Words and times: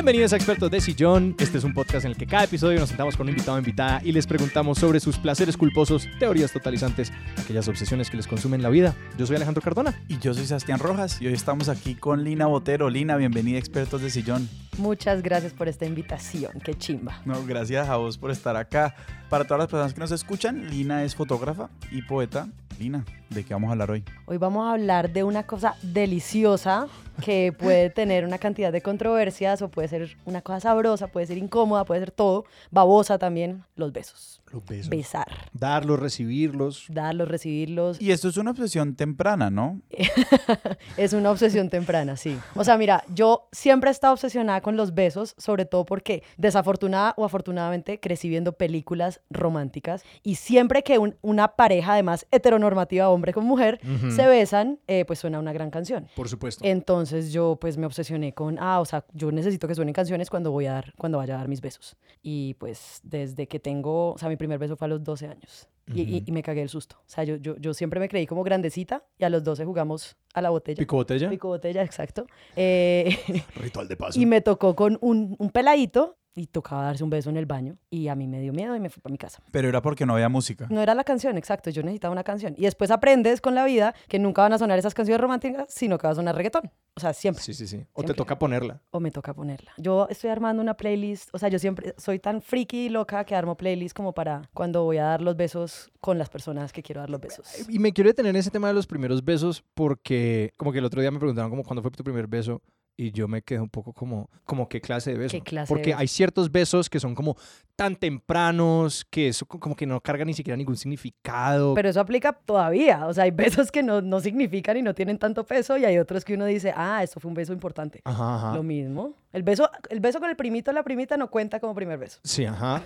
Bienvenidos 0.00 0.32
a 0.32 0.36
Expertos 0.36 0.70
de 0.70 0.80
Sillón. 0.80 1.36
Este 1.38 1.58
es 1.58 1.64
un 1.64 1.74
podcast 1.74 2.06
en 2.06 2.12
el 2.12 2.16
que 2.16 2.26
cada 2.26 2.44
episodio 2.44 2.80
nos 2.80 2.88
sentamos 2.88 3.18
con 3.18 3.26
un 3.26 3.32
invitado 3.32 3.56
o 3.56 3.58
invitada 3.58 4.00
y 4.02 4.12
les 4.12 4.26
preguntamos 4.26 4.78
sobre 4.78 4.98
sus 4.98 5.18
placeres 5.18 5.58
culposos, 5.58 6.08
teorías 6.18 6.50
totalizantes, 6.50 7.12
aquellas 7.36 7.68
obsesiones 7.68 8.08
que 8.08 8.16
les 8.16 8.26
consumen 8.26 8.62
la 8.62 8.70
vida. 8.70 8.94
Yo 9.18 9.26
soy 9.26 9.36
Alejandro 9.36 9.60
Cardona. 9.60 9.94
Y 10.08 10.18
yo 10.18 10.32
soy 10.32 10.46
Sebastián 10.46 10.78
Rojas 10.78 11.20
y 11.20 11.26
hoy 11.26 11.34
estamos 11.34 11.68
aquí 11.68 11.96
con 11.96 12.24
Lina 12.24 12.46
Botero. 12.46 12.88
Lina, 12.88 13.16
bienvenida 13.16 13.56
a 13.56 13.58
Expertos 13.58 14.00
de 14.00 14.08
Sillón. 14.08 14.48
Muchas 14.78 15.20
gracias 15.20 15.52
por 15.52 15.68
esta 15.68 15.84
invitación, 15.84 16.52
qué 16.64 16.72
chimba. 16.72 17.20
No, 17.26 17.44
gracias 17.44 17.86
a 17.86 17.96
vos 17.96 18.16
por 18.16 18.30
estar 18.30 18.56
acá. 18.56 18.94
Para 19.28 19.44
todas 19.44 19.58
las 19.58 19.68
personas 19.68 19.92
que 19.92 20.00
nos 20.00 20.12
escuchan, 20.12 20.70
Lina 20.70 21.04
es 21.04 21.14
fotógrafa 21.14 21.68
y 21.90 22.00
poeta. 22.00 22.48
Lina, 22.78 23.04
¿de 23.28 23.44
qué 23.44 23.52
vamos 23.52 23.68
a 23.68 23.72
hablar 23.72 23.90
hoy? 23.90 24.02
Hoy 24.24 24.38
vamos 24.38 24.66
a 24.66 24.72
hablar 24.72 25.12
de 25.12 25.24
una 25.24 25.42
cosa 25.42 25.74
deliciosa 25.82 26.88
que 27.20 27.52
puede 27.56 27.90
tener 27.90 28.24
una 28.24 28.38
cantidad 28.38 28.72
de 28.72 28.80
controversias 28.80 29.62
o 29.62 29.68
puede 29.68 29.88
ser 29.88 30.16
una 30.24 30.42
cosa 30.42 30.60
sabrosa, 30.60 31.08
puede 31.08 31.26
ser 31.26 31.38
incómoda, 31.38 31.84
puede 31.84 32.00
ser 32.00 32.10
todo, 32.10 32.44
babosa 32.70 33.18
también, 33.18 33.64
los 33.76 33.92
besos. 33.92 34.39
Los 34.52 34.64
besos. 34.64 34.88
Besar. 34.90 35.26
Darlos, 35.52 35.98
recibirlos. 36.00 36.86
Darlos, 36.88 37.28
recibirlos. 37.28 38.00
Y 38.00 38.10
esto 38.10 38.28
es 38.28 38.36
una 38.36 38.50
obsesión 38.50 38.94
temprana, 38.96 39.48
¿no? 39.50 39.80
es 40.96 41.12
una 41.12 41.30
obsesión 41.30 41.68
temprana, 41.70 42.16
sí. 42.16 42.38
O 42.54 42.64
sea, 42.64 42.76
mira, 42.76 43.04
yo 43.14 43.48
siempre 43.52 43.90
he 43.90 43.92
estado 43.92 44.12
obsesionada 44.14 44.60
con 44.60 44.76
los 44.76 44.94
besos, 44.94 45.34
sobre 45.38 45.64
todo 45.64 45.84
porque 45.84 46.22
desafortunada 46.36 47.14
o 47.16 47.24
afortunadamente 47.24 48.00
crecí 48.00 48.28
viendo 48.28 48.52
películas 48.52 49.20
románticas 49.30 50.02
y 50.22 50.34
siempre 50.36 50.82
que 50.82 50.98
un- 50.98 51.16
una 51.22 51.48
pareja, 51.56 51.92
además 51.94 52.26
heteronormativa, 52.30 53.08
hombre 53.08 53.32
con 53.32 53.44
mujer, 53.44 53.80
Ujú. 53.84 54.10
se 54.10 54.26
besan, 54.26 54.78
eh, 54.86 55.04
pues 55.04 55.18
suena 55.18 55.38
una 55.38 55.52
gran 55.52 55.70
canción. 55.70 56.08
Por 56.16 56.28
supuesto. 56.28 56.64
Entonces 56.64 57.32
yo 57.32 57.56
pues 57.60 57.76
me 57.76 57.86
obsesioné 57.86 58.32
con, 58.34 58.58
ah, 58.58 58.80
o 58.80 58.84
sea, 58.84 59.04
yo 59.12 59.30
necesito 59.32 59.68
que 59.68 59.74
suenen 59.74 59.94
canciones 59.94 60.30
cuando 60.30 60.50
voy 60.50 60.66
a 60.66 60.72
dar, 60.72 60.94
cuando 60.98 61.18
vaya 61.18 61.34
a 61.34 61.38
dar 61.38 61.48
mis 61.48 61.60
besos. 61.60 61.96
Y 62.22 62.54
pues 62.54 63.00
desde 63.02 63.46
que 63.46 63.60
tengo, 63.60 64.12
o 64.12 64.18
sea, 64.18 64.28
mi 64.28 64.36
primer 64.40 64.58
beso 64.58 64.74
fue 64.76 64.86
a 64.86 64.88
los 64.88 65.04
12 65.04 65.28
años. 65.28 65.68
Y, 65.94 66.02
y- 66.02 66.16
Ujú. 66.18 66.24
y 66.26 66.32
me 66.32 66.42
cagué 66.42 66.62
el 66.62 66.68
susto. 66.68 66.96
O 67.00 67.08
sea, 67.08 67.24
yo, 67.24 67.36
yo, 67.36 67.56
yo 67.58 67.74
siempre 67.74 68.00
me 68.00 68.08
creí 68.08 68.26
como 68.26 68.42
grandecita 68.42 69.04
y 69.18 69.24
a 69.24 69.28
los 69.30 69.42
12 69.44 69.64
jugamos 69.64 70.16
a 70.34 70.40
la 70.40 70.50
botella. 70.50 70.78
¿Pico 70.78 70.96
botella? 70.96 71.28
Pico 71.28 71.48
botella, 71.48 71.82
exacto. 71.82 72.26
Eh, 72.56 73.16
Ritual 73.56 73.86
de 73.88 73.96
paso. 73.96 74.18
y 74.20 74.26
me 74.26 74.40
tocó 74.40 74.74
con 74.76 74.98
un, 75.00 75.34
un 75.38 75.50
peladito 75.50 76.16
y 76.34 76.46
tocaba 76.46 76.84
darse 76.84 77.04
un 77.04 77.10
beso 77.10 77.30
en 77.30 77.36
el 77.36 77.46
baño. 77.46 77.76
Y 77.90 78.08
a 78.08 78.14
mí 78.14 78.26
me 78.26 78.40
dio 78.40 78.52
miedo 78.52 78.76
y 78.76 78.80
me 78.80 78.90
fui 78.90 79.02
para 79.02 79.12
mi 79.12 79.18
casa. 79.18 79.42
Pero 79.50 79.68
era 79.68 79.82
porque 79.82 80.06
no 80.06 80.14
había 80.14 80.28
música. 80.28 80.66
No 80.70 80.80
era 80.80 80.94
la 80.94 81.04
canción, 81.04 81.36
exacto. 81.36 81.70
Yo 81.70 81.82
necesitaba 81.82 82.12
una 82.12 82.24
canción. 82.24 82.54
Y 82.56 82.62
después 82.62 82.90
aprendes 82.90 83.40
con 83.40 83.54
la 83.54 83.64
vida 83.64 83.94
que 84.08 84.18
nunca 84.18 84.42
van 84.42 84.52
a 84.52 84.58
sonar 84.58 84.78
esas 84.78 84.94
canciones 84.94 85.20
románticas, 85.20 85.66
sino 85.72 85.98
que 85.98 86.06
va 86.06 86.12
a 86.12 86.16
sonar 86.16 86.36
reggaetón. 86.36 86.70
O 86.96 87.00
sea, 87.00 87.12
siempre. 87.12 87.42
Sí, 87.42 87.54
sí, 87.54 87.66
sí. 87.66 87.86
O 87.92 88.02
te 88.02 88.14
toca 88.14 88.38
ponerla. 88.38 88.82
O 88.90 89.00
me 89.00 89.10
toca 89.10 89.34
ponerla. 89.34 89.72
Yo 89.78 90.06
estoy 90.10 90.30
armando 90.30 90.62
una 90.62 90.74
playlist. 90.74 91.30
O 91.32 91.38
sea, 91.38 91.48
yo 91.48 91.58
siempre 91.58 91.94
soy 91.96 92.18
tan 92.18 92.42
friki 92.42 92.86
y 92.86 92.88
loca 92.88 93.24
que 93.24 93.34
armo 93.34 93.56
playlist 93.56 93.96
como 93.96 94.12
para 94.12 94.42
cuando 94.52 94.84
voy 94.84 94.98
a 94.98 95.04
dar 95.04 95.22
los 95.22 95.36
besos 95.36 95.90
con 96.00 96.18
las 96.18 96.28
personas 96.28 96.72
que 96.72 96.82
quiero 96.82 97.00
dar 97.00 97.10
los 97.10 97.20
besos. 97.20 97.68
Y 97.68 97.78
me 97.78 97.92
quiero 97.92 98.08
detener 98.08 98.30
en 98.30 98.36
ese 98.36 98.50
tema 98.50 98.68
de 98.68 98.74
los 98.74 98.86
primeros 98.86 99.24
besos 99.24 99.64
porque 99.74 100.52
como 100.56 100.72
que 100.72 100.78
el 100.78 100.84
otro 100.84 101.00
día 101.00 101.10
me 101.10 101.18
preguntaron 101.18 101.50
como 101.50 101.62
cuándo 101.62 101.82
fue 101.82 101.90
tu 101.90 102.04
primer 102.04 102.26
beso 102.26 102.62
y 102.96 103.12
yo 103.12 103.28
me 103.28 103.42
quedé 103.42 103.60
un 103.60 103.70
poco 103.70 103.92
como, 103.92 104.30
como 104.44 104.68
qué 104.68 104.80
clase 104.80 105.12
de 105.12 105.18
beso. 105.18 105.32
¿Qué 105.32 105.42
clase 105.42 105.72
de 105.72 105.76
porque 105.76 105.90
beso? 105.90 105.98
hay 106.00 106.08
ciertos 106.08 106.52
besos 106.52 106.90
que 106.90 107.00
son 107.00 107.14
como 107.14 107.36
tan 107.80 107.96
tempranos 107.96 109.06
que 109.08 109.28
eso 109.28 109.46
co- 109.46 109.58
como 109.58 109.74
que 109.74 109.86
no 109.86 110.02
cargan 110.02 110.26
ni 110.26 110.34
siquiera 110.34 110.54
ningún 110.54 110.76
significado. 110.76 111.72
Pero 111.72 111.88
eso 111.88 111.98
aplica 111.98 112.34
todavía. 112.34 113.06
O 113.06 113.14
sea, 113.14 113.24
hay 113.24 113.30
besos 113.30 113.72
que 113.72 113.82
no, 113.82 114.02
no 114.02 114.20
significan 114.20 114.76
y 114.76 114.82
no 114.82 114.94
tienen 114.94 115.16
tanto 115.18 115.44
peso 115.44 115.78
y 115.78 115.86
hay 115.86 115.96
otros 115.96 116.22
que 116.22 116.34
uno 116.34 116.44
dice, 116.44 116.74
ah, 116.76 117.02
esto 117.02 117.20
fue 117.20 117.30
un 117.30 117.34
beso 117.34 117.54
importante. 117.54 118.02
Ajá, 118.04 118.34
ajá. 118.34 118.54
Lo 118.54 118.62
mismo. 118.62 119.14
El 119.32 119.44
beso, 119.44 119.70
el 119.88 120.00
beso 120.00 120.20
con 120.20 120.28
el 120.28 120.36
primito 120.36 120.72
o 120.72 120.74
la 120.74 120.82
primita 120.82 121.16
no 121.16 121.30
cuenta 121.30 121.58
como 121.58 121.74
primer 121.74 121.98
beso. 121.98 122.18
Sí, 122.22 122.44
ajá. 122.44 122.82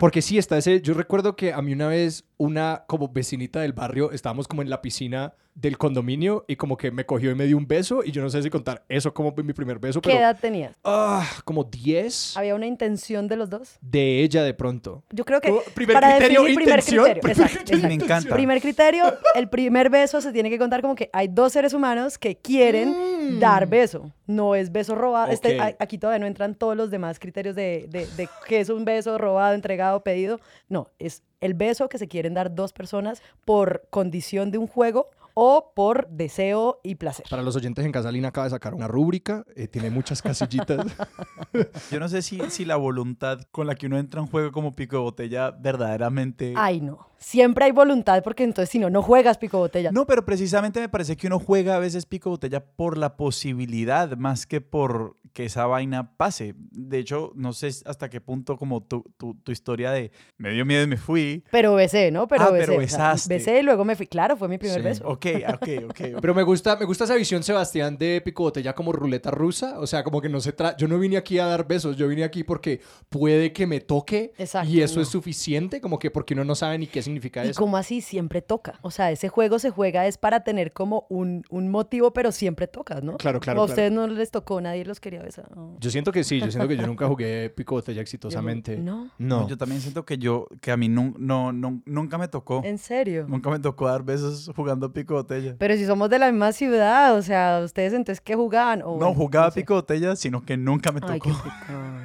Porque 0.00 0.20
sí, 0.22 0.36
está 0.38 0.56
ese. 0.58 0.80
Yo 0.80 0.94
recuerdo 0.94 1.36
que 1.36 1.52
a 1.52 1.62
mí 1.62 1.72
una 1.74 1.86
vez, 1.88 2.24
una 2.38 2.84
como 2.88 3.08
vecinita 3.08 3.60
del 3.60 3.72
barrio, 3.72 4.10
estábamos 4.12 4.48
como 4.48 4.62
en 4.62 4.70
la 4.70 4.80
piscina 4.82 5.34
del 5.54 5.76
condominio 5.76 6.46
y 6.48 6.56
como 6.56 6.78
que 6.78 6.90
me 6.90 7.04
cogió 7.04 7.30
y 7.30 7.34
me 7.34 7.44
dio 7.44 7.58
un 7.58 7.66
beso. 7.68 8.02
Y 8.02 8.10
yo 8.12 8.22
no 8.22 8.30
sé 8.30 8.42
si 8.42 8.48
contar 8.48 8.84
eso 8.88 9.12
como 9.12 9.32
mi 9.44 9.52
primer 9.52 9.78
beso, 9.78 10.00
¿Qué 10.00 10.08
pero. 10.08 10.20
edad 10.20 10.38
tenías? 10.40 10.74
Ah, 10.84 11.28
como 11.44 11.64
10 11.64 12.38
¿Había 12.38 12.54
una 12.54 12.66
intención 12.66 13.28
de 13.28 13.36
los 13.36 13.50
dos? 13.50 13.76
De 13.92 14.22
ella 14.22 14.42
de 14.42 14.54
pronto. 14.54 15.04
Yo 15.10 15.24
creo 15.24 15.40
que 15.40 15.52
primer 15.74 15.94
para 15.94 16.16
criterio, 16.16 16.40
definir 16.40 16.56
primer 16.56 16.78
intención, 16.78 17.04
criterio, 17.04 17.22
primer 17.22 17.36
exacto, 17.42 17.58
criterio, 17.64 17.88
Me 17.88 17.94
encanta. 17.94 18.34
Primer 18.34 18.60
criterio, 18.62 19.04
el 19.34 19.48
primer 19.48 19.90
beso 19.90 20.20
se 20.22 20.32
tiene 20.32 20.48
que 20.50 20.58
contar 20.58 20.80
como 20.80 20.94
que 20.94 21.10
hay 21.12 21.28
dos 21.28 21.52
seres 21.52 21.74
humanos 21.74 22.18
que 22.18 22.36
quieren 22.36 22.90
Mm. 23.32 23.38
dar 23.38 23.66
beso. 23.68 24.10
No 24.26 24.54
es 24.54 24.72
beso 24.72 24.94
robado. 24.94 25.30
Este, 25.30 25.60
aquí 25.78 25.98
todavía 25.98 26.18
no 26.18 26.26
entran 26.26 26.54
todos 26.54 26.74
los 26.76 26.90
demás 26.90 27.18
criterios 27.20 27.54
de, 27.54 27.86
de, 27.90 28.06
de 28.16 28.28
qué 28.48 28.60
es 28.60 28.68
un 28.70 28.84
beso 28.84 29.18
robado, 29.18 29.54
entregado, 29.54 30.02
pedido. 30.02 30.40
No, 30.68 30.88
es 30.98 31.22
el 31.40 31.54
beso 31.54 31.88
que 31.88 31.98
se 31.98 32.08
quieren 32.08 32.34
dar 32.34 32.54
dos 32.54 32.72
personas 32.72 33.22
por 33.44 33.84
condición 33.90 34.50
de 34.50 34.58
un 34.58 34.66
juego 34.66 35.10
o 35.34 35.72
por 35.74 36.08
deseo 36.08 36.80
y 36.82 36.96
placer. 36.96 37.26
Para 37.30 37.42
los 37.42 37.56
oyentes 37.56 37.84
en 37.84 37.92
casa, 37.92 38.10
Lina 38.12 38.28
acaba 38.28 38.44
de 38.46 38.50
sacar 38.50 38.74
una 38.74 38.88
rúbrica, 38.88 39.44
eh, 39.56 39.68
tiene 39.68 39.90
muchas 39.90 40.20
casillitas. 40.22 40.86
Yo 41.90 42.00
no 42.00 42.08
sé 42.08 42.22
si, 42.22 42.38
si 42.50 42.64
la 42.64 42.76
voluntad 42.76 43.40
con 43.50 43.66
la 43.66 43.74
que 43.74 43.86
uno 43.86 43.98
entra 43.98 44.20
en 44.20 44.26
juego 44.26 44.52
como 44.52 44.74
pico 44.74 44.96
de 44.96 45.02
botella 45.02 45.50
verdaderamente... 45.50 46.54
Ay, 46.56 46.80
no. 46.80 47.06
Siempre 47.18 47.66
hay 47.66 47.70
voluntad 47.70 48.20
porque 48.24 48.42
entonces 48.42 48.68
si 48.70 48.80
no, 48.80 48.90
no 48.90 49.00
juegas 49.00 49.38
pico 49.38 49.58
botella. 49.58 49.92
No, 49.92 50.06
pero 50.06 50.24
precisamente 50.24 50.80
me 50.80 50.88
parece 50.88 51.16
que 51.16 51.28
uno 51.28 51.38
juega 51.38 51.76
a 51.76 51.78
veces 51.78 52.04
pico 52.04 52.30
de 52.30 52.32
botella 52.32 52.64
por 52.64 52.98
la 52.98 53.16
posibilidad 53.16 54.16
más 54.16 54.44
que 54.46 54.60
por 54.60 55.16
que 55.32 55.44
esa 55.44 55.66
vaina 55.66 56.16
pase. 56.16 56.54
De 56.72 56.98
hecho, 56.98 57.30
no 57.36 57.52
sé 57.52 57.68
hasta 57.86 58.10
qué 58.10 58.20
punto 58.20 58.56
como 58.58 58.82
tu, 58.82 59.04
tu, 59.16 59.34
tu 59.36 59.52
historia 59.52 59.92
de 59.92 60.10
me 60.36 60.50
dio 60.50 60.66
miedo 60.66 60.82
y 60.82 60.86
me 60.88 60.96
fui. 60.96 61.44
Pero 61.52 61.74
besé, 61.74 62.10
¿no? 62.10 62.26
Pero 62.26 62.42
Ah, 62.44 62.50
besé. 62.50 62.66
pero 62.66 62.78
besaste. 62.78 63.32
besé 63.32 63.60
y 63.60 63.62
luego 63.62 63.84
me 63.84 63.94
fui. 63.94 64.08
Claro, 64.08 64.36
fue 64.36 64.48
mi 64.48 64.58
primer 64.58 64.78
Sí. 64.78 64.82
beso. 64.82 65.08
Ok, 65.08 65.21
ok, 65.54 65.68
ok. 65.90 66.00
Pero 66.20 66.34
me 66.34 66.42
gusta, 66.42 66.76
me 66.76 66.84
gusta 66.84 67.04
esa 67.04 67.14
visión, 67.14 67.42
Sebastián, 67.42 67.96
de 67.98 68.20
pico 68.24 68.42
botella 68.44 68.74
como 68.74 68.92
ruleta 68.92 69.30
rusa. 69.30 69.78
O 69.80 69.86
sea, 69.86 70.02
como 70.04 70.20
que 70.20 70.28
no 70.28 70.40
se 70.40 70.52
trata. 70.52 70.76
Yo 70.76 70.88
no 70.88 70.98
vine 70.98 71.16
aquí 71.16 71.38
a 71.38 71.46
dar 71.46 71.66
besos, 71.66 71.96
yo 71.96 72.08
vine 72.08 72.24
aquí 72.24 72.44
porque 72.44 72.80
puede 73.08 73.52
que 73.52 73.66
me 73.66 73.80
toque. 73.80 74.32
Exacto, 74.38 74.70
y 74.70 74.80
eso 74.80 74.96
no. 74.96 75.02
es 75.02 75.08
suficiente, 75.08 75.80
como 75.80 75.98
que 75.98 76.10
porque 76.10 76.34
uno 76.34 76.44
no 76.44 76.54
sabe 76.54 76.78
ni 76.78 76.86
qué 76.86 77.02
significa 77.02 77.44
Y 77.44 77.50
eso. 77.50 77.60
como 77.60 77.76
así 77.76 78.00
siempre 78.00 78.42
toca. 78.42 78.78
O 78.82 78.90
sea, 78.90 79.10
ese 79.10 79.28
juego 79.28 79.58
se 79.58 79.70
juega 79.70 80.06
es 80.06 80.18
para 80.18 80.44
tener 80.44 80.72
como 80.72 81.06
un, 81.08 81.44
un 81.50 81.70
motivo, 81.70 82.12
pero 82.12 82.32
siempre 82.32 82.66
toca, 82.66 83.00
¿no? 83.00 83.16
Claro, 83.16 83.40
claro, 83.40 83.60
O 83.60 83.64
a 83.64 83.66
claro. 83.66 83.72
ustedes 83.72 83.92
no 83.92 84.06
les 84.06 84.30
tocó, 84.30 84.60
nadie 84.60 84.84
los 84.84 85.00
quería 85.00 85.22
besar. 85.22 85.48
no. 85.56 85.76
Yo 85.80 85.90
siento 85.90 86.12
que 86.12 86.24
sí, 86.24 86.40
yo 86.40 86.50
siento 86.50 86.68
que 86.68 86.76
yo 86.76 86.86
nunca 86.86 87.06
jugué 87.08 87.50
pico 87.50 87.74
botella 87.74 88.00
exitosamente. 88.02 88.76
No. 88.78 89.10
No. 89.18 89.48
Yo 89.48 89.56
también 89.56 89.80
siento 89.80 90.04
que 90.04 90.18
yo, 90.18 90.46
que 90.60 90.70
a 90.70 90.76
mí 90.76 90.88
nun- 90.88 91.14
no, 91.18 91.52
no, 91.52 91.82
nunca 91.86 92.18
me 92.18 92.28
tocó. 92.28 92.62
¿En 92.64 92.78
serio? 92.78 93.26
Nunca 93.28 93.50
me 93.50 93.58
tocó 93.58 93.86
dar 93.88 94.02
besos 94.02 94.50
jugando 94.54 94.92
pico 95.12 95.22
botella. 95.22 95.56
Pero 95.58 95.76
si 95.76 95.84
somos 95.86 96.08
de 96.10 96.18
la 96.18 96.30
misma 96.30 96.52
ciudad, 96.52 97.16
o 97.16 97.22
sea, 97.22 97.60
ustedes 97.64 97.92
entonces 97.92 98.20
¿qué 98.20 98.34
jugaban? 98.34 98.82
O 98.84 98.98
No 98.98 99.14
jugaba 99.14 99.50
sé. 99.50 99.60
pico 99.60 99.74
botella, 99.74 100.16
sino 100.16 100.44
que 100.44 100.56
nunca 100.56 100.90
me 100.92 101.00
Ay, 101.02 101.18
tocó. 101.20 101.36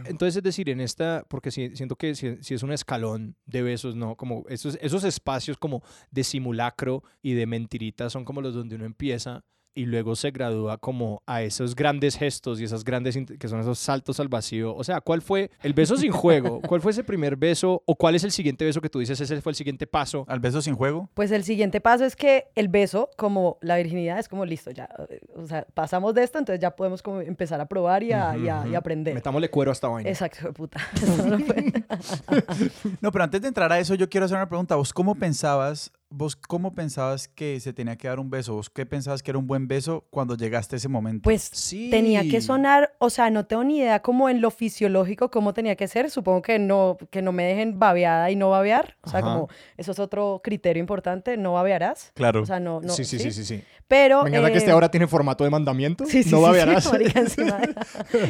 Entonces, 0.06 0.38
es 0.38 0.44
decir, 0.44 0.70
en 0.70 0.80
esta, 0.80 1.26
porque 1.28 1.52
si- 1.52 1.76
siento 1.76 1.96
que 1.96 2.16
si, 2.16 2.38
si 2.42 2.54
es 2.54 2.64
un 2.64 2.72
escalón 2.72 3.36
de 3.46 3.62
besos, 3.62 3.96
¿no? 3.96 4.16
Como 4.16 4.46
esos, 4.48 4.78
esos 4.82 5.04
espacios 5.04 5.58
como 5.58 5.82
de 6.12 6.24
simulacro 6.24 7.04
y 7.22 7.34
de 7.34 7.46
mentiritas 7.46 8.14
son 8.14 8.24
como 8.26 8.42
los 8.42 8.54
donde 8.56 8.76
uno 8.76 8.86
empieza 8.86 9.44
y 9.78 9.86
luego 9.86 10.16
se 10.16 10.32
gradúa 10.32 10.78
como 10.78 11.22
a 11.28 11.44
esos 11.44 11.76
grandes 11.76 12.18
gestos 12.18 12.60
y 12.60 12.64
esas 12.64 12.84
grandes, 12.84 13.18
que 13.40 13.48
son 13.48 13.60
esos 13.60 13.78
saltos 13.78 14.20
al 14.20 14.28
vacío. 14.28 14.76
O 14.76 14.84
sea, 14.84 15.02
¿cuál 15.02 15.22
fue 15.22 15.52
el 15.62 15.74
beso 15.74 15.96
sin 15.98 16.12
juego? 16.12 16.62
¿Cuál 16.68 16.82
fue 16.82 16.92
ese 16.92 17.04
primer 17.04 17.36
beso? 17.36 17.84
¿O 17.86 17.96
cuál 17.96 18.16
es 18.16 18.24
el 18.24 18.32
siguiente 18.32 18.66
beso 18.66 18.82
que 18.82 18.90
tú 18.90 19.00
dices, 19.00 19.20
ese 19.22 19.40
fue 19.42 19.52
el 19.52 19.56
siguiente 19.56 19.86
paso? 19.88 20.26
Al 20.28 20.40
beso 20.40 20.62
sin 20.62 20.76
juego. 20.76 21.10
Pues 21.14 21.32
el 21.32 21.44
siguiente 21.44 21.80
paso 21.80 22.06
es 22.06 22.16
que 22.16 22.48
el 22.56 22.68
beso, 22.70 23.10
como 23.18 23.58
la 23.62 23.78
virginidad, 23.78 24.18
es 24.20 24.28
como 24.28 24.46
listo, 24.46 24.72
ya. 24.72 24.90
O 25.36 25.46
sea, 25.46 25.66
pasamos 25.74 26.14
de 26.16 26.24
esto, 26.24 26.40
entonces 26.40 26.60
ya 26.60 26.76
podemos 26.76 27.02
como 27.04 27.22
empezar 27.22 27.62
a 27.62 27.68
probar 27.68 28.02
y 28.04 28.12
a, 28.14 28.36
y 28.38 28.50
a- 28.50 28.68
y 28.68 28.76
a 28.76 28.80
aprender. 28.80 29.14
Metámosle 29.14 29.50
cuero 29.50 29.72
a 29.72 29.74
esta 29.74 29.88
vaina. 29.88 30.10
Exacto, 30.10 30.52
puta. 30.54 30.80
No, 33.02 33.12
pero 33.12 33.24
antes 33.24 33.42
de 33.42 33.48
entrar 33.48 33.72
a 33.72 33.80
eso, 33.80 33.96
yo 33.96 34.10
quiero 34.10 34.26
hacer 34.26 34.38
una 34.38 34.48
pregunta. 34.50 34.76
¿Vos 34.76 34.94
cómo 34.94 35.16
pensabas, 35.16 35.92
vos 36.10 36.36
cómo 36.36 36.74
pensabas 36.74 37.28
que 37.28 37.60
se 37.60 37.74
tenía 37.74 37.98
que 37.98 38.08
dar 38.08 38.20
un 38.20 38.30
beso? 38.30 38.54
¿Vos 38.56 38.70
qué 38.70 38.86
pensabas 38.86 39.22
que 39.22 39.32
era 39.32 39.38
un 39.38 39.48
buen 39.48 39.68
beso 39.68 40.06
cuando 40.10 40.36
llegaste 40.36 40.76
a 40.76 40.78
ese 40.78 40.88
momento? 40.88 41.24
Pues 41.24 41.50
Sí. 41.54 41.90
tenía 41.90 42.22
que 42.30 42.40
sonar, 42.42 42.94
o 43.00 43.10
sea, 43.10 43.30
no 43.30 43.46
tengo 43.46 43.64
ni 43.64 43.80
idea 43.80 44.02
como 44.02 44.30
en 44.30 44.40
lo 44.42 44.50
fisiológico 44.52 45.30
cómo 45.30 45.54
tenía 45.54 45.76
que 45.76 45.88
ser. 45.88 46.10
Supongo 46.10 46.42
que 46.42 46.60
no, 46.60 46.98
que 47.12 47.22
no 47.22 47.32
me 47.32 47.44
dejen 47.44 47.78
babeada 47.80 48.32
y 48.32 48.36
no 48.36 48.50
babear. 48.50 48.96
O 49.02 49.10
sea, 49.10 49.20
Ajá. 49.20 49.28
como 49.34 49.50
eso 49.76 49.92
es 49.92 50.00
otro 50.00 50.42
criterio 50.44 50.80
importante, 50.80 51.36
no 51.38 51.54
babearás. 51.54 52.12
claro. 52.16 52.42
O 52.42 52.46
sea, 52.46 52.60
no, 52.60 52.80
no. 52.82 52.94
sí, 52.94 53.04
sí, 53.04 53.20
sí, 53.20 53.32
sí, 53.32 53.44
sí. 53.44 53.64
Pero. 53.88 54.24
Me 54.24 54.30
encanta 54.30 54.52
que 54.52 54.58
este 54.58 54.70
eh, 54.70 54.74
ahora 54.74 54.90
tiene 54.92 55.08
formato 55.08 55.44
de 55.44 55.50
mandamiento. 55.50 56.06
Sí, 56.06 56.24
sí, 56.24 56.30
no 56.32 56.38
sí, 56.38 56.44
sí, 56.44 56.44
babearás. 56.44 56.92
marica, 56.92 57.20
encima, 57.20 57.58
de, 57.58 57.76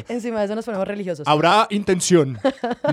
encima 0.10 0.40
de 0.40 0.46
eso 0.46 0.56
nos 0.56 0.66
ponemos 0.66 0.88
religiosos. 0.88 1.28
Habrá 1.28 1.68
intención. 1.72 2.38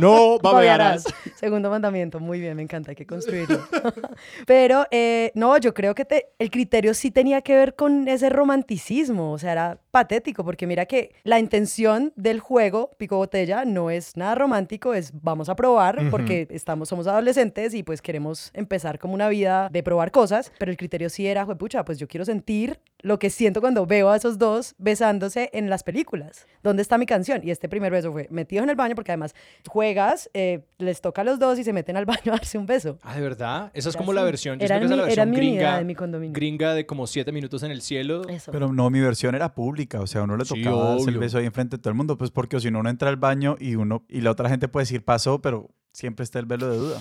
No 0.01 0.39
babearás. 0.43 1.05
Segundo 1.37 1.69
mandamiento, 1.71 2.21
muy 2.21 2.41
bien, 2.41 2.57
me 2.57 2.63
encanta, 2.63 2.91
hay 2.91 2.97
que 2.97 3.07
construirlo. 3.07 3.61
Pero 4.47 4.74
eh, 4.91 5.33
no, 5.35 5.57
yo 5.59 5.75
creo 5.75 5.95
que 5.95 6.05
te- 6.05 6.29
el 6.39 6.51
criterio 6.51 6.95
sí 6.95 7.11
tenía 7.11 7.43
que 7.43 7.55
ver 7.57 7.75
con 7.75 8.09
ese 8.09 8.29
romanticismo, 8.31 9.33
o 9.33 9.39
sea, 9.39 9.53
era 9.53 9.81
patético, 9.99 10.45
porque 10.45 10.67
mira 10.67 10.87
que 10.87 11.15
la 11.23 11.39
intención 11.39 12.13
del 12.17 12.41
juego 12.41 12.91
Pico 12.99 13.17
Botella 13.17 13.65
no 13.65 13.91
es 13.91 14.17
nada 14.17 14.35
romántico, 14.35 14.93
es 14.93 15.13
vamos 15.23 15.49
a 15.49 15.55
probar, 15.55 16.01
Ujú. 16.01 16.11
porque 16.11 16.49
estamos, 16.51 16.89
somos 16.89 17.07
adolescentes 17.07 17.75
y 17.75 17.85
pues 17.85 18.03
queremos 18.03 18.51
empezar 18.55 18.99
como 18.99 19.15
una 19.15 19.29
vida 19.29 19.69
de 19.71 19.85
probar 19.85 20.11
cosas, 20.11 20.51
pero 20.59 20.73
el 20.73 20.77
criterio 20.77 21.09
sí 21.11 21.29
era, 21.29 21.47
pucha, 21.47 21.85
pues 21.85 21.99
yo 22.01 22.09
quiero 22.09 22.25
sentir 22.25 22.81
lo 23.03 23.21
que 23.21 23.31
siento 23.31 23.61
cuando 23.61 23.87
veo 23.87 24.11
a 24.11 24.17
esos 24.17 24.37
dos 24.37 24.75
besándose 24.79 25.49
en 25.53 25.71
las 25.71 25.85
películas. 25.85 26.47
¿Dónde 26.65 26.83
está 26.83 26.99
mi 26.99 27.07
canción? 27.07 27.41
Y 27.45 27.51
este 27.53 27.69
primer 27.69 27.93
beso 27.93 28.11
fue 28.11 28.27
metido 28.31 28.65
en 28.65 28.71
el 28.71 28.77
baño, 28.77 28.97
porque 28.97 29.13
además 29.13 29.33
juegas, 29.69 30.29
eh, 30.35 30.65
les 30.79 31.01
toca 31.03 31.21
a 31.21 31.25
los 31.25 31.39
dos 31.39 31.59
y 31.59 31.65
se 31.65 31.73
meten 31.73 31.97
al 31.97 32.05
baño 32.07 32.33
a 32.33 32.37
darse 32.37 32.59
un 32.59 32.67
beso. 32.67 32.99
Ah, 33.03 33.15
¿de 33.15 33.21
verdad? 33.21 33.71
Esa 33.75 33.91
es 33.91 33.97
como 33.97 34.13
la 34.13 34.23
versión, 34.25 34.59
yo 34.59 34.65
Era 34.65 34.79
creo 34.79 34.89
que 34.89 34.95
esa 34.95 34.95
es 34.95 35.17
la 35.19 35.27
mi- 35.27 35.31
versión 35.31 35.31
mi 35.31 35.37
gringa, 35.37 35.81
en 35.81 35.87
mi 35.87 35.95
condominio. 35.95 36.35
gringa 36.35 36.75
de 36.75 36.87
como 36.87 37.07
siete 37.07 37.31
minutos 37.31 37.63
en 37.63 37.71
el 37.71 37.83
cielo. 37.83 38.27
Eso. 38.29 38.51
Pero 38.53 38.73
no, 38.73 38.89
mi 38.91 39.01
versión 39.01 39.35
era 39.35 39.55
pública, 39.55 39.84
o 39.95 40.07
sea, 40.07 40.23
uno 40.23 40.37
le 40.37 40.45
Sí, 40.45 40.63
tocaba 40.63 40.91
darse 40.91 41.11
el 41.11 41.19
beso 41.19 41.39
ahí 41.39 41.47
enfrente 41.47 41.77
de 41.77 41.83
todo 41.83 41.91
el 41.91 41.97
mundo, 41.97 42.17
pues 42.19 42.31
porque 42.31 42.59
si 42.61 42.71
no 42.71 42.81
uno 42.81 42.91
entra 42.91 43.09
al 43.09 43.17
baño 43.17 43.57
y 43.59 43.75
uno 43.77 44.05
y 44.09 44.21
la 44.21 44.31
otra 44.31 44.49
gente 44.49 44.69
puede 44.69 44.83
decir 44.85 45.05
pasó, 45.05 45.41
pero 45.41 45.71
siempre 45.93 46.25
está 46.25 46.39
el 46.39 46.47
velo 46.47 46.69
de 46.71 46.77
duda. 46.79 47.01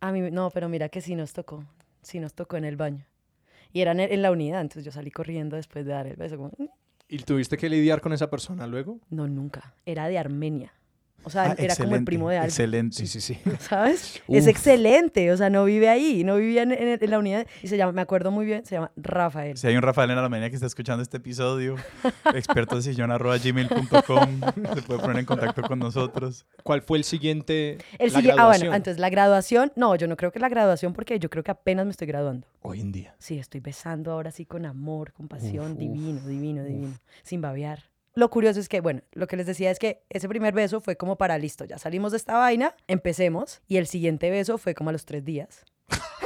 A 0.00 0.10
mí, 0.12 0.30
no, 0.30 0.50
pero 0.50 0.68
mira 0.68 0.88
que 0.88 1.00
sí 1.00 1.14
nos 1.14 1.32
tocó, 1.32 1.64
sí 2.02 2.18
nos 2.20 2.34
tocó 2.34 2.56
en 2.56 2.64
el 2.64 2.76
baño. 2.76 3.06
Y 3.72 3.80
era 3.80 3.92
en, 3.92 4.22
la 4.22 4.30
unidad, 4.30 4.60
entonces 4.60 4.84
yo 4.84 4.92
salí 4.92 5.10
corriendo 5.10 5.56
después 5.56 5.86
de 5.86 5.92
dar 5.92 6.06
el 6.06 6.16
beso. 6.16 6.36
Como, 6.36 6.50
"Mm". 6.58 6.66
¿Y 7.08 7.18
tuviste 7.18 7.56
que 7.56 7.68
lidiar 7.68 8.00
con 8.00 8.12
esa 8.12 8.28
persona 8.30 8.66
luego? 8.66 8.98
no, 9.10 9.28
nunca. 9.28 9.74
Era 9.86 10.08
de 10.08 10.18
Armenia. 10.18 10.72
O 11.24 11.30
sea, 11.30 11.50
Ah, 11.52 11.54
era 11.58 11.76
como 11.76 11.94
el 11.94 12.04
primo 12.04 12.28
de 12.30 12.36
alguien. 12.38 12.50
Excelente. 12.50 12.96
Sí, 12.96 13.06
sí, 13.06 13.20
sí. 13.20 13.38
¿Sabes? 13.60 14.20
Uf. 14.26 14.36
Es 14.36 14.46
excelente, 14.46 15.30
o 15.32 15.36
sea, 15.36 15.50
no 15.50 15.64
vive 15.64 15.88
ahí, 15.88 16.24
no 16.24 16.36
vivía 16.36 16.62
en, 16.62 16.72
en- 16.72 16.98
en 17.02 17.10
la 17.10 17.18
unidad. 17.18 17.46
Y 17.62 17.68
se 17.68 17.76
llama, 17.76 17.92
me 17.92 18.00
acuerdo 18.02 18.30
muy 18.30 18.44
bien, 18.46 18.64
se 18.66 18.74
llama 18.74 18.90
Rafael. 18.96 19.56
Si 19.56 19.66
hay 19.66 19.76
un 19.76 19.82
Rafael 19.82 20.10
en 20.10 20.16
la 20.16 20.28
mañana 20.28 20.48
que 20.50 20.56
está 20.56 20.66
escuchando 20.66 21.02
este 21.02 21.18
episodio, 21.18 21.76
experto 22.34 22.76
de 22.76 22.82
sillón 22.82 23.10
arroba 23.10 23.38
gmail.com, 23.38 24.40
se 24.74 24.82
puede 24.82 25.00
poner 25.00 25.18
en 25.18 25.24
contacto 25.26 25.62
con 25.62 25.78
nosotros. 25.78 26.44
¿Cuál 26.62 26.82
fue 26.82 26.98
el 26.98 27.04
siguiente? 27.04 27.78
El 27.98 28.12
la 28.12 28.18
sigue- 28.20 28.32
ah, 28.36 28.46
bueno, 28.46 28.74
entonces 28.74 28.98
la 28.98 29.10
graduación, 29.10 29.72
no, 29.76 29.94
yo 29.96 30.06
no 30.08 30.16
creo 30.16 30.32
que 30.32 30.38
la 30.40 30.48
graduación, 30.48 30.92
porque 30.92 31.18
yo 31.18 31.30
creo 31.30 31.44
que 31.44 31.50
apenas 31.50 31.84
me 31.84 31.90
estoy 31.92 32.06
graduando. 32.08 32.46
Hoy 32.62 32.80
en 32.80 32.92
día. 32.92 33.14
Sí, 33.18 33.38
estoy 33.38 33.60
besando 33.60 34.12
ahora 34.12 34.30
sí 34.30 34.44
con 34.46 34.66
amor, 34.66 35.12
con 35.12 35.28
pasión, 35.28 35.66
Uf, 35.66 35.72
uf, 35.72 35.78
divino, 35.78 36.20
divino, 36.26 36.64
divino, 36.64 36.98
sin 37.22 37.40
babear. 37.40 37.91
Lo 38.14 38.28
curioso 38.28 38.60
es 38.60 38.68
que, 38.68 38.80
bueno, 38.80 39.00
lo 39.12 39.26
que 39.26 39.38
les 39.38 39.46
decía 39.46 39.70
es 39.70 39.78
que 39.78 40.02
ese 40.10 40.28
primer 40.28 40.52
beso 40.52 40.80
fue 40.80 40.96
como 40.96 41.16
para 41.16 41.38
listo, 41.38 41.64
ya 41.64 41.78
salimos 41.78 42.12
de 42.12 42.18
esta 42.18 42.36
vaina, 42.36 42.76
empecemos, 42.86 43.62
y 43.68 43.78
el 43.78 43.86
siguiente 43.86 44.30
beso 44.30 44.58
fue 44.58 44.74
como 44.74 44.90
a 44.90 44.92
los 44.92 45.06
tres 45.06 45.24
días. 45.24 45.64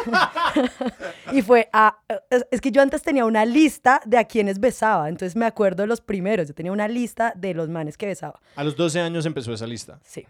y 1.32 1.42
fue 1.42 1.68
a. 1.72 1.98
Es, 2.30 2.46
es 2.50 2.60
que 2.60 2.70
yo 2.70 2.82
antes 2.82 3.02
tenía 3.02 3.24
una 3.24 3.44
lista 3.44 4.00
de 4.04 4.18
a 4.18 4.24
quienes 4.24 4.60
besaba, 4.60 5.08
entonces 5.08 5.36
me 5.36 5.46
acuerdo 5.46 5.82
de 5.82 5.86
los 5.86 6.00
primeros, 6.00 6.48
yo 6.48 6.54
tenía 6.54 6.72
una 6.72 6.88
lista 6.88 7.32
de 7.36 7.54
los 7.54 7.68
manes 7.68 7.96
que 7.96 8.06
besaba. 8.06 8.40
A 8.54 8.64
los 8.64 8.76
12 8.76 9.00
años 9.00 9.26
empezó 9.26 9.52
esa 9.52 9.66
lista. 9.66 9.98
Sí. 10.02 10.26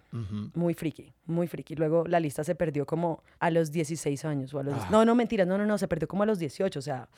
Muy 0.55 0.75
friki, 0.75 1.13
muy 1.27 1.47
friki. 1.47 1.75
Luego 1.75 2.05
la 2.07 2.21
lista 2.21 2.45
se 2.45 2.55
perdió 2.55 2.87
como 2.87 3.23
a 3.39 3.51
los 3.51 3.71
16 3.73 4.25
años 4.25 4.55
o 4.55 4.59
a 4.59 4.63
los... 4.63 4.75
Ah. 4.75 4.89
No, 4.91 5.05
no, 5.05 5.15
mentiras, 5.15 5.47
no, 5.47 5.59
no, 5.59 5.67
no, 5.67 5.79
se 5.79 5.89
perdió 5.89 6.09
como 6.09 6.23
a 6.23 6.27
los 6.27 6.39
18, 6.39 6.79
o 6.79 6.83
sea, 6.83 7.09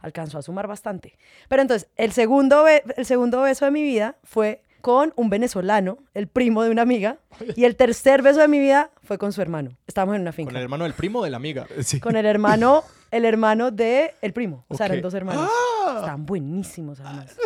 alcanzó 0.00 0.38
a 0.38 0.42
sumar 0.42 0.66
bastante. 0.66 1.18
Pero 1.48 1.62
entonces, 1.62 1.88
el 1.96 2.12
segundo, 2.12 2.66
el 2.68 3.06
segundo 3.06 3.42
beso 3.42 3.64
de 3.64 3.70
mi 3.70 3.82
vida 3.82 4.16
fue 4.24 4.62
con 4.80 5.12
un 5.16 5.30
venezolano, 5.30 5.98
el 6.14 6.28
primo 6.28 6.62
de 6.62 6.70
una 6.70 6.82
amiga, 6.82 7.18
y 7.56 7.64
el 7.64 7.76
tercer 7.76 8.22
beso 8.22 8.40
de 8.40 8.48
mi 8.48 8.58
vida 8.58 8.90
fue 9.02 9.18
con 9.18 9.32
su 9.32 9.42
hermano. 9.42 9.76
Estábamos 9.86 10.16
en 10.16 10.22
una 10.22 10.32
finca. 10.32 10.50
Con 10.50 10.56
el 10.56 10.62
hermano 10.62 10.84
del 10.84 10.92
primo 10.94 11.22
de 11.24 11.30
la 11.30 11.36
amiga. 11.36 11.66
Sí. 11.82 12.00
Con 12.00 12.16
el 12.16 12.26
hermano, 12.26 12.84
el 13.10 13.24
hermano 13.24 13.70
de 13.70 14.14
el 14.22 14.32
primo. 14.32 14.64
O 14.68 14.76
sea, 14.76 14.86
eran 14.86 15.00
dos 15.00 15.14
hermanos. 15.14 15.48
¡Ah! 15.50 15.96
Estaban 16.00 16.26
buenísimos, 16.26 17.00
además. 17.00 17.36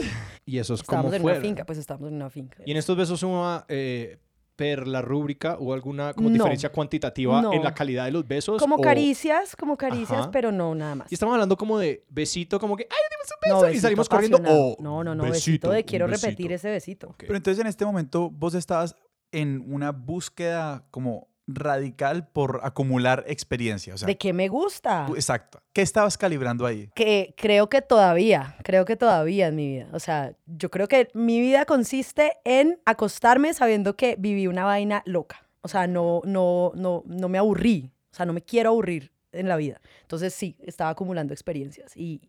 Y 0.45 0.59
eso 0.59 0.75
es 0.75 0.83
como 0.83 0.99
Estábamos 1.09 1.15
en 1.15 1.23
fuera. 1.23 1.39
una 1.39 1.47
finca, 1.49 1.65
pues 1.65 1.79
estábamos 1.79 2.09
en 2.09 2.17
una 2.17 2.31
finca. 2.31 2.63
Y 2.65 2.71
en 2.73 2.77
estos 2.77 2.97
besos 2.97 3.23
hubo, 3.23 3.65
eh, 3.69 4.19
per 4.61 4.87
la 4.87 5.01
rúbrica, 5.01 5.57
¿hubo 5.59 5.73
alguna 5.73 6.13
como 6.13 6.29
No. 6.29 6.35
diferencia 6.35 6.71
cuantitativa 6.71 7.41
No. 7.41 7.51
en 7.55 7.65
la 7.65 7.73
calidad 7.73 8.05
de 8.05 8.11
los 8.11 8.29
besos? 8.29 8.61
Como 8.61 8.77
o- 8.77 8.81
caricias, 8.83 9.57
como 9.57 9.79
caricias, 9.79 10.21
Ajá. 10.21 10.31
pero 10.31 10.53
no 10.53 10.75
nada 10.75 10.97
más. 10.97 11.11
Y 11.11 11.15
estamos 11.15 11.33
hablando 11.33 11.57
como 11.57 11.79
de 11.79 12.05
besito, 12.11 12.61
como 12.61 12.77
que, 12.77 12.83
¡ay, 12.91 12.99
dimos 13.11 13.27
un 13.31 13.49
No, 13.55 13.61
beso! 13.63 13.75
y 13.75 13.81
salimos 13.81 14.07
corriendo. 14.07 14.37
apasionado. 14.37 14.77
O 14.79 14.83
no, 14.83 15.03
no, 15.03 15.15
no, 15.15 15.25
besito, 15.25 15.71
de 15.71 15.83
quiero 15.87 16.07
repetir 16.07 16.53
ese 16.53 16.71
besito. 16.71 17.15
Pero 17.17 17.37
entonces 17.37 17.59
en 17.59 17.69
este 17.69 17.87
momento 17.87 18.29
vos 18.29 18.53
estabas 18.55 18.95
en 19.33 19.65
una 19.67 19.93
búsqueda 19.93 20.85
como 20.91 21.30
radical 21.55 22.29
por 22.29 22.61
acumular 22.63 23.25
experiencia. 23.27 23.95
O 23.95 23.99
sea, 23.99 24.07
¿De 24.07 24.17
qué 24.17 24.33
me 24.33 24.49
gusta? 24.49 25.07
exacto. 25.15 25.61
¿Qué 25.73 25.83
estabas 25.83 26.19
calibrando 26.19 26.67
ahí? 26.67 26.91
Que 26.95 27.35
creo 27.37 27.69
que 27.69 27.83
todavía, 27.83 28.57
creo 28.63 28.85
que 28.85 28.97
todavía 28.97 29.49
en 29.49 29.57
mi 29.57 29.69
vida. 29.69 29.89
O 29.93 30.01
sea, 30.01 30.35
yo 30.47 30.71
creo 30.71 30.89
que 30.89 31.09
mi 31.15 31.41
vida 31.41 31.65
consiste 31.65 32.39
en 32.45 32.81
acostarme 32.85 33.55
sabiendo 33.55 33.97
que 33.97 34.17
viví 34.19 34.47
una 34.47 34.65
vaina 34.65 35.03
loca. 35.07 35.47
O 35.63 35.69
sea, 35.69 35.87
no, 35.87 36.23
no, 36.25 36.73
no, 36.75 37.03
no 37.07 37.29
me 37.29 37.39
aburrí. 37.39 37.91
O 38.13 38.15
sea, 38.15 38.27
no 38.27 38.33
me 38.33 38.43
quiero 38.43 38.71
aburrir 38.71 39.13
en 39.33 39.49
la 39.49 39.57
vida. 39.57 39.81
Entonces 40.03 40.35
sí, 40.35 40.57
estaba 40.61 40.91
acumulando 40.91 41.33
experiencias. 41.33 41.97
Y, 41.97 42.21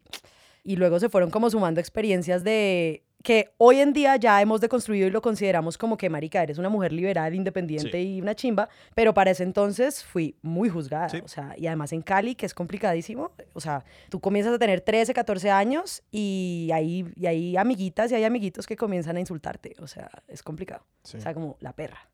y 0.63 0.75
luego 0.75 1.00
se 1.00 1.09
fueron 1.09 1.31
como 1.31 1.50
sumando 1.50 1.79
experiencias 1.79 2.44
de 2.44 3.03
que 3.23 3.53
hoy 3.57 3.79
en 3.79 3.94
día 3.94 4.15
ya 4.15 4.41
hemos 4.41 4.62
deconstruido 4.62 5.07
y 5.07 5.12
lo 5.12 5.21
consideramos 5.21 5.77
como 5.77 5.97
que, 5.97 6.09
marica, 6.09 6.41
eres 6.44 6.57
una 6.57 6.69
mujer 6.69 6.91
liberal, 6.94 7.33
independiente 7.35 7.91
Sí. 7.91 8.15
y 8.18 8.21
una 8.21 8.35
chimba, 8.35 8.69
pero 8.95 9.13
para 9.13 9.31
ese 9.31 9.44
entonces 9.44 10.03
fui 10.03 10.35
muy 10.41 10.69
juzgada, 10.69 11.09
Sí. 11.09 11.21
o 11.23 11.27
sea, 11.27 11.53
y 11.57 11.68
además 11.68 11.94
en 11.94 12.01
Cali, 12.01 12.35
que 12.35 12.45
es 12.45 12.53
complicadísimo, 12.53 13.31
o 13.53 13.59
sea, 13.59 13.83
tú 14.09 14.19
comienzas 14.19 14.53
a 14.53 14.59
tener 14.59 14.81
13, 14.81 15.13
14 15.13 15.50
años 15.51 16.03
y 16.12 16.69
hay, 16.73 17.12
y 17.15 17.25
hay 17.25 17.57
amiguitas 17.57 18.12
y 18.12 18.15
hay 18.15 18.23
amiguitos 18.23 18.65
que 18.68 18.75
comienzan 18.75 19.18
a 19.18 19.19
insultarte, 19.19 19.75
o 19.79 19.88
sea, 19.88 20.09
es 20.27 20.44
complicado, 20.44 20.85
Sí. 21.03 21.18
o 21.18 21.21
sea, 21.21 21.33
como 21.33 21.57
la 21.59 21.73
perra. 21.73 22.09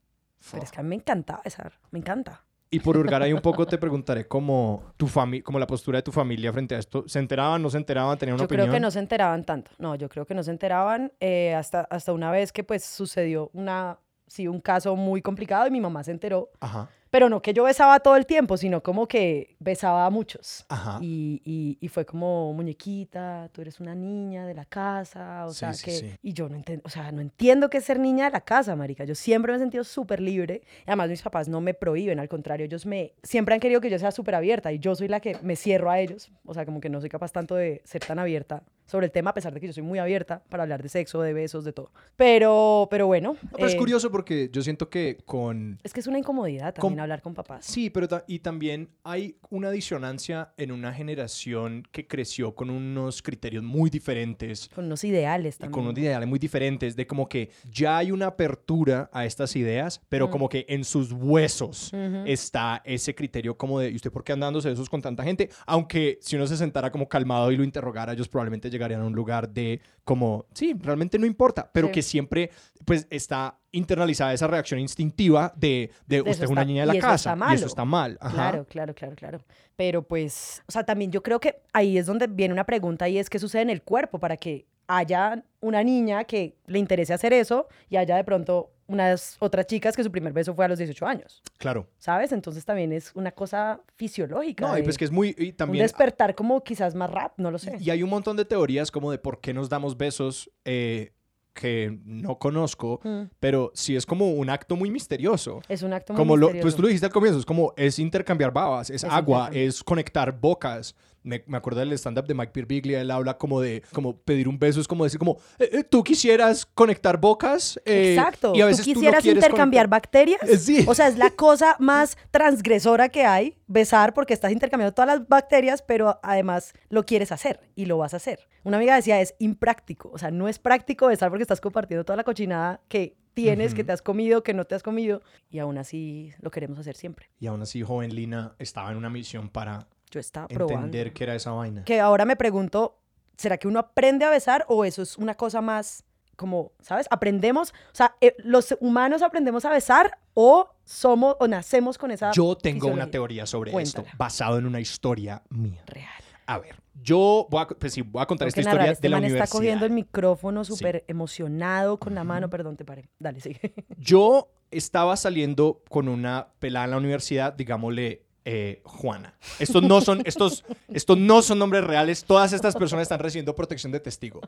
Pero 0.51 0.63
es 0.63 0.71
que 0.71 0.80
a 0.80 0.83
mí 0.83 0.89
me 0.89 0.95
encantaba 0.95 1.42
besar, 1.44 1.74
me 1.92 2.00
encanta. 2.00 2.44
Y 2.69 2.80
por 2.80 2.98
hurgar 2.98 3.22
ahí 3.22 3.31
un 3.34 3.42
poco 3.42 3.66
te 3.66 3.78
preguntaré 3.78 4.28
como 4.28 4.84
tu 4.98 5.08
familia, 5.08 5.44
como 5.44 5.58
la 5.60 5.68
postura 5.68 6.00
de 6.00 6.04
tu 6.04 6.12
familia 6.12 6.52
frente 6.52 6.75
a 6.75 6.80
esto. 6.80 7.04
¿Se 7.08 7.19
enteraban, 7.19 7.62
no 7.62 7.69
se 7.69 7.78
enteraban, 7.78 8.18
tenían 8.18 8.36
una 8.36 8.42
Yo 8.42 8.46
opinión? 8.46 8.66
creo 8.68 8.74
que 8.74 8.80
no 8.81 8.92
se 8.92 9.00
enteraban 9.00 9.44
tanto. 9.46 9.72
No, 9.78 9.96
yo 9.96 10.10
creo 10.10 10.25
que 10.25 10.34
no 10.34 10.44
se 10.44 10.52
enteraban 10.52 11.14
eh, 11.19 11.54
hasta, 11.56 11.81
hasta 11.81 12.12
una 12.12 12.30
vez 12.31 12.52
que 12.52 12.64
pues 12.64 12.84
sucedió 12.84 13.50
una, 13.54 14.00
sí, 14.28 14.48
un 14.48 14.60
caso 14.60 14.96
muy 14.96 15.22
complicado 15.22 15.66
y 15.68 15.72
mi 15.72 15.80
mamá 15.80 16.04
se 16.04 16.12
enteró. 16.12 16.50
Ajá, 16.60 16.90
Pero 17.18 17.30
no 17.30 17.42
que 17.42 17.52
yo 17.52 17.64
besaba 17.64 18.00
todo 18.00 18.16
el 18.16 18.28
tiempo, 18.28 18.58
sino 18.58 18.84
como 18.84 19.08
que 19.08 19.56
besaba 19.58 20.06
a 20.06 20.12
muchos. 20.12 20.64
ajá. 20.69 21.00
Y, 21.02 21.42
y, 21.44 21.80
y 21.81 21.88
fue 21.88 22.06
como, 22.06 22.54
muñequita, 22.54 23.50
tú 23.52 23.62
eres 23.62 23.80
una 23.80 23.96
niña 23.96 24.46
de 24.46 24.54
la 24.54 24.66
casa, 24.66 25.48
o 25.48 25.50
Sí, 25.52 25.58
sea, 25.58 25.74
sí, 25.74 25.86
que... 25.86 25.92
sí. 25.94 26.12
Y 26.22 26.34
yo 26.34 26.48
no 26.48 26.56
entiendo, 26.56 26.84
o 26.86 26.90
sea, 26.90 27.12
no 27.12 27.21
entiendo 27.21 27.71
qué 27.71 27.80
es 27.80 27.86
ser 27.86 27.97
niña 27.97 28.26
de 28.26 28.31
la 28.33 28.42
casa, 28.42 28.76
marica. 28.76 29.04
Yo 29.04 29.16
siempre 29.16 29.52
me 29.52 29.56
he 29.56 29.59
sentido 29.59 29.83
súper 29.83 30.19
libre. 30.21 30.62
Además 30.86 31.09
mis 31.09 31.24
papás 31.24 31.47
no 31.47 31.59
me 31.59 31.74
prohíben, 31.74 32.19
al 32.19 32.30
contrario, 32.30 32.68
ellos 32.68 32.86
me... 32.86 33.14
Siempre 33.24 33.56
han 33.56 33.62
querido 33.62 33.81
que 33.81 33.90
yo 33.90 33.97
sea 33.97 34.12
súper 34.12 34.36
abierta 34.36 34.71
y 34.71 34.78
yo 34.78 34.94
soy 34.94 35.07
la 35.07 35.19
que 35.19 35.38
me 35.42 35.56
cierro 35.56 35.90
a 35.90 36.00
ellos. 36.00 36.30
O 36.45 36.54
sea, 36.54 36.66
como 36.66 36.80
que 36.80 36.90
no 36.90 37.00
soy 37.00 37.09
capaz 37.09 37.31
tanto 37.31 37.56
de 37.56 37.81
ser 37.83 38.06
tan 38.06 38.19
abierta 38.19 38.62
sobre 38.88 39.06
el 39.06 39.12
tema, 39.12 39.30
a 39.30 39.34
pesar 39.36 39.54
de 39.54 39.60
que 39.60 39.68
yo 39.68 39.74
soy 39.74 39.84
muy 39.84 40.00
abierta 40.00 40.42
para 40.50 40.64
hablar 40.64 40.82
de 40.82 40.90
sexo, 40.90 41.22
de 41.22 41.34
besos, 41.34 41.64
de 41.64 41.74
todo. 41.74 41.92
Pero, 42.16 42.88
pero 42.90 43.06
bueno. 43.06 43.34
No, 43.44 43.50
pero 43.52 43.68
es 43.68 43.74
eh, 43.76 43.78
curioso 43.78 44.10
porque 44.12 44.50
yo 44.52 44.62
siento 44.64 44.90
que 44.90 45.18
con... 45.26 45.80
Es 45.84 45.94
que 45.94 46.00
es 46.00 46.08
una 46.08 46.18
incomodidad 46.18 46.74
Com- 46.76 46.82
también 46.90 47.02
hablar 47.02 47.22
con 47.22 47.34
papás. 47.36 47.66
Sí, 47.66 47.90
pero 47.92 48.08
ta- 48.08 48.24
y 48.28 48.40
también 48.40 48.90
hay 49.04 49.38
una 49.50 49.70
disonancia 49.70 50.54
en 50.58 50.72
una 50.72 50.94
generación 50.94 51.84
que 51.92 52.08
creció 52.08 52.56
con 52.56 52.70
unos 52.70 53.22
criterios 53.22 53.64
muy 53.64 53.90
diferentes 53.90 54.70
Con 54.74 54.86
unos 54.86 55.04
ideales 55.04 55.56
y 55.56 55.60
también. 55.60 55.74
con 55.74 55.84
unos 55.88 56.00
ideales 56.00 56.28
muy 56.28 56.40
diferentes 56.40 56.96
de 56.96 57.06
como 57.06 57.28
que 57.30 57.52
ya 57.70 57.98
hay 57.98 58.12
una 58.12 58.28
apertura 58.28 59.10
a 59.14 59.26
estas 59.26 59.56
ideas, 59.56 60.02
pero 60.10 60.28
Mm. 60.28 60.32
como 60.32 60.50
que 60.50 60.66
en 60.70 60.84
sus 60.84 61.12
huesos 61.12 61.92
está 62.26 62.82
ese 62.86 63.14
criterio 63.14 63.58
como 63.58 63.80
de, 63.80 63.90
¿y 63.92 63.96
usted 63.96 64.12
por 64.12 64.24
qué 64.24 64.32
anda 64.34 64.48
dándose 64.48 64.72
esos 64.72 64.90
con 64.90 65.02
tanta 65.02 65.24
gente? 65.24 65.50
Aunque 65.66 66.18
si 66.22 66.36
uno 66.36 66.48
se 66.48 66.56
sentara 66.58 66.92
como 66.92 67.08
calmado 67.08 67.52
y 67.52 67.58
lo 67.58 67.64
interrogara, 67.64 68.14
ellos 68.14 68.28
probablemente 68.30 68.70
llegarían 68.78 69.02
a 69.02 69.06
un 69.06 69.14
lugar 69.14 69.50
de 69.50 69.81
como, 70.04 70.46
sí, 70.54 70.74
realmente 70.80 71.19
no 71.19 71.26
importa, 71.26 71.69
pero 71.74 71.88
Sí. 71.88 71.94
que 71.94 72.02
siempre 72.02 72.52
pues 72.86 73.07
está 73.10 73.60
internalizada 73.72 74.34
esa 74.34 74.48
reacción 74.48 74.80
instintiva 74.80 75.52
de, 75.57 75.92
de 76.07 76.18
eso 76.18 76.30
usted 76.30 76.44
es 76.46 76.50
una 76.50 76.64
niña 76.64 76.81
de 76.84 76.88
la 76.88 76.94
eso 76.94 77.02
casa 77.07 77.34
está 77.34 77.52
y 77.52 77.56
eso 77.56 77.66
está 77.68 77.84
mal. 77.86 78.18
Ajá. 78.22 78.34
Claro, 78.36 78.66
claro, 78.66 78.94
claro, 78.96 79.16
claro. 79.16 79.40
Pero 79.76 80.04
pues, 80.04 80.64
o 80.68 80.72
sea, 80.72 80.84
también 80.86 81.12
yo 81.12 81.22
creo 81.22 81.40
que 81.40 81.62
ahí 81.74 81.98
es 81.98 82.06
donde 82.06 82.28
viene 82.28 82.54
una 82.54 82.64
pregunta 82.66 83.10
y 83.10 83.18
es 83.18 83.30
qué 83.30 83.38
sucede 83.40 83.64
en 83.64 83.69
el 83.69 83.81
cuerpo 83.81 84.19
para 84.19 84.38
que 84.38 84.66
haya 84.88 85.44
una 85.60 85.84
niña 85.84 86.24
que 86.24 86.56
le 86.66 86.80
interese 86.80 87.14
hacer 87.14 87.34
eso 87.34 87.68
y 87.90 87.98
haya 87.98 88.16
de 88.16 88.24
pronto 88.24 88.72
unas 88.88 89.36
otras 89.40 89.68
chicas 89.68 89.96
que 89.96 90.04
su 90.04 90.12
primer 90.12 90.32
beso 90.34 90.54
fue 90.56 90.66
a 90.66 90.68
los 90.70 90.78
18 90.80 91.06
años, 91.06 91.42
Claro. 91.58 91.88
¿sabes? 91.98 92.32
Entonces 92.32 92.64
también 92.66 92.92
es 92.94 93.12
una 93.16 93.32
cosa 93.32 93.82
fisiológica. 93.96 94.68
No, 94.68 94.78
y 94.78 94.84
pues 94.84 94.98
que 94.98 95.06
es 95.06 95.12
muy, 95.12 95.36
y 95.38 95.50
un 95.50 95.56
también 95.56 95.84
despertar 95.84 96.34
como 96.36 96.64
quizás 96.64 96.96
más 96.96 97.10
rap, 97.12 97.34
no 97.38 97.52
lo 97.52 97.58
sé. 97.60 97.78
Y 97.80 97.90
hay 97.90 98.02
un 98.04 98.10
montón 98.10 98.38
de 98.38 98.46
teorías 98.46 98.90
como 98.92 99.12
de 99.12 99.18
por 99.18 99.42
qué 99.42 99.54
nos 99.54 99.68
damos 99.70 99.98
besos 99.98 100.50
eh, 100.66 101.12
que 101.54 101.98
no 102.06 102.38
conozco, 102.38 103.00
Mm, 103.04 103.24
pero 103.40 103.72
sí 103.74 103.96
es 103.96 104.06
como 104.06 104.32
un 104.34 104.50
acto 104.50 104.76
muy 104.76 104.92
misterioso. 104.92 105.62
Es 105.68 105.82
un 105.82 105.92
acto 105.92 106.14
muy 106.14 106.18
Como 106.20 106.38
lo, 106.38 106.48
pues 106.48 106.54
misterioso. 106.56 106.76
tú 106.78 106.82
lo 106.84 106.88
dijiste 106.88 107.06
al 107.08 107.12
comienzo, 107.12 107.40
es 107.40 107.46
como 107.46 107.74
es 107.76 107.98
intercambiar 108.00 108.54
babas, 108.54 108.90
es, 108.92 109.04
Es 109.04 109.12
agua, 109.12 109.50
es 109.52 109.84
conectar 109.84 110.40
bocas. 110.40 110.96
Me, 111.28 111.44
me 111.46 111.57
acuerdo 111.57 111.80
del 111.81 111.92
stand-up 111.94 112.26
de 112.26 112.34
Mike 112.34 112.52
Birbiglia, 112.56 113.02
él 113.02 113.12
habla 113.12 113.38
como 113.38 113.62
de, 113.62 113.84
como 113.94 114.18
pedir 114.18 114.48
un 114.48 114.57
beso 114.57 114.80
es 114.81 114.88
como 114.88 115.04
decir 115.04 115.19
como, 115.19 115.38
eh, 115.60 115.69
eh, 115.74 115.84
tú 115.84 116.04
quisieras 116.04 116.66
conectar 116.66 117.19
bocas. 117.19 117.80
eh, 117.86 118.16
Exacto. 118.18 118.54
Y 118.56 118.62
a 118.62 118.66
veces 118.66 118.86
¿Tú 118.86 118.94
tú 118.94 119.00
no 119.00 119.02
quisieras 119.02 119.26
intercambiar 119.26 119.86
conectar- 119.86 119.90
bacterias? 119.90 120.42
Sí. 120.62 120.86
O 120.88 120.96
sea, 120.96 121.07
es 121.07 121.18
la 121.18 121.30
cosa 121.31 121.76
más 121.80 122.18
transgresora 122.31 123.10
que 123.10 123.26
hay, 123.26 123.57
besar, 123.68 124.14
porque 124.14 124.34
estás 124.34 124.52
intercambiando 124.52 124.94
todas 124.94 125.19
las 125.19 125.28
bacterias, 125.28 125.81
pero 125.81 126.19
además 126.24 126.74
lo 126.90 127.06
quieres 127.06 127.31
hacer 127.31 127.60
y 127.76 127.86
lo 127.86 127.98
vas 127.98 128.14
a 128.14 128.18
hacer. 128.18 128.48
Una 128.64 128.78
amiga 128.78 128.96
decía, 128.96 129.19
es 129.22 129.36
impráctico. 129.40 130.10
O 130.14 130.18
sea, 130.18 130.31
no 130.31 130.48
es 130.48 130.60
práctico 130.60 131.07
besar 131.07 131.30
porque 131.30 131.44
estás 131.44 131.62
compartiendo 131.62 132.06
toda 132.06 132.18
la 132.18 132.24
cochinada 132.24 132.81
que 132.88 133.18
tienes, 133.34 133.76
que 133.76 133.84
te 133.84 133.92
has 133.92 134.02
comido, 134.02 134.42
que 134.42 134.54
no 134.56 134.66
te 134.66 134.74
has 134.74 134.81
comido, 134.81 135.22
y 135.52 135.60
aún 135.60 135.78
así 135.78 136.31
lo 136.42 136.50
queremos 136.50 136.80
hacer 136.80 136.96
siempre. 136.96 137.30
Y 137.40 137.46
aún 137.46 137.62
así, 137.62 137.84
joven 137.84 138.16
Lina 138.16 138.56
estaba 138.57 138.90
en 138.92 138.98
una 138.98 139.10
misión 139.12 139.50
para 139.50 139.88
Yo 140.11 140.19
estaba 140.19 140.47
probando. 140.47 140.76
entender 140.85 141.14
qué 141.14 141.23
era 141.26 141.35
esa 141.35 141.52
vaina. 141.52 141.83
Que 141.83 141.99
ahora 141.99 142.26
me 142.26 142.35
pregunto, 142.35 142.97
¿será 143.37 143.57
que 143.57 143.68
uno 143.68 143.80
aprende 143.80 144.26
a 144.26 144.30
besar 144.30 144.66
o 144.69 144.85
eso 144.85 145.02
es 145.02 145.18
una 145.18 145.35
cosa 145.35 145.61
más 145.61 146.04
como, 146.35 146.71
¿sabes? 146.81 147.07
Aprendemos, 147.09 147.71
o 147.71 147.95
sea, 147.95 148.16
eh, 148.21 148.35
los 148.40 148.78
humanos 148.80 149.23
aprendemos 149.23 149.66
a 149.66 149.71
besar 149.71 150.19
o 150.35 150.69
somos 150.83 151.35
o 151.40 151.47
nacemos 151.47 151.97
con 151.97 152.11
esa 152.11 152.31
Yo 152.31 152.56
tengo 152.56 152.87
una 152.87 153.09
teoría 153.09 153.45
sobre 153.47 153.71
Cuéntala. 153.71 154.06
esto, 154.07 154.18
basado 154.18 154.57
en 154.59 154.66
una 154.68 154.80
historia 154.80 155.42
mía. 155.49 155.81
real. 155.87 156.07
A 156.45 156.59
ver, 156.59 156.76
yo 157.02 157.47
voy 157.49 157.64
a, 157.64 157.68
pues 157.68 157.92
sí, 157.94 158.02
voy 158.04 158.21
a 158.21 158.26
contar 158.28 158.47
esta 158.47 158.61
narrar, 158.61 158.76
historia 158.76 158.92
este 158.94 159.02
de 159.02 159.09
la 159.09 159.18
man 159.18 159.23
está 159.26 159.33
universidad. 159.33 159.57
cogiendo 159.57 159.85
el 159.85 159.92
micrófono 159.92 160.64
Sí. 160.64 160.73
súper 160.76 161.04
emocionado 161.07 161.97
con 161.97 162.14
la 162.16 162.23
mano, 162.23 162.49
perdón, 162.49 162.78
te 162.78 162.85
paré. 162.85 163.09
Dale, 163.19 163.42
sigue. 163.42 163.73
Yo 163.97 164.49
estaba 164.71 165.18
saliendo 165.18 165.81
con 165.90 166.07
una 166.07 166.49
pelada 166.59 166.85
en 166.85 166.92
la 166.92 166.97
universidad, 166.97 167.52
digámosle 167.54 168.27
eh, 168.49 168.80
Juana. 168.85 169.33
Estos 169.59 169.83
no 169.83 169.99
son, 169.99 170.21
estos, 170.23 170.63
estos 170.87 171.18
no 171.18 171.42
son 171.42 171.59
nombres 171.59 171.83
reales. 171.83 172.23
Todas 172.23 172.54
estas 172.54 172.77
personas 172.77 173.04
están 173.04 173.19
recibiendo 173.19 173.54
protección 173.54 173.92
de 173.92 173.99
testigo. 173.99 174.39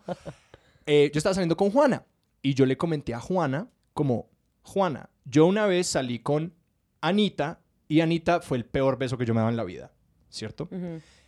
Eh, 0.86 1.12
yo 1.14 1.18
estaba 1.18 1.34
saliendo 1.34 1.58
con 1.58 1.70
Juana 1.70 2.06
y 2.42 2.54
yo 2.54 2.66
le 2.66 2.78
comenté 2.78 3.14
a 3.14 3.20
Juana 3.20 3.68
como, 3.94 4.30
Juana, 4.62 5.10
yo 5.26 5.46
una 5.46 5.66
vez 5.66 5.88
salí 5.88 6.20
con 6.20 6.54
Anita 7.02 7.60
y 7.90 8.00
Anita 8.00 8.40
fue 8.40 8.58
el 8.58 8.66
peor 8.66 8.98
beso 8.98 9.18
que 9.18 9.26
yo 9.26 9.34
me 9.34 9.42
dado 9.42 9.50
en 9.50 9.58
la 9.58 9.66
vida, 9.66 9.92
¿cierto? 10.30 10.70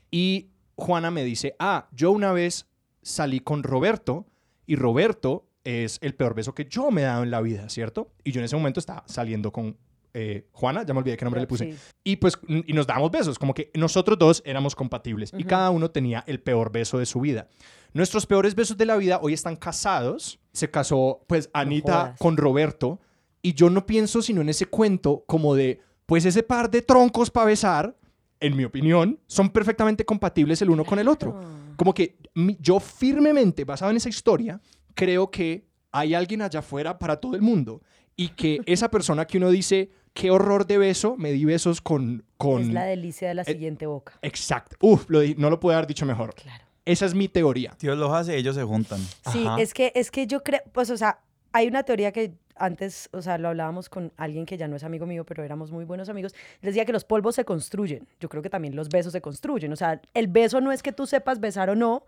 Y 0.10 0.52
Juana 0.78 1.12
me 1.12 1.26
dice, 1.26 1.58
ah, 1.60 1.90
yo 1.92 2.12
una 2.12 2.32
vez 2.32 2.68
salí 3.02 3.42
con 3.42 3.64
Roberto 3.64 4.26
y 4.66 4.78
Roberto 4.78 5.46
es 5.66 6.00
el 6.02 6.16
peor 6.16 6.36
beso 6.36 6.56
que 6.56 6.66
yo 6.66 6.90
me 6.90 7.02
he 7.02 7.06
dado 7.06 7.24
en 7.24 7.32
la 7.32 7.42
vida, 7.42 7.68
¿cierto? 7.68 8.14
Y 8.24 8.32
yo 8.32 8.40
en 8.40 8.46
ese 8.46 8.56
momento 8.56 8.80
estaba 8.80 9.04
saliendo 9.08 9.52
con 9.52 9.78
eh, 10.14 10.48
Juana, 10.52 10.84
ya 10.86 10.94
me 10.94 11.00
olvidé 11.00 11.18
qué 11.18 11.26
nombre 11.26 11.42
le 11.42 11.48
puse. 11.48 11.72
Sí. 11.74 11.78
Y 12.04 12.16
pues, 12.18 12.38
y 12.48 12.74
nos 12.74 12.86
dábamos 12.88 13.12
besos, 13.12 13.40
como 13.40 13.54
que 13.54 13.72
nosotros 13.74 14.18
dos 14.20 14.42
éramos 14.46 14.76
compatibles 14.76 15.32
y 15.34 15.38
Ujú. 15.42 15.48
cada 15.48 15.70
uno 15.70 15.90
tenía 15.92 16.24
el 16.28 16.40
peor 16.42 16.72
beso 16.72 16.98
de 16.98 17.06
su 17.06 17.20
vida. 17.22 17.48
Nuestros 17.94 18.26
peores 18.26 18.56
besos 18.56 18.78
de 18.78 18.86
la 18.86 18.96
vida 18.98 19.20
hoy 19.22 19.34
están 19.34 19.56
casados. 19.56 20.40
Se 20.54 20.70
casó, 20.70 21.24
pues, 21.28 21.50
Anita 21.54 21.92
jodas. 22.02 22.20
con 22.20 22.38
Roberto. 22.38 23.00
Y 23.42 23.54
yo 23.54 23.70
no 23.70 23.86
pienso 23.86 24.22
sino 24.22 24.42
en 24.42 24.50
ese 24.50 24.66
cuento 24.68 25.24
como 25.28 25.56
de, 25.56 25.80
pues, 26.06 26.26
ese 26.26 26.44
par 26.44 26.70
de 26.70 26.82
troncos 26.82 27.30
para 27.32 27.48
besar, 27.48 27.98
en 28.40 28.56
mi 28.56 28.64
opinión, 28.64 29.20
son 29.28 29.50
perfectamente 29.50 30.04
compatibles 30.06 30.62
el 30.62 30.70
uno 30.70 30.84
con 30.86 31.00
el 31.00 31.08
otro. 31.08 31.40
Como 31.76 31.94
que 31.94 32.18
mi- 32.34 32.58
yo 32.60 32.80
firmemente, 32.80 33.66
basado 33.66 33.92
en 33.92 33.98
esa 33.98 34.10
historia, 34.10 34.60
creo 34.94 35.30
que 35.32 35.66
hay 35.92 36.14
alguien 36.14 36.42
allá 36.42 36.60
afuera 36.60 36.98
para 36.98 37.18
todo 37.18 37.36
el 37.36 37.42
mundo. 37.42 37.82
Y 38.16 38.30
que 38.30 38.62
esa 38.66 38.90
persona 38.90 39.26
que 39.26 39.38
uno 39.38 39.50
dice, 39.50 39.90
qué 40.14 40.32
horror 40.32 40.68
de 40.68 40.78
beso, 40.78 41.16
me 41.18 41.32
di 41.32 41.46
besos 41.46 41.82
con... 41.82 42.24
con... 42.38 42.62
Es 42.62 42.68
la 42.70 42.84
delicia 42.86 43.28
de 43.30 43.34
la 43.36 43.42
eh, 43.44 43.46
siguiente 43.46 43.86
boca. 43.86 44.14
Exacto. 44.22 44.76
Uf, 44.82 45.06
lo 45.10 45.20
di- 45.22 45.36
no 45.38 45.50
lo 45.50 45.60
pude 45.60 45.76
haber 45.76 45.88
dicho 45.88 46.06
mejor. 46.06 46.34
Claro. 46.36 46.64
Esa 46.86 47.06
es 47.06 47.14
mi 47.14 47.28
teoría. 47.28 47.76
Dios 47.80 47.98
los 47.98 48.12
hace, 48.12 48.36
ellos 48.36 48.56
se 48.56 48.64
juntan. 48.64 49.00
Sí, 49.32 49.46
Ajá. 49.46 49.62
es 49.62 49.74
que, 49.74 49.92
es 49.96 50.10
que 50.12 50.28
yo 50.28 50.44
creo, 50.44 50.62
pues, 50.72 50.90
o 50.90 50.98
sea, 50.98 51.20
hay 51.54 51.68
una 51.68 51.84
teoría 51.84 52.12
que 52.12 52.34
antes, 52.56 53.10
o 53.14 53.22
sea, 53.22 53.38
lo 53.38 53.50
hablábamos 53.50 53.90
con 53.90 54.12
alguien 54.18 54.46
que 54.46 54.58
ya 54.58 54.68
no 54.68 54.76
es 54.76 54.84
amigo 54.84 55.06
mío, 55.06 55.26
pero 55.26 55.44
éramos 55.44 55.72
muy 55.72 55.86
buenos 55.86 56.10
amigos. 56.10 56.34
Les 56.62 56.74
decía 56.74 56.86
que 56.86 56.94
los 56.94 57.04
polvos 57.04 57.36
se 57.36 57.46
construyen. 57.46 58.08
Yo 58.20 58.30
creo 58.30 58.42
que 58.42 58.50
también 58.50 58.76
los 58.76 58.90
besos 58.90 59.12
se 59.12 59.22
construyen. 59.22 59.72
O 59.74 59.76
sea, 59.76 60.02
el 60.14 60.28
beso 60.28 60.62
no 60.62 60.72
es 60.72 60.84
que 60.84 60.92
tú 60.92 61.06
sepas 61.06 61.40
besar 61.40 61.70
o 61.70 61.76
no, 61.76 62.04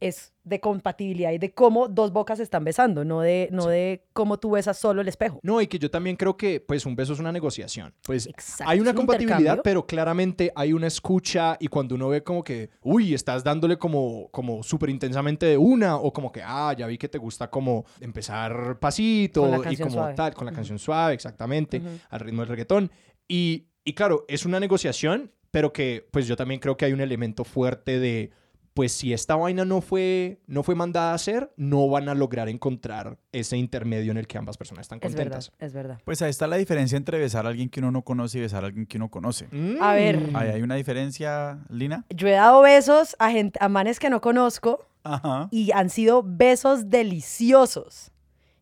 es 0.00 0.32
de 0.44 0.60
compatibilidad 0.60 1.32
y 1.32 1.38
de 1.38 1.52
cómo 1.52 1.88
dos 1.88 2.12
bocas 2.12 2.36
se 2.36 2.42
están 2.42 2.64
besando, 2.64 3.04
no 3.04 3.20
de, 3.20 3.48
no 3.50 3.66
de 3.66 4.04
cómo 4.12 4.38
tú 4.38 4.50
besas 4.50 4.76
solo 4.78 5.00
el 5.00 5.08
espejo. 5.08 5.40
No, 5.42 5.60
y 5.62 5.66
que 5.66 5.78
yo 5.78 5.90
también 5.90 6.16
creo 6.16 6.36
que, 6.36 6.60
pues, 6.60 6.84
un 6.84 6.94
beso 6.94 7.14
es 7.14 7.18
una 7.20 7.32
negociación. 7.32 7.94
Pues, 8.02 8.26
Exacto, 8.26 8.70
hay 8.70 8.80
una 8.80 8.90
un 8.90 8.96
compatibilidad, 8.96 9.60
pero 9.64 9.86
claramente 9.86 10.52
hay 10.54 10.74
una 10.74 10.86
escucha 10.86 11.56
y 11.58 11.68
cuando 11.68 11.94
uno 11.94 12.08
ve 12.08 12.22
como 12.22 12.44
que, 12.44 12.70
uy, 12.82 13.14
estás 13.14 13.42
dándole 13.42 13.78
como, 13.78 14.28
como 14.30 14.62
súper 14.62 14.90
intensamente 14.90 15.46
de 15.46 15.56
una 15.56 15.96
o 15.96 16.12
como 16.12 16.30
que, 16.30 16.42
ah, 16.44 16.74
ya 16.76 16.86
vi 16.86 16.98
que 16.98 17.08
te 17.08 17.18
gusta 17.18 17.48
como 17.48 17.86
empezar 18.00 18.78
pasito 18.78 19.62
y 19.72 19.76
como 19.76 19.90
suave. 19.90 20.14
tal, 20.14 20.34
con 20.34 20.46
la 20.46 20.52
canción 20.52 20.78
suave, 20.78 21.14
exactamente, 21.14 21.78
Ujú. 21.78 21.88
al 22.10 22.20
ritmo 22.20 22.42
del 22.42 22.48
reggaetón. 22.50 22.90
Y, 23.28 23.68
y 23.84 23.94
claro, 23.94 24.24
es 24.28 24.44
una 24.44 24.60
negociación, 24.60 25.30
pero 25.50 25.72
que, 25.72 26.06
pues, 26.10 26.26
yo 26.26 26.36
también 26.36 26.60
creo 26.60 26.76
que 26.76 26.84
hay 26.84 26.92
un 26.92 27.00
elemento 27.00 27.44
fuerte 27.44 27.98
de 27.98 28.30
pues 28.76 28.90
si 28.90 29.12
esta 29.12 29.36
vaina 29.36 29.64
no 29.64 29.80
fue, 29.80 30.40
no 30.48 30.64
fue 30.64 30.74
mandada 30.74 31.12
a 31.12 31.14
hacer, 31.14 31.52
no 31.56 31.88
van 31.88 32.08
a 32.08 32.14
lograr 32.16 32.48
encontrar 32.48 33.18
ese 33.30 33.56
intermedio 33.56 34.10
en 34.10 34.16
el 34.16 34.26
que 34.26 34.36
ambas 34.36 34.56
personas 34.56 34.82
están 34.86 34.98
Es 35.00 35.14
verdad, 35.14 35.34
contentas. 35.36 35.52
es 35.60 35.72
verdad. 35.72 36.00
Pues 36.04 36.20
ahí 36.22 36.30
está 36.30 36.48
la 36.48 36.56
diferencia 36.56 36.96
entre 36.96 37.20
besar 37.20 37.46
a 37.46 37.50
alguien 37.50 37.68
que 37.68 37.78
uno 37.78 37.92
no 37.92 38.02
conoce 38.02 38.38
y 38.38 38.40
besar 38.40 38.64
a 38.64 38.66
alguien 38.66 38.86
que 38.86 38.96
uno 38.96 39.12
conoce. 39.12 39.46
A 39.80 39.94
ver. 39.94 40.18
Mm. 40.32 40.34
Ahí 40.36 40.48
hay 40.50 40.62
una 40.62 40.74
diferencia, 40.74 41.60
Lina. 41.68 42.04
Yo 42.10 42.26
he 42.26 42.32
dado 42.32 42.62
besos 42.62 43.14
a, 43.20 43.30
gente, 43.30 43.60
a 43.62 43.68
manes 43.68 44.00
que 44.00 44.10
no 44.10 44.20
conozco 44.20 44.84
Ajá. 45.04 45.46
y 45.52 45.70
han 45.70 45.88
sido 45.88 46.24
besos 46.26 46.90
deliciosos. 46.90 48.10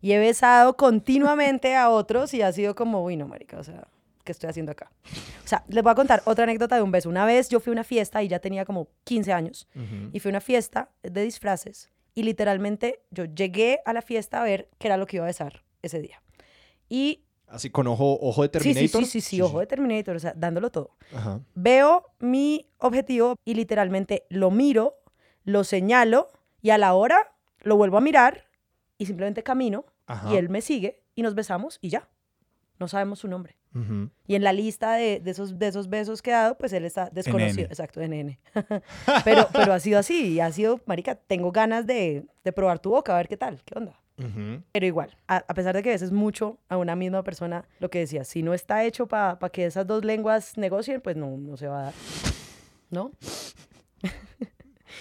Y 0.02 0.12
he 0.12 0.18
besado 0.18 0.76
continuamente 0.76 1.74
a 1.76 1.88
otros 1.88 2.34
y 2.34 2.42
ha 2.42 2.52
sido 2.52 2.74
como, 2.74 3.02
uy, 3.02 3.16
no, 3.16 3.26
marica, 3.28 3.58
o 3.58 3.64
sea, 3.64 3.86
¿qué 4.24 4.32
estoy 4.32 4.50
haciendo 4.50 4.72
acá? 4.72 4.90
O 5.44 5.48
sea, 5.48 5.64
les 5.68 5.82
voy 5.82 5.92
a 5.92 5.94
contar 5.94 6.22
otra 6.26 6.44
anécdota 6.44 6.76
de 6.76 6.82
un 6.82 6.90
beso. 6.90 7.08
Una 7.08 7.24
vez 7.24 7.48
yo 7.48 7.60
fui 7.60 7.70
a 7.70 7.74
una 7.74 7.84
fiesta 7.84 8.22
y 8.22 8.28
ya 8.28 8.40
tenía 8.40 8.64
como 8.64 8.88
15 9.04 9.32
años 9.32 9.68
Ujú. 9.74 10.10
y 10.12 10.18
fue 10.20 10.30
una 10.30 10.40
fiesta 10.40 10.90
de 11.02 11.22
disfraces 11.22 11.88
y 12.14 12.24
literalmente 12.24 13.00
yo 13.10 13.24
llegué 13.24 13.80
a 13.86 13.92
la 13.92 14.02
fiesta 14.02 14.40
a 14.40 14.44
ver 14.44 14.68
qué 14.78 14.88
era 14.88 14.96
lo 14.96 15.06
que 15.06 15.16
iba 15.16 15.24
a 15.24 15.28
besar 15.28 15.62
ese 15.82 16.00
día. 16.00 16.20
Y 16.88 17.22
Así 17.46 17.68
con 17.70 17.86
ojo, 17.86 18.18
ojo 18.20 18.42
de 18.42 18.48
sí, 18.60 18.68
sí, 18.70 18.74
Terminator. 18.74 19.04
sí, 19.04 19.10
sí, 19.10 19.20
sí, 19.20 19.40
ojo 19.42 19.60
de 19.60 19.66
Terminator, 19.66 20.16
o 20.16 20.18
sea, 20.18 20.32
dándolo 20.34 20.70
todo. 20.70 20.96
Ajá. 21.14 21.40
Veo 21.54 22.06
mi 22.18 22.66
objetivo 22.78 23.36
y 23.44 23.54
literalmente 23.54 24.24
lo 24.30 24.50
miro, 24.50 24.96
lo 25.44 25.62
señalo 25.62 26.28
y 26.62 26.70
a 26.70 26.78
la 26.78 26.94
hora 26.94 27.34
lo 27.60 27.76
vuelvo 27.76 27.98
a 27.98 28.00
mirar 28.00 28.46
y 28.96 29.04
simplemente 29.06 29.42
camino 29.42 29.84
Ajá. 30.06 30.32
y 30.32 30.36
él 30.36 30.48
me 30.48 30.60
sigue 30.60 31.02
y 31.14 31.22
nos 31.22 31.34
besamos 31.34 31.78
y 31.80 31.88
ya. 31.90 32.08
No 32.78 32.88
sabemos 32.88 33.20
su 33.20 33.28
nombre. 33.28 33.56
Ujú. 33.74 34.10
Y 34.26 34.34
en 34.34 34.42
la 34.42 34.52
lista 34.52 34.94
de, 34.94 35.20
de 35.20 35.30
esos, 35.30 35.58
de 35.58 35.68
esos 35.68 35.88
besos 35.88 36.20
que 36.20 36.30
he 36.30 36.34
dado, 36.34 36.58
pues 36.58 36.72
él 36.72 36.84
está 36.84 37.08
desconocido. 37.10 37.66
NN. 37.66 37.70
Exacto, 37.70 38.00
NN. 38.00 38.38
pero, 39.24 39.48
pero 39.52 39.72
ha 39.72 39.78
sido 39.80 39.98
así 39.98 40.32
y 40.32 40.40
ha 40.40 40.50
sido, 40.52 40.80
marica, 40.86 41.14
tengo 41.14 41.52
ganas 41.52 41.86
de, 41.86 42.26
de 42.44 42.52
probar 42.52 42.80
tu 42.80 42.90
boca, 42.90 43.14
a 43.14 43.18
ver 43.18 43.28
qué 43.28 43.36
tal, 43.36 43.62
qué 43.64 43.78
onda. 43.78 43.98
Ujú. 44.18 44.62
Pero 44.72 44.86
igual, 44.86 45.16
a, 45.26 45.36
a 45.36 45.54
pesar 45.54 45.74
de 45.74 45.82
que 45.82 45.90
beses 45.90 46.12
mucho 46.12 46.58
a 46.68 46.76
una 46.76 46.96
misma 46.96 47.22
persona, 47.22 47.64
lo 47.78 47.88
que 47.88 48.00
decía, 48.00 48.24
si 48.24 48.42
no 48.42 48.52
está 48.52 48.84
hecho 48.84 49.06
para 49.06 49.38
que 49.50 49.64
esas 49.64 49.86
dos 49.86 50.04
lenguas 50.04 50.58
negocien, 50.58 51.00
pues 51.00 51.16
no, 51.16 51.36
no 51.38 51.56
se 51.56 51.68
va 51.68 51.80
a 51.80 51.82
dar. 51.84 51.94
¿No? 52.90 53.12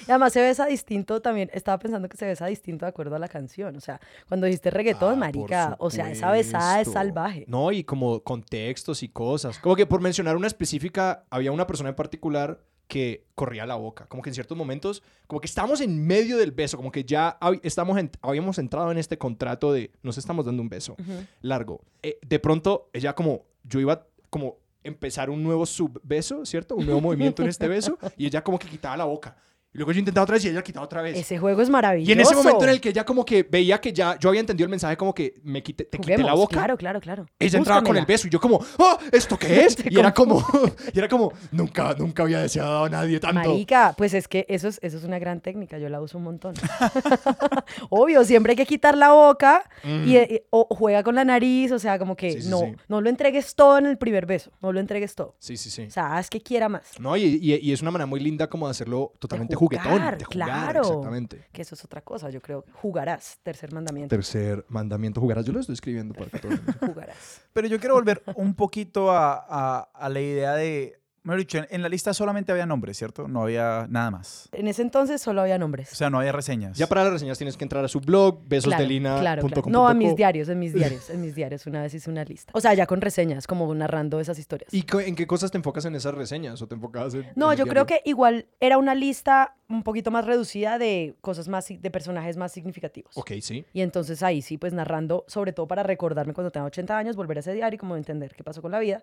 y 0.07 0.11
además 0.11 0.33
se 0.33 0.41
besa 0.41 0.65
distinto 0.65 1.21
también. 1.21 1.49
Estaba 1.53 1.79
pensando 1.79 2.07
que 2.09 2.17
se 2.17 2.25
besa 2.25 2.45
distinto 2.47 2.85
de 2.85 2.89
acuerdo 2.89 3.15
a 3.15 3.19
la 3.19 3.27
canción. 3.27 3.75
O 3.75 3.81
sea, 3.81 3.99
cuando 4.27 4.45
dijiste 4.47 4.69
reggaetón, 4.69 5.13
Ah, 5.13 5.15
marica, 5.17 5.75
o 5.79 5.89
sea, 5.89 6.11
esa 6.11 6.31
besada 6.31 6.81
es 6.81 6.87
salvaje. 6.91 7.45
No, 7.47 7.71
y 7.71 7.83
como 7.83 8.21
contextos 8.23 9.03
y 9.03 9.09
cosas. 9.09 9.59
Como 9.59 9.75
que 9.75 9.85
por 9.85 10.01
mencionar 10.01 10.35
una 10.37 10.47
específica, 10.47 11.25
había 11.29 11.51
una 11.51 11.67
persona 11.67 11.89
en 11.89 11.95
particular 11.95 12.61
que 12.87 13.25
corría 13.35 13.65
la 13.65 13.75
boca. 13.75 14.05
Como 14.07 14.21
que 14.21 14.29
en 14.29 14.33
ciertos 14.33 14.57
momentos, 14.57 15.01
como 15.27 15.39
que 15.39 15.45
estamos 15.47 15.79
en 15.79 16.05
medio 16.05 16.37
del 16.37 16.51
beso, 16.51 16.75
como 16.75 16.91
que 16.91 17.05
ya 17.05 17.39
hab- 17.39 17.61
estamos 17.63 17.97
en- 17.97 18.11
habíamos 18.21 18.57
entrado 18.57 18.91
en 18.91 18.97
este 18.97 19.17
contrato 19.17 19.71
de 19.71 19.91
nos 20.03 20.17
estamos 20.17 20.45
dando 20.45 20.61
un 20.61 20.67
beso 20.67 20.97
largo. 21.41 21.81
Eh, 22.03 22.19
de 22.21 22.39
pronto, 22.39 22.89
ella 22.91 23.13
como, 23.15 23.45
yo 23.63 23.79
iba 23.79 24.05
como 24.29 24.57
empezar 24.83 25.29
un 25.29 25.41
nuevo 25.43 25.65
subbeso, 25.65 26.45
¿cierto? 26.45 26.75
Un 26.75 26.85
nuevo 26.85 26.99
movimiento 27.01 27.43
en 27.43 27.49
este 27.49 27.67
beso, 27.67 27.97
y 28.17 28.25
ella 28.25 28.43
como 28.43 28.59
que 28.59 28.67
quitaba 28.67 28.97
la 28.97 29.05
boca. 29.05 29.37
Y 29.73 29.77
luego 29.77 29.93
yo 29.93 29.99
intentaba 29.99 30.23
otra 30.23 30.33
vez 30.33 30.43
y 30.43 30.49
ella 30.49 30.61
quitaba 30.61 30.85
otra 30.85 31.01
vez. 31.01 31.17
Ese 31.17 31.37
juego 31.37 31.61
es 31.61 31.69
maravilloso. 31.69 32.09
Y 32.09 32.13
en 32.13 32.19
ese 32.19 32.35
momento 32.35 32.63
en 32.65 32.71
el 32.71 32.81
que 32.81 32.89
ella 32.89 33.05
como 33.05 33.23
que 33.23 33.43
veía 33.43 33.79
que 33.79 33.93
ya 33.93 34.19
yo 34.19 34.27
había 34.27 34.41
entendido 34.41 34.65
el 34.65 34.69
mensaje 34.69 34.97
como 34.97 35.13
que 35.13 35.35
me 35.43 35.63
quité, 35.63 35.85
te 35.85 35.97
quité 35.97 36.17
la 36.17 36.33
boca. 36.33 36.53
Claro, 36.57 36.77
claro, 36.77 36.99
claro. 36.99 37.25
Ella 37.39 37.57
entraba 37.57 37.81
con 37.81 37.95
el 37.95 38.05
beso 38.05 38.27
y 38.27 38.29
yo 38.29 38.39
como, 38.41 38.59
¡ah! 38.79 38.97
¿Esto 39.11 39.37
qué 39.39 39.65
es? 39.65 39.77
Y 39.91 39.97
era 39.97 40.13
como, 40.13 40.45
y 40.93 40.97
era 40.99 41.07
como, 41.07 41.31
nunca, 41.51 41.95
nunca 41.97 42.23
había 42.23 42.39
deseado 42.41 42.83
a 42.85 42.89
nadie 42.89 43.19
tanto. 43.19 43.35
Marica, 43.49 43.93
pues 43.97 44.13
es 44.13 44.27
que 44.27 44.45
eso 44.49 44.67
es, 44.67 44.77
eso 44.81 44.97
es 44.97 45.03
una 45.05 45.19
gran 45.19 45.39
técnica, 45.39 45.77
yo 45.77 45.87
la 45.89 46.01
uso 46.01 46.17
un 46.17 46.25
montón. 46.25 46.53
Obvio, 47.89 48.23
siempre 48.23 48.51
hay 48.51 48.55
que 48.57 48.65
quitar 48.65 48.97
la 48.97 49.11
boca 49.13 49.63
y, 49.83 50.17
o 50.49 50.67
juega 50.75 51.03
con 51.03 51.15
la 51.15 51.23
nariz, 51.25 51.71
o 51.71 51.79
sea, 51.79 51.97
como 51.99 52.15
que 52.15 52.31
Sí, 52.33 52.41
sí, 52.43 52.49
no, 52.49 52.59
sí. 52.59 52.73
no 52.87 53.01
lo 53.01 53.09
entregues 53.09 53.55
todo 53.55 53.77
en 53.77 53.85
el 53.85 53.97
primer 53.97 54.25
beso, 54.25 54.51
no 54.61 54.71
lo 54.71 54.79
entregues 54.79 55.15
todo. 55.15 55.35
Sí, 55.39 55.57
sí, 55.57 55.69
sí. 55.69 55.83
O 55.83 55.91
sea, 55.91 56.17
haz 56.17 56.29
que 56.29 56.41
quiera 56.41 56.69
más. 56.69 56.99
No, 56.99 57.15
y, 57.17 57.23
y- 57.41 57.55
y 57.61 57.71
es 57.73 57.81
una 57.81 57.91
manera 57.91 58.05
muy 58.05 58.19
linda 58.19 58.49
como 58.49 58.67
de 58.67 58.71
hacerlo 58.71 59.13
totalmente 59.19 59.55
juguetón. 59.61 59.91
De 59.93 59.99
jugar, 59.99 60.17
claro. 60.29 60.81
exactamente. 60.81 61.47
Que 61.51 61.61
eso 61.61 61.75
es 61.75 61.83
otra 61.85 62.01
cosa, 62.01 62.29
yo 62.29 62.41
creo. 62.41 62.65
Jugarás, 62.73 63.39
tercer 63.43 63.71
mandamiento. 63.73 64.15
Tercer 64.15 64.65
mandamiento, 64.69 65.21
jugarás. 65.21 65.45
Yo 65.45 65.53
lo 65.53 65.59
estoy 65.59 65.73
escribiendo 65.73 66.13
para 66.13 66.29
que 66.29 66.39
todo 66.39 66.51
el 66.51 66.57
mundo- 66.61 66.73
Jugarás. 66.93 67.41
Pero 67.53 67.67
yo 67.67 67.79
quiero 67.79 67.95
volver 67.95 68.23
un 68.35 68.53
poquito 68.55 69.11
a, 69.11 69.33
a- 69.47 69.89
a 69.93 70.09
la 70.09 70.19
idea 70.21 70.53
de, 70.55 71.00
mejor 71.23 71.39
dicho, 71.39 71.57
en, 71.59 71.67
en 71.69 71.81
la 71.81 71.89
lista 71.89 72.13
solamente 72.13 72.51
había 72.51 72.65
nombres, 72.65 72.97
¿cierto? 72.97 73.27
No 73.27 73.43
había 73.43 73.87
nada 73.89 74.11
más. 74.11 74.49
En 74.51 74.67
ese 74.67 74.81
entonces 74.81 75.21
solo 75.21 75.41
había 75.41 75.55
O 75.55 75.59
nombres. 75.59 75.89
sea, 75.89 76.09
no 76.09 76.19
había 76.19 76.31
reseñas. 76.31 76.77
Ya 76.77 76.87
para 76.87 77.03
las 77.03 77.13
reseñas 77.13 77.37
tienes 77.37 77.57
que 77.57 77.63
entrar 77.65 77.83
a 77.85 77.87
su 77.87 77.99
blog, 78.01 78.35
Claro, 78.35 78.45
besosdelina.com. 78.49 79.19
claro, 79.21 79.47
claro. 79.47 79.69
No, 79.69 79.87
a 79.87 79.93
mis 79.93 80.15
diarios, 80.15 80.49
en 80.49 80.59
mis 80.59 80.73
diarios, 80.75 81.09
en 81.09 81.21
mis 81.21 81.35
diarios. 81.35 81.65
Una 81.67 81.81
vez 81.81 81.93
hice 81.93 82.09
una 82.09 82.23
lista. 82.23 82.51
O 82.55 82.61
sea, 82.61 82.73
ya 82.73 82.85
con 82.87 83.01
reseñas, 83.01 83.47
como 83.47 83.73
narrando 83.75 84.19
esas 84.19 84.39
historias. 84.39 84.73
¿Y 84.73 84.85
en 85.05 85.15
qué 85.15 85.27
cosas 85.27 85.51
te 85.51 85.57
enfocas 85.57 85.85
en 85.85 85.95
esas 85.95 86.13
reseñas? 86.13 86.61
¿O 86.61 86.67
te 86.67 86.75
enfocabas 86.75 87.13
en.? 87.13 87.27
No, 87.35 87.51
en 87.51 87.57
yo 87.59 87.65
creo 87.67 87.85
que 87.85 88.01
igual 88.05 88.47
era 88.59 88.77
una 88.77 88.95
lista 88.95 89.55
un 89.69 89.83
poquito 89.83 90.11
más 90.11 90.25
reducida 90.25 90.77
de 90.77 91.15
cosas 91.21 91.47
más, 91.47 91.65
de 91.69 91.91
personajes 91.91 92.35
más 92.35 92.51
significativos. 92.51 93.15
Ok, 93.15 93.31
sí. 93.41 93.63
Y 93.71 93.79
entonces 93.81 94.21
ahí 94.21 94.41
sí, 94.41 94.57
pues 94.57 94.73
narrando, 94.73 95.23
sobre 95.27 95.53
todo 95.53 95.65
para 95.65 95.81
recordarme 95.81 96.33
cuando 96.33 96.51
tenga 96.51 96.65
80 96.65 96.97
años, 96.97 97.15
volver 97.15 97.37
a 97.37 97.39
ese 97.39 97.53
diario 97.53 97.75
y 97.75 97.77
como 97.77 97.95
entender 97.95 98.33
qué 98.35 98.43
pasó 98.43 98.61
con 98.61 98.71
la 98.71 98.79
vida. 98.79 99.01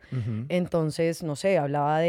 Entonces, 0.51 1.23
no 1.23 1.37
sé, 1.37 1.57
hablaba 1.57 2.01
de 2.01 2.08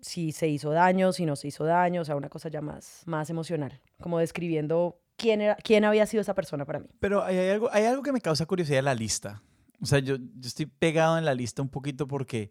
si 0.00 0.32
se 0.32 0.48
hizo 0.48 0.70
daño, 0.70 1.12
si 1.12 1.26
no 1.26 1.36
se 1.36 1.48
hizo 1.48 1.64
daño, 1.64 2.00
o 2.00 2.04
sea, 2.04 2.16
una 2.16 2.28
cosa 2.28 2.48
ya 2.48 2.60
más, 2.62 3.02
más 3.06 3.28
emocional, 3.30 3.80
como 4.00 4.18
describiendo 4.18 4.98
quién, 5.16 5.40
era, 5.42 5.56
quién 5.56 5.84
había 5.84 6.06
sido 6.06 6.22
esa 6.22 6.34
persona 6.34 6.64
para 6.64 6.78
mí. 6.80 6.86
Pero 7.00 7.22
hay 7.22 7.36
algo, 7.50 7.68
hay 7.72 7.84
algo 7.84 8.02
que 8.02 8.12
me 8.12 8.20
causa 8.20 8.46
curiosidad 8.46 8.78
de 8.78 8.82
la 8.82 8.94
lista. 8.94 9.42
O 9.82 9.86
sea, 9.86 9.98
yo, 9.98 10.16
yo 10.16 10.46
estoy 10.48 10.66
pegado 10.66 11.18
en 11.18 11.24
la 11.24 11.34
lista 11.34 11.60
un 11.62 11.68
poquito 11.68 12.06
porque 12.06 12.50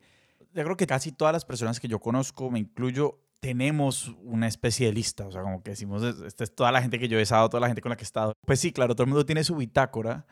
yo 0.53 0.63
creo 0.63 0.77
que 0.77 0.87
casi 0.87 1.11
todas 1.11 1.33
las 1.33 1.45
personas 1.45 1.79
que 1.79 1.87
yo 1.87 1.99
conozco, 1.99 2.49
me 2.51 2.59
incluyo, 2.59 3.19
tenemos 3.39 4.09
una 4.23 4.47
especie 4.47 4.87
de 4.87 4.93
lista. 4.93 5.25
O 5.27 5.31
sea, 5.31 5.41
como 5.41 5.63
que 5.63 5.71
decimos, 5.71 6.03
"Es- 6.03 6.19
esta 6.21 6.43
es 6.43 6.53
toda 6.53 6.71
la 6.71 6.81
gente 6.81 6.99
que 6.99 7.07
yo 7.07 7.17
he 7.17 7.21
estado, 7.21 7.47
toda 7.49 7.61
la 7.61 7.67
gente 7.67 7.81
con 7.81 7.89
la 7.89 7.95
que 7.95 8.03
he 8.03 8.11
estado. 8.11 8.33
Pues 8.45 8.59
sí, 8.59 8.71
claro, 8.73 8.93
todo 8.95 9.03
el 9.05 9.09
mundo 9.09 9.25
tiene 9.25 9.43
su 9.43 9.55
bitácora, 9.55 10.25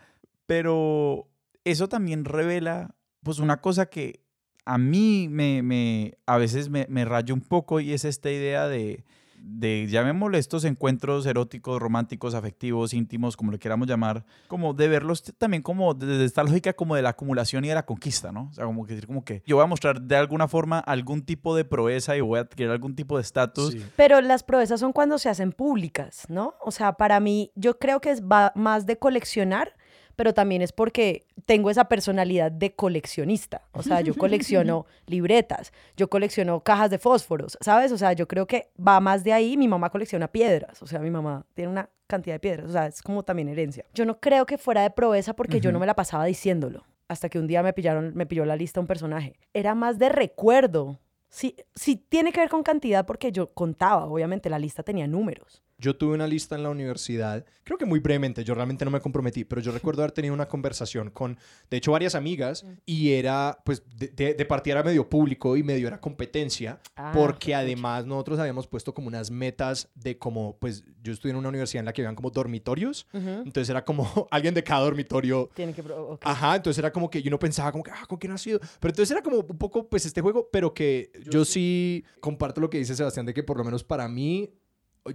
pero 0.46 1.28
eso 1.64 1.88
también 1.90 2.26
revela, 2.26 2.96
pues, 3.24 3.40
una 3.40 3.62
cosa 3.62 3.88
que 3.88 4.22
a 4.68 4.78
mí 4.78 5.28
me, 5.30 5.64
me 5.64 6.18
a 6.26 6.38
veces 6.38 6.70
me, 6.70 6.86
me 6.90 7.06
raya 7.06 7.34
un 7.34 7.40
poco 7.40 7.80
y 7.80 7.94
es 7.94 8.04
esta 8.04 8.30
idea 8.30 8.68
de, 8.68 9.06
de, 9.40 9.88
llamémosle 9.88 10.38
estos 10.38 10.66
encuentros 10.66 11.26
eróticos, 11.26 11.82
románticos, 11.82 12.36
afectivos, 12.36 12.94
íntimos, 12.94 13.38
como 13.38 13.52
lo 13.52 13.60
queramos 13.60 13.88
llamar, 13.88 14.26
como 14.50 14.74
de 14.74 14.90
verlos 14.90 15.24
también 15.38 15.64
como 15.64 15.94
desde 15.94 16.26
esta 16.26 16.44
lógica 16.44 16.74
como 16.74 16.96
de 16.96 17.02
la 17.02 17.10
acumulación 17.10 17.64
y 17.64 17.70
de 17.70 17.76
la 17.76 17.86
conquista, 17.86 18.34
¿no? 18.34 18.50
O 18.52 18.54
sea, 18.54 18.66
como 18.66 18.86
que 18.86 18.94
decir 18.94 19.08
como 19.08 19.24
que 19.24 19.42
yo 19.46 19.56
voy 19.56 19.64
a 19.64 19.68
mostrar 19.68 20.02
de 20.02 20.18
alguna 20.18 20.50
forma 20.50 20.80
algún 20.80 21.22
tipo 21.22 21.56
de 21.56 21.64
proeza 21.64 22.18
y 22.18 22.22
voy 22.22 22.40
a 22.40 22.42
adquirir 22.42 22.70
algún 22.70 22.94
tipo 22.94 23.16
de 23.16 23.22
estatus. 23.22 23.72
Sí. 23.72 23.86
Pero 23.96 24.20
las 24.20 24.44
proezas 24.44 24.82
son 24.82 24.92
cuando 24.92 25.18
se 25.18 25.30
hacen 25.30 25.54
públicas, 25.54 26.26
¿no? 26.28 26.56
O 26.60 26.72
sea, 26.72 26.94
para 26.94 27.22
mí, 27.22 27.52
yo 27.56 27.80
creo 27.80 28.02
que 28.02 28.12
es 28.12 28.22
va 28.22 28.52
más 28.56 28.86
de 28.86 28.98
coleccionar, 28.98 29.78
pero 30.18 30.34
también 30.34 30.64
es 30.64 30.74
porque 30.74 31.28
tengo 31.46 31.70
esa 31.70 31.86
personalidad 31.86 32.52
de 32.52 32.74
coleccionista. 32.74 33.62
O 33.72 33.84
sea, 33.84 34.02
yo 34.02 34.16
colecciono 34.16 34.88
libretas, 35.06 35.72
yo 35.96 36.10
colecciono 36.10 36.60
cajas 36.62 36.90
de 36.90 36.98
fósforos, 36.98 37.56
¿sabes? 37.62 37.92
O 37.92 37.98
sea, 38.00 38.14
yo 38.14 38.28
creo 38.28 38.48
que 38.48 38.72
va 38.86 39.00
más 39.00 39.24
de 39.24 39.32
ahí. 39.32 39.56
Mi 39.56 39.68
mamá 39.68 39.92
colecciona 39.92 40.28
piedras, 40.28 40.82
o 40.82 40.88
sea, 40.88 41.00
mi 41.00 41.12
mamá 41.12 41.46
tiene 41.54 41.72
una 41.72 41.90
cantidad 42.08 42.36
de 42.36 42.40
piedras, 42.40 42.70
o 42.70 42.74
sea, 42.74 42.88
es 42.88 43.02
como 43.04 43.24
también 43.24 43.48
herencia. 43.48 43.86
Yo 43.94 44.06
no 44.06 44.20
creo 44.20 44.48
que 44.48 44.58
fuera 44.58 44.82
de 44.82 44.90
proeza 44.90 45.36
porque 45.36 45.62
yo 45.62 45.72
no 45.72 45.80
me 45.80 45.86
la 45.86 45.96
pasaba 45.96 46.26
diciéndolo. 46.26 46.84
Hasta 47.08 47.30
que 47.30 47.40
un 47.40 47.48
día 47.48 47.62
me 47.64 47.72
pillaron, 47.72 48.14
me 48.16 48.26
pilló 48.26 48.44
la 48.44 48.56
lista 48.56 48.82
un 48.82 48.88
personaje. 48.88 49.40
Era 49.54 49.76
más 49.76 50.00
de 50.00 50.10
recuerdo. 50.10 51.00
Sí, 51.30 51.56
sí 51.76 51.96
tiene 51.96 52.32
que 52.32 52.40
ver 52.40 52.50
con 52.50 52.64
cantidad 52.64 53.06
porque 53.06 53.32
yo 53.32 53.54
contaba, 53.54 54.06
obviamente 54.06 54.50
la 54.50 54.58
lista 54.60 54.82
tenía 54.82 55.08
números. 55.08 55.64
Yo 55.80 55.96
tuve 55.96 56.16
una 56.16 56.26
lista 56.26 56.56
en 56.56 56.64
la 56.64 56.70
universidad, 56.70 57.46
creo 57.64 57.78
que 57.78 57.86
muy 57.86 58.00
brevemente, 58.00 58.44
yo 58.44 58.56
realmente 58.56 58.84
no 58.84 58.90
me 58.90 59.00
comprometí, 59.00 59.44
pero 59.46 59.62
yo 59.62 59.72
recuerdo 59.92 60.02
haber 60.02 60.12
tenido 60.12 60.34
una 60.34 60.48
conversación 60.48 61.12
con, 61.12 61.38
de 61.70 61.78
hecho, 61.78 61.92
varias 61.92 62.16
amigas 62.16 62.66
y 62.86 63.12
era, 63.12 63.60
pues, 63.64 63.84
de, 63.96 64.08
de, 64.08 64.34
de 64.34 64.46
partida 64.46 64.74
era 64.74 64.84
medio 64.84 65.08
público 65.08 65.56
y 65.56 65.62
medio 65.64 65.88
era 65.88 66.00
competencia, 66.02 66.80
Ah, 66.96 67.12
porque 67.14 67.54
además 67.54 68.06
nosotros 68.08 68.40
habíamos 68.40 68.66
puesto 68.66 68.92
como 68.94 69.08
unas 69.08 69.30
metas 69.30 69.88
de 69.94 70.18
como, 70.18 70.58
pues, 70.58 70.84
yo 71.04 71.14
estudié 71.14 71.32
en 71.32 71.38
una 71.38 71.50
universidad 71.50 71.82
en 71.82 71.86
la 71.86 71.94
que 71.94 72.02
habían 72.02 72.16
como 72.16 72.32
dormitorios, 72.32 73.06
Ujú. 73.14 73.30
entonces 73.46 73.70
era 73.70 73.86
como 73.86 74.28
alguien 74.32 74.56
de 74.56 74.64
cada 74.64 74.82
dormitorio 74.82 75.50
Tiene 75.54 75.74
que... 75.74 75.84
pro- 75.84 76.14
ok. 76.14 76.22
Ajá, 76.26 76.56
entonces 76.56 76.80
era 76.80 76.92
como 76.92 77.08
que 77.10 77.22
yo 77.22 77.30
no 77.30 77.38
pensaba 77.38 77.72
como 77.72 77.84
que, 77.84 77.92
ah, 77.92 78.06
¿con 78.08 78.18
quién 78.18 78.32
ha 78.34 78.38
sido? 78.40 78.60
Pero 78.80 78.90
entonces 78.92 79.12
era 79.12 79.22
como 79.22 79.38
un 79.42 79.58
poco, 79.60 79.88
pues, 79.88 80.08
este 80.08 80.22
juego, 80.22 80.50
pero 80.52 80.74
que 80.74 81.12
yo 81.30 81.46
sí 81.46 82.04
comparto 82.20 82.62
lo 82.62 82.70
que 82.72 82.80
dice 82.80 82.96
Sebastián, 82.96 83.28
de 83.28 83.34
que 83.36 83.44
por 83.44 83.58
lo 83.58 83.64
menos 83.64 83.84
para 83.84 84.08
mí, 84.08 84.50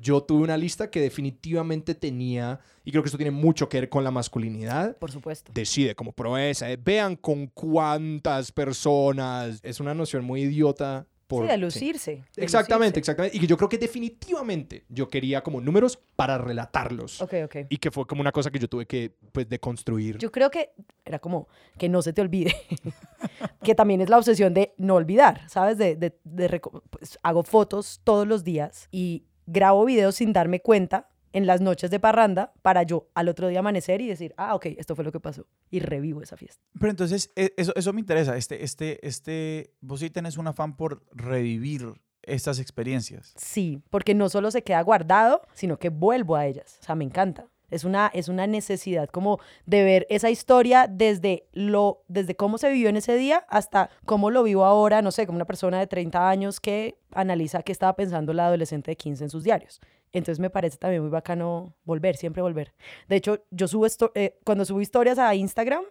yo 0.01 0.23
tuve 0.23 0.43
una 0.45 0.57
lista 0.57 0.91
que 0.91 1.01
definitivamente 1.01 1.95
tenía, 1.95 2.61
y 2.85 2.91
creo 2.91 3.03
que 3.03 3.09
esto 3.09 3.19
tiene 3.19 3.31
mucho 3.31 3.69
que 3.69 3.81
ver 3.81 3.89
con 3.89 4.05
la 4.05 4.11
masculinidad, 4.11 4.97
Por 4.99 5.11
supuesto. 5.11 5.53
decide 5.55 5.95
como 5.95 6.13
proeza, 6.13 6.71
eh, 6.71 6.79
vean 6.83 7.17
con 7.17 7.47
cuántas 7.49 8.53
personas, 8.53 9.61
es 9.63 9.81
una 9.81 9.95
noción 9.95 10.25
muy 10.25 10.43
idiota. 10.43 11.07
Por, 11.29 11.45
sí, 11.47 11.49
de 11.49 11.55
sí. 11.55 11.61
lucirse. 11.63 12.11
de 12.37 12.43
Exactamente, 12.45 12.99
lucirse. 12.99 13.01
exactamente. 13.01 13.35
Y 13.37 13.41
que 13.41 13.47
yo 13.47 13.57
creo 13.57 13.67
que 13.71 13.79
definitivamente 13.79 14.85
yo 14.91 15.09
quería 15.09 15.43
como 15.43 15.63
números 15.63 15.99
para 16.15 16.37
relatarlos. 16.37 17.23
Ok, 17.23 17.33
ok. 17.45 17.57
Y 17.71 17.79
que 17.79 17.91
fue 17.91 18.07
como 18.07 18.21
una 18.21 18.33
cosa 18.33 18.51
que 18.51 18.59
yo 18.59 18.69
tuve 18.69 18.85
que, 18.85 19.15
pues, 19.33 19.49
deconstruir. 19.49 20.19
Yo 20.19 20.31
creo 20.31 20.51
que 20.51 20.73
era 21.07 21.19
como 21.21 21.49
que 21.79 21.89
no 21.89 22.03
se 22.03 22.13
te 22.13 22.21
olvide. 22.21 22.55
que 23.65 23.75
también 23.75 24.03
es 24.03 24.11
la 24.11 24.19
obsesión 24.19 24.53
de 24.53 24.75
no 24.77 24.95
olvidar, 24.97 25.49
¿sabes? 25.49 25.79
De, 25.79 25.97
de- 25.97 26.19
de 26.25 26.61
pues, 26.91 27.19
hago 27.23 27.43
fotos 27.45 28.03
todos 28.05 28.27
los 28.27 28.45
días 28.45 28.89
y 28.91 29.25
grabo 29.47 29.85
videos 29.85 30.17
sin 30.17 30.33
darme 30.33 30.61
cuenta 30.61 31.09
en 31.33 31.47
las 31.47 31.61
noches 31.61 31.91
de 31.91 31.99
parranda 31.99 32.53
para 32.63 32.83
yo 32.83 33.09
al 33.15 33.29
otro 33.29 33.49
día 33.49 33.61
amanecer 33.61 34.01
y 34.01 34.07
decir, 34.07 34.35
ah, 34.37 34.55
ok, 34.55 34.67
esto 34.77 34.95
fue 34.95 35.05
lo 35.05 35.13
que 35.13 35.21
pasó. 35.21 35.47
Y 35.71 35.81
revivo 35.81 36.21
esa 36.23 36.37
fiesta. 36.37 36.63
Pero 36.79 36.91
entonces, 36.91 37.33
e- 37.37 37.55
eso, 37.57 37.73
eso 37.75 37.93
me 37.93 38.01
interesa. 38.01 38.37
Este, 38.37 38.63
este, 38.65 39.07
este, 39.07 39.73
vos 39.81 40.01
sí 40.01 40.11
tenés 40.11 40.37
un 40.37 40.47
afán 40.47 40.77
por 40.77 41.03
revivir 41.13 41.95
estas 42.23 42.59
experiencias. 42.61 43.33
Sí, 43.37 43.83
porque 43.91 44.15
no 44.15 44.29
solo 44.29 44.51
se 44.51 44.63
queda 44.63 44.81
guardado, 44.83 45.43
sino 45.55 45.79
que 45.79 45.89
vuelvo 45.89 46.37
a 46.37 46.47
ellas. 46.47 46.79
O 46.81 46.85
sea, 46.85 46.95
me 46.95 47.05
encanta. 47.05 47.47
Es 47.73 47.85
una, 47.85 48.11
es 48.15 48.29
una 48.29 48.47
necesidad 48.47 49.09
como 49.09 49.39
de 49.67 49.83
ver 49.83 50.07
esa 50.11 50.31
historia 50.31 50.87
desde, 50.89 51.49
lo, 51.53 52.05
desde 52.09 52.37
cómo 52.37 52.59
se 52.59 52.71
vivió 52.71 52.89
en 52.89 52.97
ese 52.97 53.17
día 53.17 53.45
hasta 53.49 53.91
cómo 54.05 54.31
lo 54.31 54.43
vivo 54.43 54.65
ahora, 54.65 55.03
no 55.03 55.11
sé, 55.11 55.27
como 55.27 55.37
una 55.37 55.47
persona 55.47 55.79
de 55.79 55.87
30 55.87 56.29
años 56.29 56.61
que 56.61 56.99
analiza 57.13 57.63
qué 57.63 57.73
estaba 57.73 57.97
pensando 57.97 58.33
la 58.33 58.47
adolescente 58.47 58.91
de 58.93 58.97
15 58.97 59.25
en 59.25 59.31
sus 59.31 59.45
diarios. 59.45 59.81
Entonces 60.13 60.39
me 60.39 60.51
parece 60.51 60.77
también 60.77 61.03
muy 61.03 61.11
bacano 61.11 61.75
volver, 61.85 62.17
siempre 62.17 62.43
volver. 62.43 62.75
De 63.09 63.17
hecho, 63.17 63.45
yo 63.51 63.67
subo 63.67 63.87
esto, 63.87 64.13
eh, 64.15 64.39
cuando 64.45 64.65
subo 64.65 64.81
historias 64.81 65.19
a 65.19 65.35
Instagram, 65.35 65.85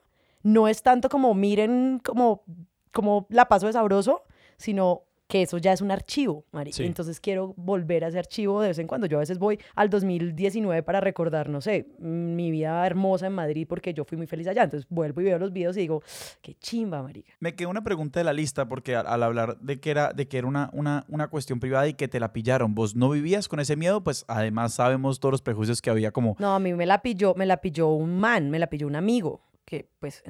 no 0.43 0.67
es 0.67 0.83
tanto 0.83 1.09
como 1.09 1.33
miren 1.33 1.99
como, 2.03 2.43
como 2.91 3.25
la 3.29 3.47
paso 3.47 3.67
de 3.67 3.73
sabroso, 3.73 4.23
sino 4.57 5.03
que 5.31 5.43
eso 5.43 5.57
ya 5.59 5.71
es 5.71 5.79
un 5.79 5.91
archivo, 5.91 6.43
Mari. 6.51 6.73
Sí. 6.73 6.83
Entonces 6.83 7.21
quiero 7.21 7.53
volver 7.55 8.03
a 8.03 8.09
ese 8.09 8.19
archivo 8.19 8.61
de 8.61 8.67
vez 8.67 8.79
en 8.79 8.85
cuando. 8.87 9.07
Yo 9.07 9.15
a 9.15 9.21
veces 9.21 9.39
voy 9.39 9.57
al 9.75 9.89
2019 9.89 10.83
para 10.83 10.99
recordar, 10.99 11.47
no 11.47 11.61
sé, 11.61 11.87
mm, 11.99 12.35
mi 12.35 12.51
vida 12.51 12.85
hermosa 12.85 13.27
en 13.27 13.33
Madrid 13.33 13.65
porque 13.65 13.93
yo 13.93 14.03
fui 14.03 14.17
muy 14.17 14.27
feliz 14.27 14.45
allá. 14.47 14.63
Entonces 14.63 14.85
vuelvo 14.89 15.21
y 15.21 15.23
veo 15.23 15.39
los 15.39 15.53
videos 15.53 15.77
y 15.77 15.81
digo, 15.81 16.03
qué 16.41 16.53
chimba, 16.55 17.01
marica. 17.01 17.31
Me 17.39 17.55
quedó 17.55 17.69
una 17.69 17.81
pregunta 17.81 18.19
de 18.19 18.25
la 18.25 18.33
lista 18.33 18.67
porque 18.67 18.93
al, 18.97 19.07
al 19.07 19.23
hablar 19.23 19.57
de 19.61 19.79
que 19.79 19.91
era, 19.91 20.11
de 20.11 20.27
que 20.27 20.37
era 20.37 20.47
una, 20.47 20.69
una, 20.73 21.05
una 21.07 21.29
cuestión 21.29 21.61
privada 21.61 21.87
y 21.87 21.93
que 21.93 22.09
te 22.09 22.19
la 22.19 22.33
pillaron, 22.33 22.75
¿vos 22.75 22.97
no 22.97 23.09
vivías 23.09 23.47
con 23.47 23.61
ese 23.61 23.77
miedo? 23.77 24.03
Pues 24.03 24.25
además 24.27 24.73
sabemos 24.73 25.21
todos 25.21 25.31
los 25.31 25.41
prejuicios 25.41 25.81
que 25.81 25.89
había 25.89 26.11
como... 26.11 26.35
No, 26.39 26.55
a 26.55 26.59
mí 26.59 26.73
me 26.73 26.85
la 26.85 27.01
pilló, 27.01 27.35
me 27.35 27.45
la 27.45 27.61
pilló 27.61 27.87
un 27.87 28.19
man, 28.19 28.49
me 28.49 28.59
la 28.59 28.67
pilló 28.67 28.85
un 28.85 28.97
amigo, 28.97 29.45
que 29.63 29.87
pues 29.99 30.23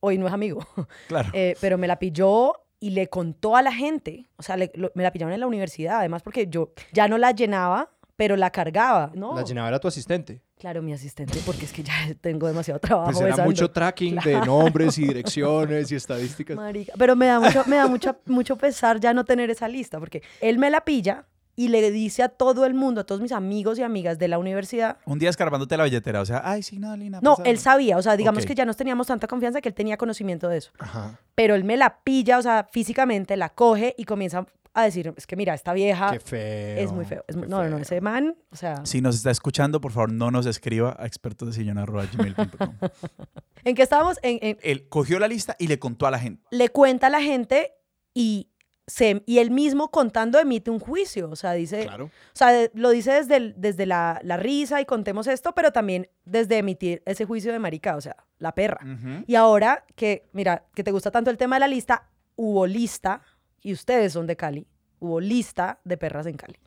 hoy 0.00 0.18
no 0.18 0.26
es 0.26 0.32
amigo, 0.32 0.66
Claro. 1.06 1.30
Eh, 1.32 1.54
pero 1.60 1.78
me 1.78 1.86
la 1.86 2.00
pilló 2.00 2.54
y 2.80 2.90
le 2.90 3.08
contó 3.08 3.56
a 3.56 3.62
la 3.62 3.72
gente, 3.72 4.28
o 4.36 4.42
sea, 4.42 4.56
le- 4.56 4.70
lo- 4.74 4.90
me 4.94 5.02
la 5.02 5.12
pillaron 5.12 5.32
en 5.34 5.40
la 5.40 5.46
universidad, 5.46 5.98
además 5.98 6.22
porque 6.22 6.46
yo 6.48 6.72
ya 6.92 7.08
no 7.08 7.18
la 7.18 7.32
llenaba, 7.32 7.90
pero 8.16 8.36
la 8.36 8.50
cargaba, 8.50 9.12
¿no? 9.14 9.34
La 9.34 9.42
llenaba 9.44 9.68
era 9.68 9.78
tu 9.78 9.88
asistente. 9.88 10.42
Claro, 10.58 10.82
mi 10.82 10.92
asistente, 10.92 11.38
porque 11.46 11.64
es 11.66 11.72
que 11.72 11.84
ya 11.84 11.92
tengo 12.20 12.46
demasiado 12.48 12.80
trabajo. 12.80 13.12
Pues 13.12 13.20
era 13.20 13.44
mucho 13.44 13.70
tracking 13.70 14.16
de 14.16 14.40
nombres 14.40 14.98
y 14.98 15.06
direcciones 15.06 15.92
y 15.92 15.94
estadísticas. 15.94 16.56
Marica, 16.56 16.92
Pero 16.98 17.14
me 17.14 17.26
da 17.26 17.38
mucho, 17.38 17.62
me 17.66 17.76
da 17.76 17.86
mucho, 17.86 18.16
mucho 18.26 18.56
pesar 18.56 18.98
ya 18.98 19.14
no 19.14 19.24
tener 19.24 19.50
esa 19.50 19.68
lista, 19.68 20.00
porque 20.00 20.22
él 20.40 20.58
me 20.58 20.68
la 20.70 20.80
pilla 20.84 21.26
y 21.60 21.66
le 21.68 21.90
dice 21.90 22.22
a 22.22 22.28
todo 22.28 22.64
el 22.66 22.74
mundo, 22.74 23.00
a 23.00 23.04
todos 23.04 23.20
mis 23.20 23.32
amigos 23.32 23.80
y 23.80 23.82
amigas 23.82 24.16
de 24.20 24.28
la 24.28 24.38
universidad. 24.38 24.98
Un 25.06 25.18
día 25.18 25.28
escarbándote 25.28 25.76
la 25.76 25.82
billetera, 25.82 26.20
o 26.20 26.24
sea, 26.24 26.40
ay, 26.44 26.62
sí, 26.62 26.78
no, 26.78 26.96
Lina. 26.96 27.18
No, 27.20 27.36
él 27.44 27.50
algo". 27.50 27.60
sabía, 27.60 27.96
o 27.96 28.02
sea, 28.02 28.16
digamos 28.16 28.46
que 28.46 28.54
ya 28.54 28.64
nos 28.64 28.76
teníamos 28.76 29.08
tanta 29.08 29.26
confianza 29.26 29.60
que 29.60 29.68
él 29.68 29.74
tenía 29.74 29.96
conocimiento 29.96 30.48
de 30.48 30.58
eso. 30.58 30.70
Ajá. 30.78 31.18
Pero 31.34 31.56
él 31.56 31.64
me 31.64 31.76
la 31.76 31.98
pilla, 32.04 32.38
o 32.38 32.42
sea, 32.42 32.68
físicamente 32.70 33.36
la 33.36 33.48
coge 33.48 33.96
y 33.98 34.04
comienza 34.04 34.46
a 34.72 34.84
decir, 34.84 35.12
es 35.16 35.26
que 35.26 35.34
mira, 35.34 35.54
esta 35.54 35.72
vieja 35.72 36.12
Qué 36.12 36.20
feo. 36.20 36.78
Es 36.84 36.92
muy 36.92 37.04
feo. 37.04 37.24
Es 37.26 37.34
muy- 37.34 37.46
qué 37.46 37.50
no, 37.50 37.68
no, 37.68 37.78
ese 37.78 38.00
man, 38.00 38.36
o 38.52 38.56
sea, 38.56 38.86
Si 38.86 39.00
nos 39.00 39.16
está 39.16 39.32
escuchando, 39.32 39.80
por 39.80 39.90
favor, 39.90 40.12
no 40.12 40.30
nos 40.30 40.46
escriba 40.46 40.94
a 40.96 41.06
expertosdesillón.gmail.com. 41.06 42.74
¿en 43.64 43.74
qué 43.74 43.82
estábamos? 43.82 44.18
En, 44.22 44.38
en- 44.42 44.58
Él 44.62 44.88
cogió 44.88 45.18
la 45.18 45.26
lista 45.26 45.56
y 45.58 45.66
le 45.66 45.80
contó 45.80 46.06
a 46.06 46.12
la 46.12 46.20
gente. 46.20 46.42
le 46.52 46.68
cuenta 46.68 47.08
a 47.08 47.10
la 47.10 47.20
gente 47.20 47.72
y, 48.14 48.50
se, 48.88 49.22
y 49.26 49.38
él 49.38 49.50
mismo 49.52 49.90
contando 49.90 50.40
emite 50.40 50.70
un 50.70 50.80
juicio, 50.80 51.30
o 51.30 51.36
sea, 51.36 51.52
dice, 51.52 51.84
Claro. 51.84 52.06
o 52.06 52.10
sea, 52.32 52.68
lo 52.74 52.88
dice 52.90 53.12
desde, 53.12 53.36
el- 53.36 53.54
desde 53.56 53.84
la, 53.86 54.18
la 54.24 54.36
risa 54.38 54.80
y 54.80 54.86
contemos 54.86 55.26
esto, 55.26 55.54
pero 55.54 55.70
también 55.72 56.08
desde 56.24 56.58
emitir 56.58 57.02
ese 57.04 57.24
juicio 57.26 57.52
de 57.52 57.58
marica, 57.58 57.94
o 57.96 58.00
sea, 58.00 58.16
la 58.38 58.54
perra. 58.54 58.80
Y 59.26 59.34
ahora 59.36 59.84
que, 59.94 60.28
mira, 60.32 60.64
que 60.74 60.82
te 60.82 60.90
gusta 60.90 61.10
tanto 61.10 61.30
el 61.30 61.36
tema 61.36 61.56
de 61.56 61.60
la 61.60 61.68
lista, 61.68 62.08
hubo 62.34 62.66
lista, 62.66 63.20
y 63.62 63.72
ustedes 63.72 64.14
son 64.14 64.26
de 64.26 64.36
Cali, 64.36 64.66
hubo 65.00 65.20
lista 65.20 65.78
de 65.84 65.96
perras 65.98 66.26
en 66.26 66.36
Cali. 66.36 66.58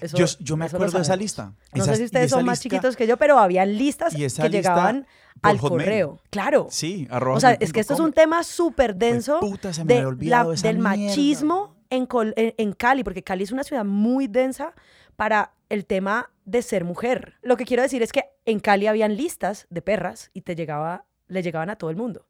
Eso- 0.00 0.16
Yo, 0.16 0.26
yo 0.40 0.56
me 0.56 0.64
acuerdo 0.66 0.96
de 0.98 1.02
esa 1.02 1.16
lista. 1.16 1.52
No 1.74 1.82
Esa- 1.82 1.92
sé 1.92 1.98
si 1.98 2.04
ustedes 2.04 2.30
son 2.30 2.44
más 2.44 2.58
lista- 2.58 2.62
chiquitos 2.76 2.96
que 2.96 3.06
yo, 3.06 3.16
pero 3.16 3.38
habían 3.38 3.76
listas 3.76 4.14
que 4.14 4.48
llegaban 4.48 5.06
al 5.42 5.58
Hotmail. 5.58 5.84
correo. 5.84 6.20
Claro. 6.30 6.68
Sí, 6.70 7.06
arroba 7.10 7.36
O 7.36 7.40
sea, 7.40 7.52
es 7.52 7.72
que 7.72 7.80
esto 7.80 7.94
es 7.94 8.00
un 8.00 8.12
tema 8.12 8.42
súper 8.44 8.94
denso 8.96 9.40
puta, 9.40 9.72
se 9.72 9.84
me 9.84 9.92
había 9.94 10.00
de 10.02 10.06
olvidado 10.06 10.48
la- 10.50 10.54
esa 10.54 10.66
del 10.68 10.78
mierda. 10.78 10.96
machismo 10.96 11.76
en, 11.90 12.06
Col- 12.06 12.34
en, 12.36 12.54
en 12.56 12.72
Cali, 12.72 13.04
porque 13.04 13.22
Cali 13.22 13.44
es 13.44 13.52
una 13.52 13.64
ciudad 13.64 13.84
muy 13.84 14.26
densa 14.26 14.74
para 15.16 15.52
el 15.68 15.86
tema 15.86 16.30
de 16.44 16.62
ser 16.62 16.84
mujer. 16.84 17.34
Lo 17.42 17.56
que 17.56 17.64
quiero 17.64 17.82
decir 17.82 18.02
es 18.02 18.12
que 18.12 18.24
en 18.44 18.58
Cali 18.60 18.86
habían 18.86 19.16
listas 19.16 19.66
de 19.70 19.82
perras 19.82 20.30
y 20.34 20.40
te 20.42 20.56
llegaba, 20.56 21.04
le 21.28 21.42
llegaban 21.42 21.70
a 21.70 21.76
todo 21.76 21.90
el 21.90 21.96
mundo. 21.96 22.26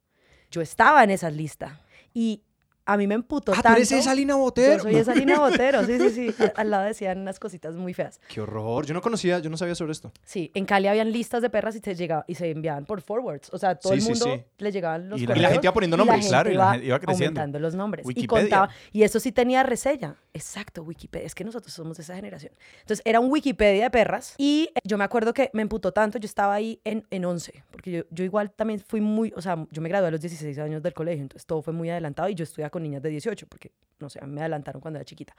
Yo 0.51 0.61
estaba 0.61 1.03
en 1.05 1.11
esas 1.11 1.33
listas 1.35 1.73
y 2.13 2.43
a 2.93 2.97
mí 2.97 3.07
me 3.07 3.15
emputó 3.15 3.53
Ah, 3.53 3.57
tú 3.57 3.63
tanto. 3.63 3.77
eres 3.79 3.93
esa 3.93 4.15
Lina 4.15 4.35
Botero. 4.37 4.77
Yo 4.77 4.83
soy 4.83 4.97
esa 4.97 5.15
Lina 5.15 5.39
Botero, 5.41 5.85
sí, 5.85 5.99
sí, 6.11 6.33
sí. 6.33 6.45
Al 6.57 6.71
lado 6.71 6.85
decían 6.85 7.19
unas 7.21 7.39
cositas 7.39 7.75
muy 7.77 7.95
feas. 7.95 8.21
Qué 8.29 8.41
horror. 8.41 8.87
Yo 8.87 8.95
no 8.95 9.01
conocía, 9.01 9.39
yo 9.39 9.51
no 9.51 9.57
sabía 9.57 9.75
sobre 9.75 9.93
esto. 9.93 10.13
Sí, 10.25 10.51
en 10.55 10.65
Cali 10.65 10.89
habían 10.89 11.13
listas 11.13 11.43
de 11.43 11.51
perras 11.51 11.77
y 11.77 11.81
se, 11.81 11.95
llegaba, 11.95 12.25
y 12.27 12.35
se 12.35 12.51
enviaban 12.51 12.85
por 12.87 13.01
forwards. 13.01 13.49
O 13.53 13.59
sea, 13.59 13.75
todo 13.77 13.93
Sí, 13.93 13.99
el 13.99 14.03
sí, 14.03 14.09
mundo 14.11 14.25
sí. 14.37 14.43
le 14.59 14.73
llegaban 14.73 15.09
los 15.09 15.21
Y 15.21 15.25
Y 15.25 15.27
la 15.27 15.51
gente 15.51 15.67
iba 15.67 15.73
poniendo 15.73 15.97
y 15.97 15.99
nombres. 15.99 16.17
gente 16.21 16.29
Claro, 16.31 16.51
y 16.51 16.55
la 16.55 16.63
iba 16.63 16.73
gente 16.73 16.87
iba 16.87 16.99
creciendo. 17.01 17.41
aumentando 17.41 17.59
los 17.61 17.75
nombres. 17.75 18.07
Wikipedia. 18.07 18.25
Y 18.25 18.27
contaba, 18.43 18.69
y 18.93 19.03
eso 19.03 19.21
sí 19.21 19.33
tenía 19.33 19.63
reseña. 19.63 20.17
Exacto, 20.35 20.83
Wikipedia. 20.83 21.27
Es 21.27 21.35
que 21.35 21.45
nosotros 21.45 21.73
somos 21.73 21.97
de 21.97 22.03
esa 22.03 22.15
generación. 22.15 22.53
Entonces, 22.81 23.03
era 23.05 23.21
un 23.21 23.31
Wikipedia 23.31 23.85
de 23.85 23.91
perras. 23.91 24.35
Y 24.39 24.71
yo 24.85 24.97
me 24.99 25.05
acuerdo 25.05 25.33
que 25.35 25.51
me 25.53 25.63
emputó 25.63 25.93
tanto. 25.93 26.19
Yo 26.19 26.27
estaba 26.27 26.55
ahí 26.55 26.81
en, 26.85 27.05
en 27.11 27.25
11. 27.25 27.65
Porque 27.71 27.91
yo, 27.91 28.03
yo 28.11 28.25
igual 28.25 28.51
también 28.51 28.81
fui 28.81 29.01
muy... 29.01 29.33
O 29.37 29.43
sea, 29.43 29.57
yo 29.71 29.83
me 29.83 29.89
gradué 29.89 30.09
a 30.09 30.11
los 30.11 30.21
16 30.21 30.59
años 30.59 30.83
del 30.83 30.95
colegio. 30.95 31.23
Entonces, 31.23 31.47
todo 31.47 31.63
fue 31.63 31.73
muy 31.73 31.91
adelantado. 31.91 32.29
Y 32.29 32.35
yo 32.35 32.45
estudiaba 32.45 32.71
con 32.71 32.80
niñas 32.81 33.03
de 33.03 33.11
18. 33.11 33.47
Porque, 33.49 33.73
no 33.99 34.09
sé, 34.11 34.19
a 34.23 34.27
mí 34.27 34.33
me 34.33 34.41
adelantaron 34.41 34.81
cuando 34.81 34.99
era 34.99 35.05
chiquita. 35.05 35.35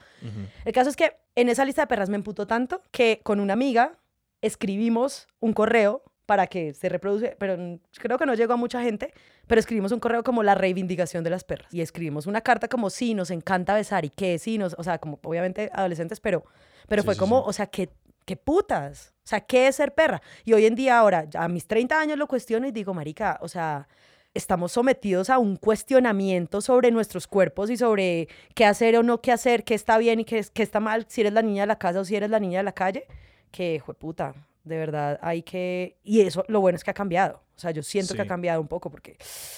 El 0.64 0.72
caso 0.72 0.90
es 0.90 0.96
que 0.96 1.16
en 1.34 1.48
esa 1.48 1.64
lista 1.64 1.82
de 1.82 1.86
perras 1.86 2.08
me 2.08 2.16
emputó 2.16 2.46
tanto 2.46 2.82
que 2.90 3.20
con 3.22 3.40
una 3.40 3.52
amiga 3.52 3.98
escribimos 4.40 5.28
un 5.40 5.52
correo 5.52 6.02
para 6.26 6.46
que 6.46 6.72
se 6.72 6.88
reproduce, 6.88 7.36
pero 7.38 7.56
creo 7.94 8.16
que 8.18 8.26
no 8.26 8.34
llegó 8.34 8.54
a 8.54 8.56
mucha 8.56 8.82
gente, 8.82 9.12
pero 9.46 9.58
escribimos 9.58 9.92
un 9.92 10.00
correo 10.00 10.22
como 10.22 10.42
la 10.42 10.54
reivindicación 10.54 11.24
de 11.24 11.30
las 11.30 11.44
perras 11.44 11.72
y 11.74 11.80
escribimos 11.80 12.26
una 12.26 12.40
carta 12.40 12.68
como 12.68 12.90
sí, 12.90 13.14
nos 13.14 13.30
encanta 13.30 13.74
besar 13.74 14.04
y 14.04 14.10
que 14.10 14.38
sí, 14.38 14.56
nos, 14.56 14.74
o 14.78 14.82
sea, 14.84 14.98
como 14.98 15.18
obviamente 15.24 15.68
adolescentes, 15.74 16.20
pero, 16.20 16.44
pero 16.88 17.02
Sí, 17.02 17.06
fue 17.06 17.14
sí, 17.14 17.20
como, 17.20 17.38
sí. 17.38 17.44
o 17.48 17.52
sea, 17.52 17.66
que 17.66 17.90
qué 18.24 18.36
putas, 18.36 19.12
o 19.24 19.28
sea, 19.28 19.40
¿qué 19.40 19.66
es 19.66 19.76
ser 19.76 19.94
perra? 19.94 20.22
Y 20.44 20.52
hoy 20.52 20.64
en 20.66 20.76
día 20.76 20.98
ahora, 20.98 21.26
a 21.34 21.48
mis 21.48 21.66
30 21.66 21.98
años 22.00 22.16
lo 22.18 22.28
cuestiono 22.28 22.66
y 22.68 22.70
digo, 22.70 22.94
marica, 22.94 23.38
o 23.42 23.48
sea, 23.48 23.88
estamos 24.34 24.72
sometidos 24.72 25.30
a 25.30 25.38
un 25.38 25.56
cuestionamiento 25.56 26.60
sobre 26.60 26.90
nuestros 26.90 27.26
cuerpos 27.26 27.70
y 27.70 27.76
sobre 27.76 28.28
qué 28.54 28.64
hacer 28.64 28.96
o 28.96 29.02
no 29.02 29.20
qué 29.20 29.32
hacer, 29.32 29.64
qué 29.64 29.74
está 29.74 29.98
bien 29.98 30.20
y 30.20 30.24
qué, 30.24 30.44
qué 30.52 30.62
está 30.62 30.80
mal, 30.80 31.06
si 31.08 31.20
eres 31.20 31.32
la 31.32 31.42
niña 31.42 31.62
de 31.62 31.66
la 31.66 31.78
casa 31.78 32.00
o 32.00 32.04
si 32.04 32.16
eres 32.16 32.30
la 32.30 32.40
niña 32.40 32.58
de 32.58 32.64
la 32.64 32.72
calle, 32.72 33.06
que, 33.50 33.82
puta, 33.98 34.34
de 34.64 34.76
verdad 34.76 35.18
hay 35.22 35.42
que... 35.42 35.98
Y 36.02 36.20
eso, 36.20 36.44
lo 36.48 36.60
bueno 36.60 36.76
es 36.76 36.84
que 36.84 36.90
ha 36.90 36.94
cambiado. 36.94 37.42
O 37.54 37.58
sea, 37.62 37.70
yo 37.70 37.82
siento 37.82 38.14
que 38.14 38.22
ha 38.22 38.26
cambiado 38.26 38.60
un 38.60 38.66
poco 38.66 38.90
porque 38.90 39.16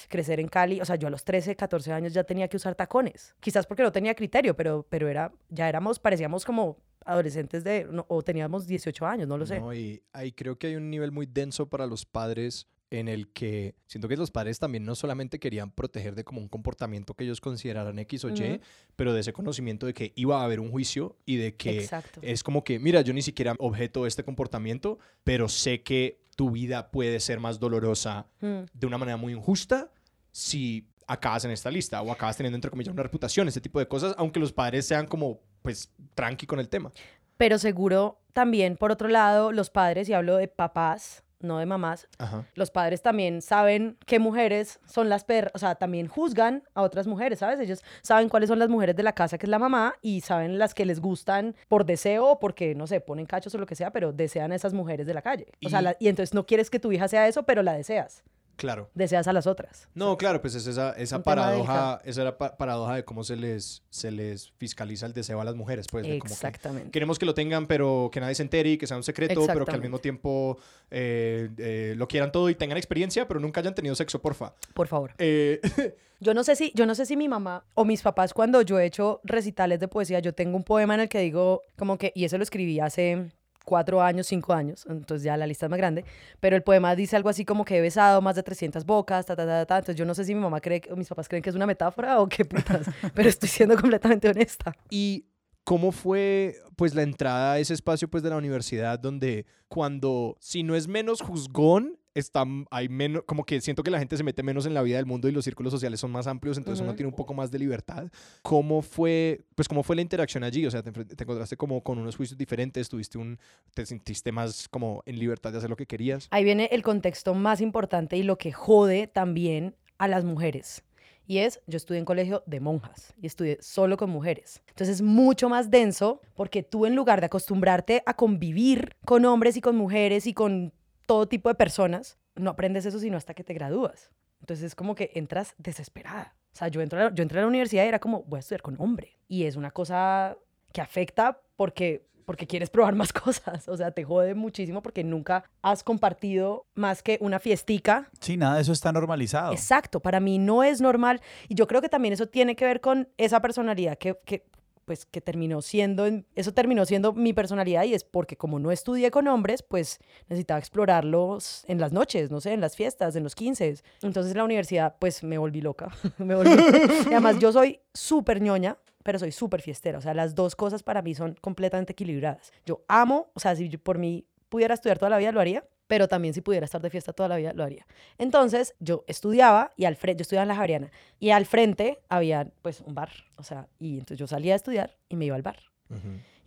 crecer 0.09 0.41
en 0.41 0.49
Cali, 0.49 0.81
o 0.81 0.85
sea, 0.85 0.97
yo 0.97 1.09
a 1.09 1.11
los 1.11 1.25
13, 1.25 1.57
14 1.57 1.93
años 1.93 2.13
ya 2.13 2.25
tenía 2.25 2.49
que 2.49 2.57
usar 2.57 2.75
tacones. 2.75 3.35
Quizás 3.41 3.67
porque 3.67 3.83
no 3.83 3.93
tenía 3.93 4.15
criterio, 4.15 4.55
pero, 4.57 4.85
pero 4.89 5.09
era, 5.09 5.33
ya 5.49 5.69
éramos, 5.69 5.99
parecíamos 5.99 6.45
como 6.45 6.77
adolescentes 7.07 7.65
de, 7.65 7.87
no, 7.91 8.05
o 8.09 8.23
teníamos 8.23 8.67
18 8.67 9.07
años, 9.07 9.29
no 9.29 9.39
lo 9.39 9.47
sé. 9.47 9.61
No, 9.61 9.73
y 9.73 10.03
ahí 10.13 10.33
creo 10.33 10.59
que 10.59 10.67
hay 10.67 10.77
un 10.77 10.91
nivel 10.91 11.13
muy 11.13 11.27
denso 11.27 11.69
para 11.69 11.87
los 11.87 12.05
padres 12.05 12.67
en 12.99 13.09
el 13.09 13.29
que 13.29 13.75
siento 13.87 14.09
que 14.09 14.17
los 14.17 14.31
padres 14.31 14.59
también 14.59 14.85
no 14.85 14.95
solamente 14.95 15.39
querían 15.39 15.71
proteger 15.71 16.15
de 16.15 16.25
como 16.25 16.41
un 16.41 16.49
comportamiento 16.49 17.15
que 17.15 17.25
ellos 17.25 17.41
consideraran 17.41 17.99
X 17.99 18.25
o 18.25 18.31
Y, 18.31 18.61
pero 18.97 19.13
de 19.13 19.21
ese 19.21 19.33
conocimiento 19.33 19.87
de 19.87 19.95
que 19.95 20.13
iba 20.17 20.41
a 20.41 20.45
haber 20.45 20.61
un 20.61 20.71
juicio 20.71 21.17
y 21.27 21.37
de 21.37 21.57
que 21.57 21.81
Exacto. 21.81 22.21
es 22.23 22.43
como 22.43 22.65
que, 22.65 22.79
mira, 22.79 23.01
yo 23.03 23.13
ni 23.13 23.23
siquiera 23.23 23.55
objeto 23.59 24.07
este 24.07 24.25
comportamiento, 24.25 24.99
pero 25.25 25.49
sé 25.49 25.83
que 25.83 26.21
tu 26.37 26.51
vida 26.51 26.91
puede 26.91 27.21
ser 27.21 27.41
más 27.41 27.59
dolorosa 27.61 28.27
Mm. 28.41 28.65
de 28.73 28.87
una 28.87 28.99
manera 28.99 29.17
muy 29.17 29.33
injusta 29.33 29.91
si 30.33 30.87
acabas 31.07 31.45
en 31.45 31.51
esta 31.51 31.71
lista 31.71 32.01
o 32.03 32.11
acabas 32.11 32.37
teniendo, 32.37 32.57
entre 32.57 32.71
comillas, 32.71 32.93
una 32.93 33.03
reputación, 33.03 33.47
ese 33.47 33.61
tipo 33.61 33.79
de 33.79 33.87
cosas, 33.87 34.15
aunque 34.19 34.41
los 34.41 34.53
padres 34.53 34.87
sean 34.87 35.07
como, 35.07 35.41
pues, 35.63 35.91
tranqui 36.15 36.47
con 36.47 36.59
el 36.59 36.69
tema. 36.69 36.93
Pero 37.37 37.59
seguro 37.59 38.21
también, 38.33 38.77
por 38.77 38.91
otro 38.91 39.09
lado, 39.09 39.53
los 39.53 39.71
padres, 39.71 40.09
y 40.09 40.13
hablo 40.13 40.37
de 40.37 40.49
papás, 40.49 41.23
no 41.45 41.59
de 41.59 41.67
mamás, 41.67 42.09
Ajá. 42.19 42.45
los 42.55 42.71
padres 42.71 43.03
también 43.03 43.43
saben 43.43 43.97
qué 44.07 44.19
mujeres 44.19 44.81
son 44.87 45.09
las 45.09 45.25
perras, 45.25 45.53
o 45.55 45.59
sea, 45.59 45.75
también 45.75 46.07
juzgan 46.09 46.63
a 46.75 46.83
otras 46.83 47.07
mujeres, 47.07 47.39
¿sabes? 47.39 47.61
Ellos 47.61 47.83
saben 48.03 48.29
cuáles 48.29 48.49
son 48.49 48.59
las 48.59 48.69
mujeres 48.69 48.97
de 48.97 49.03
la 49.03 49.13
casa, 49.13 49.39
que 49.39 49.47
es 49.47 49.51
la 49.51 49.59
mamá, 49.59 49.95
y 50.03 50.21
saben 50.23 50.59
las 50.59 50.75
que 50.75 50.85
les 50.85 51.01
gustan 51.01 51.55
por 51.69 51.85
deseo 51.85 52.27
o 52.27 52.39
porque, 52.41 52.75
no 52.75 52.87
sé, 52.87 53.01
ponen 53.01 53.27
cachos 53.27 53.55
o 53.55 53.59
lo 53.59 53.67
que 53.67 53.75
sea, 53.77 53.91
pero 53.93 54.13
desean 54.13 54.53
a 54.53 54.55
esas 54.57 54.73
mujeres 54.75 55.07
de 55.07 55.15
la 55.15 55.23
calle. 55.23 55.47
O 55.65 55.69
sea, 55.69 55.83
la- 55.83 55.97
y 55.99 56.09
entonces 56.09 56.35
no 56.35 56.47
quieres 56.47 56.71
que 56.71 56.79
tu 56.81 56.91
hija 56.93 57.09
sea 57.09 57.29
eso, 57.29 57.43
pero 57.45 57.63
la 57.63 57.75
deseas. 57.75 58.23
Claro. 58.57 58.91
Deseas 58.95 59.27
a 59.29 59.33
las 59.33 59.47
otras. 59.47 59.89
No, 59.95 60.17
claro, 60.17 60.41
pues 60.41 60.55
es 60.55 60.67
esa, 60.67 60.93
esa 60.93 61.23
paradoja, 61.23 62.01
esa 62.05 62.23
era 62.23 62.39
pa- 62.39 62.57
paradoja 62.57 62.97
de 62.97 63.05
cómo 63.05 63.25
se 63.25 63.37
les, 63.37 63.83
se 63.91 64.11
les 64.11 64.53
fiscaliza 64.59 65.07
el 65.07 65.13
deseo 65.13 65.41
a 65.41 65.45
las 65.45 65.55
mujeres, 65.55 65.87
pues, 65.91 66.05
de 66.07 66.19
como 66.19 66.29
que 66.29 66.33
Exactamente. 66.35 66.91
queremos 66.91 67.19
que 67.19 67.27
lo 67.27 67.35
tengan, 67.35 67.67
pero 67.67 68.11
que 68.13 68.21
nadie 68.21 68.35
se 68.35 68.43
entere 68.43 68.71
y 68.71 68.79
que 68.79 68.87
sea 68.87 68.97
un 68.97 69.03
secreto, 69.03 69.35
pero 69.35 69.45
que 69.47 69.51
al 69.53 69.59
Exactamente. 69.59 69.89
mismo 69.89 69.99
tiempo 69.99 70.59
eh, 70.91 71.51
eh, 71.59 71.95
lo 71.97 72.07
quieran 72.09 72.31
todo 72.33 72.49
y 72.51 72.55
tengan 72.55 72.77
experiencia, 72.79 73.27
pero 73.29 73.41
nunca 73.41 73.61
hayan 73.61 73.75
tenido 73.75 73.95
sexo, 73.95 74.21
porfa. 74.23 74.55
Por 74.75 74.87
favor. 74.89 75.15
Eh, 75.19 75.61
Yo 76.21 76.33
no 76.33 76.43
sé 76.45 76.57
si, 76.57 76.73
yo 76.75 76.87
no 76.87 76.95
sé 76.95 77.05
si 77.05 77.17
mi 77.17 77.29
mamá 77.29 77.67
o 77.75 77.85
mis 77.85 78.01
papás 78.01 78.33
cuando 78.33 78.63
yo 78.63 78.79
he 78.79 78.87
hecho 78.87 79.21
recitales 79.25 79.79
de 79.81 79.89
poesía, 79.89 80.21
yo 80.21 80.33
tengo 80.33 80.57
un 80.57 80.63
poema 80.65 80.95
en 80.95 81.01
el 81.01 81.09
que 81.09 81.19
digo 81.19 81.61
como 81.77 81.99
que, 81.99 82.13
y 82.15 82.25
eso 82.25 82.39
lo 82.39 82.45
escribí 82.45 82.81
hace 82.81 83.31
cuatro 83.65 84.03
años, 84.03 84.27
cinco 84.27 84.53
años, 84.53 84.87
entonces 84.89 85.25
ya 85.25 85.37
la 85.37 85.47
lista 85.47 85.67
es 85.67 85.71
más 85.71 85.79
grande, 85.79 86.05
pero 86.41 86.55
el 86.57 86.63
poema 86.63 86.95
dice 86.95 87.17
algo 87.17 87.29
así 87.29 87.45
como 87.45 87.65
que 87.65 87.79
he 87.79 87.81
besado 87.81 88.21
más 88.23 88.37
de 88.37 88.43
300 88.43 88.85
bocas, 88.85 89.27
ta, 89.27 89.35
ta, 89.35 89.47
ta, 89.47 89.67
ta, 89.67 89.79
entonces 89.79 89.97
yo 89.97 90.05
no 90.05 90.15
sé 90.15 90.25
si 90.25 90.35
mi 90.35 90.41
mamá 90.41 90.61
cree, 90.61 90.83
o 90.91 90.97
mis 90.97 91.09
papás 91.09 91.29
creen 91.29 91.43
que 91.43 91.51
es 91.51 91.57
una 91.57 91.67
metáfora 91.67 92.21
o 92.21 92.29
qué 92.29 92.45
putas, 92.45 92.87
pero 93.15 93.29
estoy 93.29 93.49
siendo 93.49 93.77
completamente 93.77 94.29
honesta. 94.29 94.77
¿Y 94.91 95.27
cómo 95.65 95.93
fue 95.93 96.57
pues 96.77 96.95
la 96.95 97.03
entrada 97.03 97.55
a 97.55 97.59
ese 97.59 97.75
espacio 97.75 98.09
pues 98.09 98.23
de 98.23 98.31
la 98.31 98.37
universidad 98.37 98.99
donde 98.99 99.47
cuando 99.69 100.37
si 100.41 100.63
no 100.63 100.77
es 100.77 100.87
menos 100.87 101.23
juzgón 101.23 101.99
está 102.15 102.45
hay 102.71 102.89
menos 102.89 103.23
como 103.27 103.45
que 103.45 103.61
siento 103.61 103.83
que 103.83 103.91
la 103.91 103.99
gente 103.99 104.17
se 104.17 104.23
mete 104.23 104.43
menos 104.43 104.67
en 104.67 104.75
la 104.75 104.83
vida 104.83 104.97
del 104.97 105.07
mundo 105.07 105.29
y 105.29 105.33
los 105.33 105.45
círculos 105.45 105.73
sociales 105.73 106.01
son 106.01 106.13
más 106.13 106.27
amplios 106.27 106.57
entonces 106.57 106.81
uno 106.81 106.91
Ujú. 106.91 106.97
tiene 106.97 107.09
un 107.09 107.17
poco 107.17 107.35
más 107.35 107.51
de 107.51 107.59
libertad 107.59 108.09
cómo 108.43 108.83
fue 108.83 109.41
pues 109.55 109.69
cómo 109.69 109.83
fue 109.83 109.97
la 109.97 110.03
interacción 110.03 110.45
allí 110.45 110.65
o 110.67 110.71
sea 110.71 110.83
te, 110.83 110.93
te 110.93 111.25
encontraste 111.25 111.57
como 111.57 111.83
con 111.83 111.99
unos 111.99 112.17
juicios 112.17 112.39
diferentes 112.39 112.89
tuviste 112.89 113.19
un 113.19 113.39
te 113.75 113.85
sentiste 113.85 114.31
más 114.33 114.69
como 114.69 115.03
en 115.07 115.19
libertad 115.19 115.53
de 115.53 115.59
hacer 115.59 115.71
lo 115.71 115.77
que 115.77 115.87
querías 115.87 116.29
Ahí 116.31 116.45
viene 116.45 116.69
el 116.73 116.83
contexto 116.83 117.35
más 117.35 117.61
importante 117.61 118.17
y 118.17 118.23
lo 118.23 118.39
que 118.39 118.53
jode 118.53 119.07
también 119.09 119.75
a 119.99 120.09
las 120.09 120.25
mujeres. 120.25 120.83
Y 121.27 121.39
es, 121.39 121.61
yo 121.67 121.77
estudié 121.79 122.01
en 122.01 122.05
colegio 122.05 122.43
de 122.47 122.61
monjas 122.61 123.15
y 123.21 123.27
estudié 123.27 123.57
solo 123.63 123.97
con 123.97 124.11
mujeres. 124.11 124.61
Entonces 124.69 124.97
es 124.97 125.03
mucho 125.03 125.49
más 125.49 125.71
denso 125.71 126.21
porque 126.35 126.63
tú 126.63 126.85
en 126.85 126.95
lugar 126.95 127.21
de 127.21 127.27
acostumbrarte 127.27 128.03
a 128.05 128.15
convivir 128.15 128.97
con 129.07 129.25
hombres 129.25 129.57
y 129.57 129.61
con 129.63 129.77
mujeres 129.77 130.27
y 130.27 130.35
con 130.35 130.73
todo 131.07 131.27
tipo 131.29 131.49
de 131.49 131.55
personas, 131.55 132.19
no 132.35 132.51
aprendes 132.51 132.87
eso 132.87 132.99
sino 132.99 133.17
hasta 133.17 133.35
que 133.35 133.45
te 133.45 133.55
gradúas. 133.55 134.11
Entonces 134.41 134.65
es 134.67 134.75
como 134.75 134.95
que 134.95 135.11
entras 135.15 135.55
desesperada. 135.59 136.35
O 136.53 136.57
sea, 136.57 136.69
yo, 136.69 136.81
entro 136.83 137.01
a 137.01 137.05
la- 137.05 137.15
yo 137.15 137.23
entré 137.23 137.39
a 137.39 137.43
la 137.43 137.49
universidad 137.49 137.85
y 137.85 137.89
era 137.89 137.99
como, 137.99 138.23
voy 138.25 138.39
a 138.39 138.41
estudiar 138.41 138.63
con 138.63 138.77
hombre. 138.81 139.19
Y 139.29 139.45
es 139.45 139.57
una 139.57 139.71
cosa 139.71 140.37
que 140.73 140.81
afecta 140.81 141.41
porque, 141.57 142.07
porque 142.27 142.47
quieres 142.47 142.69
probar 142.71 142.95
más 142.95 143.13
cosas. 143.13 143.69
O 143.69 143.77
sea, 143.77 143.91
te 143.93 144.05
jode 144.05 144.35
muchísimo 144.35 144.83
porque 144.83 145.03
nunca 145.03 145.45
has 145.63 145.83
compartido 145.83 146.67
más 146.75 147.03
que 147.03 147.19
una 147.21 147.39
fiestica. 147.39 148.11
Sí, 148.21 148.37
nada 148.37 148.57
de 148.57 148.63
eso 148.63 148.73
está 148.73 148.93
normalizado. 148.93 149.53
Exacto, 149.53 150.01
para 150.01 150.21
mí 150.21 150.39
no 150.39 150.63
es 150.63 150.81
normal. 150.81 151.21
Y 151.49 151.55
yo 151.55 151.67
creo 151.67 151.81
que 151.81 151.89
también 151.89 152.13
eso 152.15 152.27
tiene 152.29 152.55
que 152.55 152.65
ver 152.67 152.81
con 152.81 153.09
esa 153.17 153.41
personalidad 153.41 153.97
que, 153.99 154.17
que 154.25 154.45
pues 154.85 155.07
que 155.07 155.21
terminó 155.21 155.63
siendo, 155.63 156.07
eso 156.35 156.53
terminó 156.53 156.85
siendo 156.85 157.13
mi 157.13 157.33
personalidad 157.33 157.85
y 157.85 157.95
es 157.95 158.05
porque 158.05 158.37
como 158.37 158.59
no 158.59 158.71
estudié 158.71 159.11
con 159.11 159.27
hombres, 159.29 159.63
pues 159.63 159.99
necesitaba 160.29 160.59
explorarlos 160.59 161.65
en 161.67 161.81
las 161.81 161.93
noches, 161.93 162.31
no 162.31 162.41
sé, 162.41 162.53
en 162.53 162.61
las 162.61 162.77
fiestas, 162.77 163.17
en 163.17 163.23
los 163.23 163.35
15. 163.35 163.77
Entonces 164.03 164.33
en 164.33 164.39
la 164.39 164.45
universidad 164.45 164.97
pues 164.99 165.23
me 165.23 165.39
volví 165.39 165.61
loca. 165.61 165.89
me 166.19 166.35
volví... 166.35 166.51
y 166.51 167.13
además 167.13 167.39
yo 167.39 167.53
soy 167.53 167.81
súper 167.93 168.41
ñoña, 168.41 168.79
pero 169.03 169.19
soy 169.19 169.33
súper 169.33 169.63
fiestera. 169.63 169.99
O 169.99 170.01
sea, 170.01 170.15
las 170.15 170.35
dos 170.35 170.57
cosas 170.57 170.83
para 170.83 171.03
mí 171.03 171.15
son 171.15 171.37
completamente 171.41 171.93
equilibradas. 171.93 172.53
Yo 172.67 172.85
amo, 172.89 173.31
o 173.35 173.41
sea, 173.41 173.55
si 173.55 173.69
por 173.77 173.99
mí 173.99 174.27
pudiera 174.49 174.75
estudiar 174.75 174.99
toda 174.99 175.11
la 175.11 175.19
vida, 175.19 175.33
lo 175.33 175.41
haría, 175.41 175.65
pero 175.87 176.09
también 176.09 176.35
si 176.35 176.41
pudiera 176.41 176.65
estar 176.65 176.81
de 176.81 176.91
fiesta 176.91 177.13
toda 177.13 177.29
la 177.29 177.37
vida, 177.37 177.53
lo 177.53 177.65
haría. 177.65 177.87
Entonces, 178.19 178.75
yo 178.79 179.05
estudiaba 179.07 179.73
y 179.77 179.85
al 179.85 179.97
frente, 179.97 180.21
yo 180.21 180.23
estudiaba 180.23 180.45
en 180.45 180.49
la 180.49 180.57
Javeriana, 180.57 180.91
y 181.19 181.31
al 181.31 181.47
frente 181.47 182.01
había 182.09 182.49
pues 182.63 182.81
un 182.81 182.95
bar, 182.95 183.11
o 183.37 183.43
sea, 183.43 183.69
y 183.79 183.95
entonces 183.95 184.19
yo 184.19 184.27
salía 184.27 184.55
a 184.55 184.57
estudiar 184.57 184.97
y 185.09 185.17
me 185.17 185.27
iba 185.27 185.37
al 185.37 185.43
bar. 185.43 185.59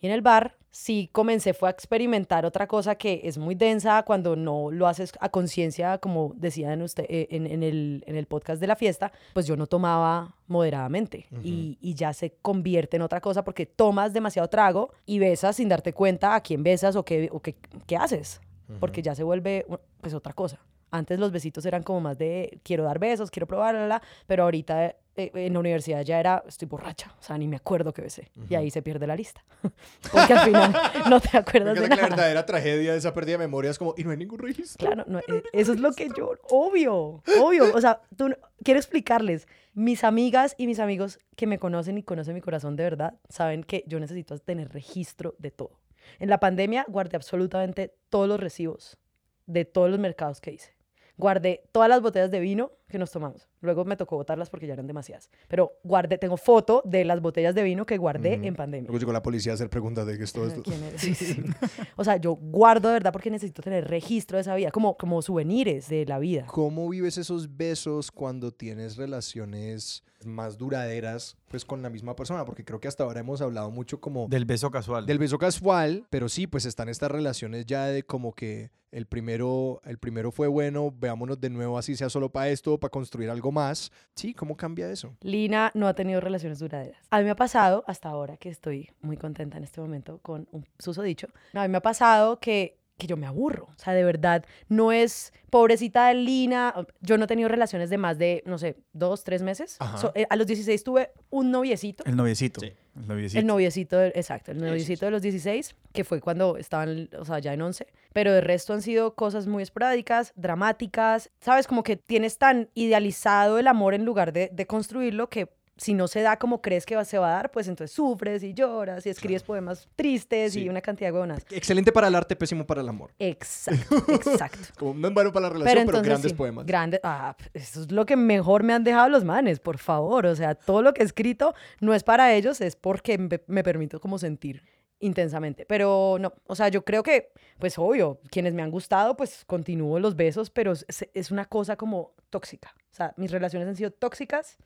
Y 0.01 0.07
en 0.07 0.11
el 0.11 0.21
bar 0.21 0.57
sí 0.71 1.09
comencé 1.11 1.53
fue 1.53 1.69
a 1.69 1.71
experimentar 1.71 2.45
otra 2.45 2.67
cosa 2.67 2.95
que 2.95 3.21
es 3.23 3.37
muy 3.37 3.55
densa 3.55 4.03
cuando 4.03 4.35
no 4.35 4.69
lo 4.71 4.87
haces 4.87 5.13
a 5.19 5.29
conciencia, 5.29 5.97
como 5.99 6.33
decían 6.35 6.81
usted 6.81 7.05
eh, 7.09 7.27
en, 7.31 7.47
en, 7.47 7.63
el, 7.63 8.03
en, 8.05 8.15
el, 8.15 8.25
podcast 8.25 8.59
de 8.61 8.67
la 8.67 8.75
fiesta, 8.75 9.11
pues 9.33 9.47
yo 9.47 9.55
no 9.55 9.67
tomaba 9.67 10.35
moderadamente 10.47 11.27
y, 11.43 11.77
y, 11.81 11.95
ya 11.95 12.13
se 12.13 12.35
convierte 12.41 12.97
en 12.97 13.03
otra 13.03 13.21
cosa 13.21 13.43
porque 13.43 13.65
tomas 13.65 14.13
demasiado 14.13 14.47
trago 14.49 14.91
y 15.05 15.19
besas 15.19 15.55
sin 15.55 15.69
darte 15.69 15.93
cuenta 15.93 16.35
a 16.35 16.41
quién 16.41 16.61
besas 16.61 16.95
o 16.95 17.03
qué, 17.03 17.29
o 17.31 17.39
qué, 17.39 17.55
qué 17.85 17.95
haces 17.95 18.41
porque 18.79 19.01
ya 19.01 19.15
se 19.15 19.23
vuelve 19.23 19.65
pues 20.01 20.13
otra 20.13 20.33
cosa. 20.33 20.59
Antes 20.89 21.19
los 21.19 21.31
besitos 21.31 21.65
eran 21.65 21.83
como 21.83 21.99
más 21.99 22.17
de 22.17 22.59
quiero 22.63 22.83
dar 22.83 22.97
besos, 22.97 23.29
quiero 23.29 23.45
probar, 23.45 24.01
pero 24.25 24.43
ahorita 24.43 24.95
eh, 25.17 25.31
en 25.33 25.53
la 25.53 25.59
universidad 25.59 26.01
ya 26.01 26.17
era 26.17 26.43
estoy 26.47 26.67
borracha, 26.67 27.13
o 27.19 27.23
sea, 27.23 27.37
ni 27.37 27.47
me 27.47 27.57
acuerdo 27.57 27.93
que 27.93 28.01
besé. 28.01 28.31
Y 28.49 28.55
ahí 28.55 28.71
se 28.71 28.81
pierde 28.81 29.05
la 29.05 29.15
lista. 29.15 29.43
Porque 30.11 30.33
al 30.33 30.39
final 30.45 30.73
no 31.09 31.19
te 31.19 31.37
acuerdas 31.37 31.75
de 31.75 31.81
la 31.81 31.87
nada. 31.89 32.01
La 32.03 32.09
verdadera 32.09 32.45
tragedia 32.45 32.93
de 32.93 32.99
esa 32.99 33.13
pérdida 33.13 33.33
de 33.33 33.39
memoria 33.39 33.69
es 33.69 33.77
como, 33.77 33.95
y 33.97 34.05
no 34.05 34.11
hay 34.11 34.17
ningún 34.17 34.39
registro. 34.39 34.85
Claro, 34.85 35.03
no, 35.07 35.19
eh, 35.19 35.43
eso 35.51 35.73
es 35.73 35.81
lo 35.81 35.91
que 35.91 36.07
yo, 36.15 36.35
obvio, 36.49 37.21
obvio. 37.41 37.75
O 37.75 37.81
sea, 37.81 38.01
tú, 38.15 38.33
quiero 38.63 38.79
explicarles. 38.79 39.47
Mis 39.73 40.03
amigas 40.03 40.55
y 40.57 40.67
mis 40.67 40.79
amigos 40.79 41.19
que 41.35 41.47
me 41.47 41.59
conocen 41.59 41.97
y 41.97 42.03
conocen 42.03 42.33
mi 42.33 42.41
corazón 42.41 42.75
de 42.75 42.83
verdad, 42.83 43.15
saben 43.27 43.63
que 43.63 43.83
yo 43.87 43.99
necesito 43.99 44.37
tener 44.39 44.69
registro 44.69 45.35
de 45.37 45.51
todo. 45.51 45.71
En 46.19 46.29
la 46.29 46.39
pandemia 46.39 46.85
guardé 46.87 47.17
absolutamente 47.17 47.93
todos 48.09 48.27
los 48.27 48.39
recibos 48.39 48.97
de 49.45 49.65
todos 49.65 49.89
los 49.89 49.99
mercados 49.99 50.41
que 50.41 50.51
hice. 50.51 50.75
Guardé 51.17 51.63
todas 51.71 51.89
las 51.89 52.01
botellas 52.01 52.31
de 52.31 52.39
vino 52.39 52.71
que 52.87 52.97
nos 52.97 53.11
tomamos. 53.11 53.47
Luego 53.61 53.85
me 53.85 53.97
tocó 53.97 54.15
botarlas 54.15 54.49
porque 54.49 54.67
ya 54.67 54.73
eran 54.73 54.87
demasiadas. 54.87 55.29
Pero 55.47 55.73
guardé, 55.83 56.17
tengo 56.17 56.37
foto 56.37 56.81
de 56.85 57.03
las 57.05 57.21
botellas 57.21 57.53
de 57.53 57.63
vino 57.63 57.85
que 57.85 57.97
guardé 57.97 58.35
en 58.45 58.55
pandemia. 58.55 58.87
Luego 58.87 58.99
llegó 58.99 59.11
la 59.11 59.21
policía 59.21 59.51
a 59.51 59.55
hacer 59.55 59.69
preguntas 59.69 60.05
de 60.07 60.17
qué 60.17 60.23
es 60.23 60.33
todo 60.33 60.47
esto. 60.47 60.63
¿Quién 60.63 60.83
eres? 60.83 61.01
Sí, 61.01 61.13
sí. 61.13 61.43
o 61.95 62.03
sea, 62.03 62.17
yo 62.17 62.35
guardo 62.35 62.87
de 62.89 62.95
verdad 62.95 63.11
porque 63.11 63.29
necesito 63.29 63.61
tener 63.61 63.87
registro 63.87 64.37
de 64.37 64.41
esa 64.41 64.55
vida, 64.55 64.71
como, 64.71 64.97
como 64.97 65.21
souvenirs 65.21 65.89
de 65.89 66.05
la 66.05 66.19
vida. 66.19 66.45
¿Cómo 66.47 66.87
vives 66.89 67.17
esos 67.17 67.57
besos 67.57 68.11
cuando 68.11 68.51
tienes 68.51 68.97
relaciones 68.97 70.03
más 70.25 70.57
duraderas 70.57 71.37
pues 71.49 71.65
con 71.65 71.81
la 71.81 71.89
misma 71.89 72.15
persona? 72.15 72.45
Porque 72.45 72.63
creo 72.63 72.79
que 72.79 72.87
hasta 72.87 73.03
ahora 73.03 73.19
hemos 73.19 73.41
hablado 73.41 73.71
mucho 73.71 73.99
como... 73.99 74.27
Del 74.27 74.45
beso 74.45 74.71
casual. 74.71 75.05
Del 75.05 75.19
beso 75.19 75.37
casual, 75.37 76.05
pero 76.09 76.29
sí, 76.29 76.47
pues 76.47 76.65
están 76.65 76.89
estas 76.89 77.11
relaciones 77.11 77.65
ya 77.65 77.85
de 77.85 78.03
como 78.03 78.33
que 78.33 78.71
el 78.91 79.05
primero, 79.05 79.81
el 79.83 79.97
primero 79.97 80.31
fue 80.31 80.47
bueno, 80.47 80.93
veámonos 80.97 81.39
de 81.39 81.49
nuevo 81.49 81.77
así 81.77 81.95
sea 81.95 82.09
solo 82.09 82.31
para 82.31 82.49
esto, 82.49 82.76
para 82.79 82.89
construir 82.89 83.29
algo 83.29 83.51
más. 83.51 83.91
Sí, 84.15 84.33
¿cómo 84.33 84.55
cambia 84.55 84.89
eso? 84.91 85.15
Lina 85.21 85.71
no 85.73 85.87
ha 85.87 85.93
tenido 85.93 86.19
relaciones 86.21 86.59
duraderas. 86.59 87.01
A 87.09 87.19
mí 87.19 87.25
me 87.25 87.31
ha 87.31 87.35
pasado, 87.35 87.83
hasta 87.87 88.09
ahora 88.09 88.37
que 88.37 88.49
estoy 88.49 88.91
muy 89.01 89.17
contenta 89.17 89.57
en 89.57 89.63
este 89.63 89.81
momento 89.81 90.19
con 90.19 90.47
un 90.51 90.65
susodicho, 90.79 91.27
a 91.53 91.63
mí 91.63 91.69
me 91.69 91.77
ha 91.77 91.81
pasado 91.81 92.39
que 92.39 92.77
que 92.97 93.07
yo 93.07 93.15
me 93.15 93.27
aburro. 93.27 93.65
O 93.65 93.79
sea, 93.79 93.93
de 93.93 94.03
verdad, 94.03 94.43
no 94.67 94.91
es 94.91 95.31
pobrecita 95.49 96.07
de 96.07 96.15
Lina. 96.15 96.73
Yo 97.01 97.17
no 97.17 97.25
he 97.25 97.27
tenido 97.27 97.47
relaciones 97.47 97.89
de 97.89 97.97
más 97.97 98.17
de, 98.17 98.43
no 98.45 98.57
sé, 98.57 98.77
dos, 98.91 99.23
tres 99.23 99.43
meses. 99.43 99.77
So, 99.97 100.11
eh, 100.15 100.25
a 100.29 100.35
los 100.35 100.47
16 100.47 100.83
tuve 100.83 101.11
un 101.29 101.51
noviecito. 101.51 102.03
El 102.05 102.15
noviecito. 102.15 102.59
Sí. 102.59 102.73
El 102.99 103.07
noviecito. 103.07 103.39
El 103.39 103.47
noviecito, 103.47 103.97
de, 103.97 104.07
exacto. 104.09 104.51
El 104.51 104.59
noviecito 104.59 105.05
de 105.05 105.11
los 105.11 105.21
16, 105.21 105.75
que 105.93 106.03
fue 106.03 106.19
cuando 106.19 106.57
estaban, 106.57 107.09
o 107.17 107.25
sea, 107.25 107.39
ya 107.39 107.53
en 107.53 107.61
11. 107.61 107.87
Pero 108.13 108.33
de 108.33 108.41
resto 108.41 108.73
han 108.73 108.81
sido 108.81 109.13
cosas 109.13 109.47
muy 109.47 109.63
esporádicas, 109.63 110.33
dramáticas. 110.35 111.29
Sabes, 111.39 111.67
como 111.67 111.83
que 111.83 111.97
tienes 111.97 112.37
tan 112.37 112.69
idealizado 112.73 113.59
el 113.59 113.67
amor 113.67 113.93
en 113.93 114.05
lugar 114.05 114.33
de, 114.33 114.49
de 114.51 114.65
construirlo 114.65 115.29
que 115.29 115.47
si 115.77 115.93
no 115.93 116.07
se 116.07 116.21
da 116.21 116.37
como 116.37 116.61
crees 116.61 116.85
que 116.85 117.03
se 117.05 117.17
va 117.17 117.29
a 117.29 117.33
dar, 117.33 117.51
pues 117.51 117.67
entonces 117.67 117.95
sufres 117.95 118.43
y 118.43 118.53
lloras 118.53 119.05
y 119.05 119.09
escribes 119.09 119.43
claro. 119.43 119.47
poemas 119.47 119.87
tristes 119.95 120.53
sí. 120.53 120.63
y 120.63 120.69
una 120.69 120.81
cantidad 120.81 121.09
de 121.09 121.17
gonas. 121.17 121.45
Excelente 121.51 121.91
para 121.91 122.07
el 122.07 122.15
arte, 122.15 122.35
pésimo 122.35 122.65
para 122.65 122.81
el 122.81 122.89
amor. 122.89 123.11
Exacto, 123.19 123.95
exacto. 124.07 124.59
como 124.77 124.93
no 124.93 125.07
es 125.07 125.13
bueno 125.13 125.31
para 125.31 125.47
la 125.47 125.53
relación, 125.53 125.71
pero, 125.71 125.81
entonces, 125.81 126.01
pero 126.01 126.13
grandes 126.13 126.31
sí, 126.31 126.37
poemas. 126.37 126.65
Grandes, 126.65 126.99
ah, 127.03 127.35
eso 127.53 127.81
es 127.81 127.91
lo 127.91 128.05
que 128.05 128.15
mejor 128.15 128.63
me 128.63 128.73
han 128.73 128.83
dejado 128.83 129.09
los 129.09 129.23
manes, 129.23 129.59
por 129.59 129.77
favor. 129.77 130.25
O 130.25 130.35
sea, 130.35 130.55
todo 130.55 130.81
lo 130.81 130.93
que 130.93 131.01
he 131.03 131.05
escrito 131.05 131.53
no 131.79 131.93
es 131.93 132.03
para 132.03 132.33
ellos, 132.33 132.61
es 132.61 132.75
porque 132.75 133.17
me, 133.17 133.41
me 133.47 133.63
permito 133.63 133.99
como 133.99 134.17
sentir 134.17 134.63
intensamente. 134.99 135.65
Pero 135.65 136.17
no, 136.19 136.33
o 136.45 136.55
sea, 136.55 136.69
yo 136.69 136.83
creo 136.83 137.03
que, 137.03 137.31
pues 137.59 137.77
obvio, 137.77 138.19
quienes 138.31 138.53
me 138.53 138.63
han 138.63 138.71
gustado, 138.71 139.15
pues 139.15 139.45
continúo 139.45 139.99
los 139.99 140.15
besos, 140.15 140.49
pero 140.49 140.71
es, 140.71 140.85
es 141.13 141.31
una 141.31 141.45
cosa 141.45 141.75
como 141.75 142.13
tóxica. 142.29 142.73
O 142.91 142.95
sea, 142.95 143.13
mis 143.17 143.31
relaciones 143.31 143.67
han 143.67 143.75
sido 143.75 143.91
tóxicas 143.91 144.57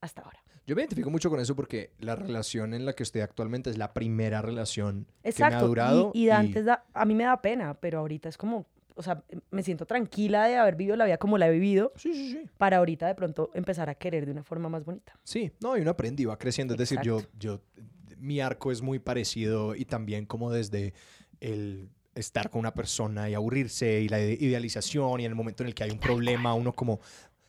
hasta 0.00 0.22
ahora. 0.22 0.42
Yo 0.68 0.76
me 0.76 0.82
identifico 0.82 1.08
mucho 1.08 1.30
con 1.30 1.40
eso 1.40 1.56
porque 1.56 1.92
la 1.98 2.14
relación 2.14 2.74
en 2.74 2.84
la 2.84 2.92
que 2.92 3.02
estoy 3.02 3.22
actualmente 3.22 3.70
es 3.70 3.78
la 3.78 3.94
primera 3.94 4.42
relación 4.42 5.06
Exacto. 5.22 5.44
que 5.44 5.50
me 5.50 5.56
ha 5.56 5.66
durado. 5.66 6.10
Y, 6.12 6.26
y, 6.26 6.30
antes 6.30 6.66
da, 6.66 6.84
a 6.92 7.06
mí 7.06 7.14
me 7.14 7.24
da 7.24 7.40
pena, 7.40 7.72
pero 7.72 8.00
ahorita 8.00 8.28
es 8.28 8.36
como, 8.36 8.66
o 8.94 9.02
sea, 9.02 9.24
me 9.50 9.62
siento 9.62 9.86
tranquila 9.86 10.44
de 10.46 10.58
haber 10.58 10.76
vivido 10.76 10.94
la 10.94 11.06
vida 11.06 11.16
como 11.16 11.38
la 11.38 11.48
he 11.48 11.50
vivido. 11.50 11.94
Sí, 11.96 12.12
sí, 12.12 12.32
sí. 12.32 12.50
Para 12.58 12.76
ahorita 12.76 13.06
de 13.06 13.14
pronto 13.14 13.50
empezar 13.54 13.88
a 13.88 13.94
querer 13.94 14.26
de 14.26 14.32
una 14.32 14.44
forma 14.44 14.68
más 14.68 14.84
bonita. 14.84 15.18
Sí, 15.24 15.50
no, 15.62 15.74
y 15.74 15.80
uno 15.80 15.92
aprende 15.92 16.22
y 16.22 16.26
va 16.26 16.36
creciendo. 16.36 16.74
Es 16.74 16.78
decir, 16.78 17.00
yo, 17.02 17.22
yo, 17.38 17.62
mi 18.18 18.42
arco 18.42 18.70
es 18.70 18.82
muy 18.82 18.98
parecido 18.98 19.74
y 19.74 19.86
también 19.86 20.26
como 20.26 20.52
desde 20.52 20.92
el 21.40 21.88
estar 22.14 22.50
con 22.50 22.58
una 22.58 22.74
persona 22.74 23.30
y 23.30 23.34
aburrirse 23.34 24.00
y 24.00 24.08
la 24.08 24.20
idealización 24.20 25.20
y 25.20 25.24
en 25.24 25.30
el 25.30 25.36
momento 25.36 25.62
en 25.62 25.68
el 25.68 25.74
que 25.74 25.84
hay 25.84 25.90
un 25.90 25.98
problema, 25.98 26.52
uno 26.52 26.72
como, 26.72 27.00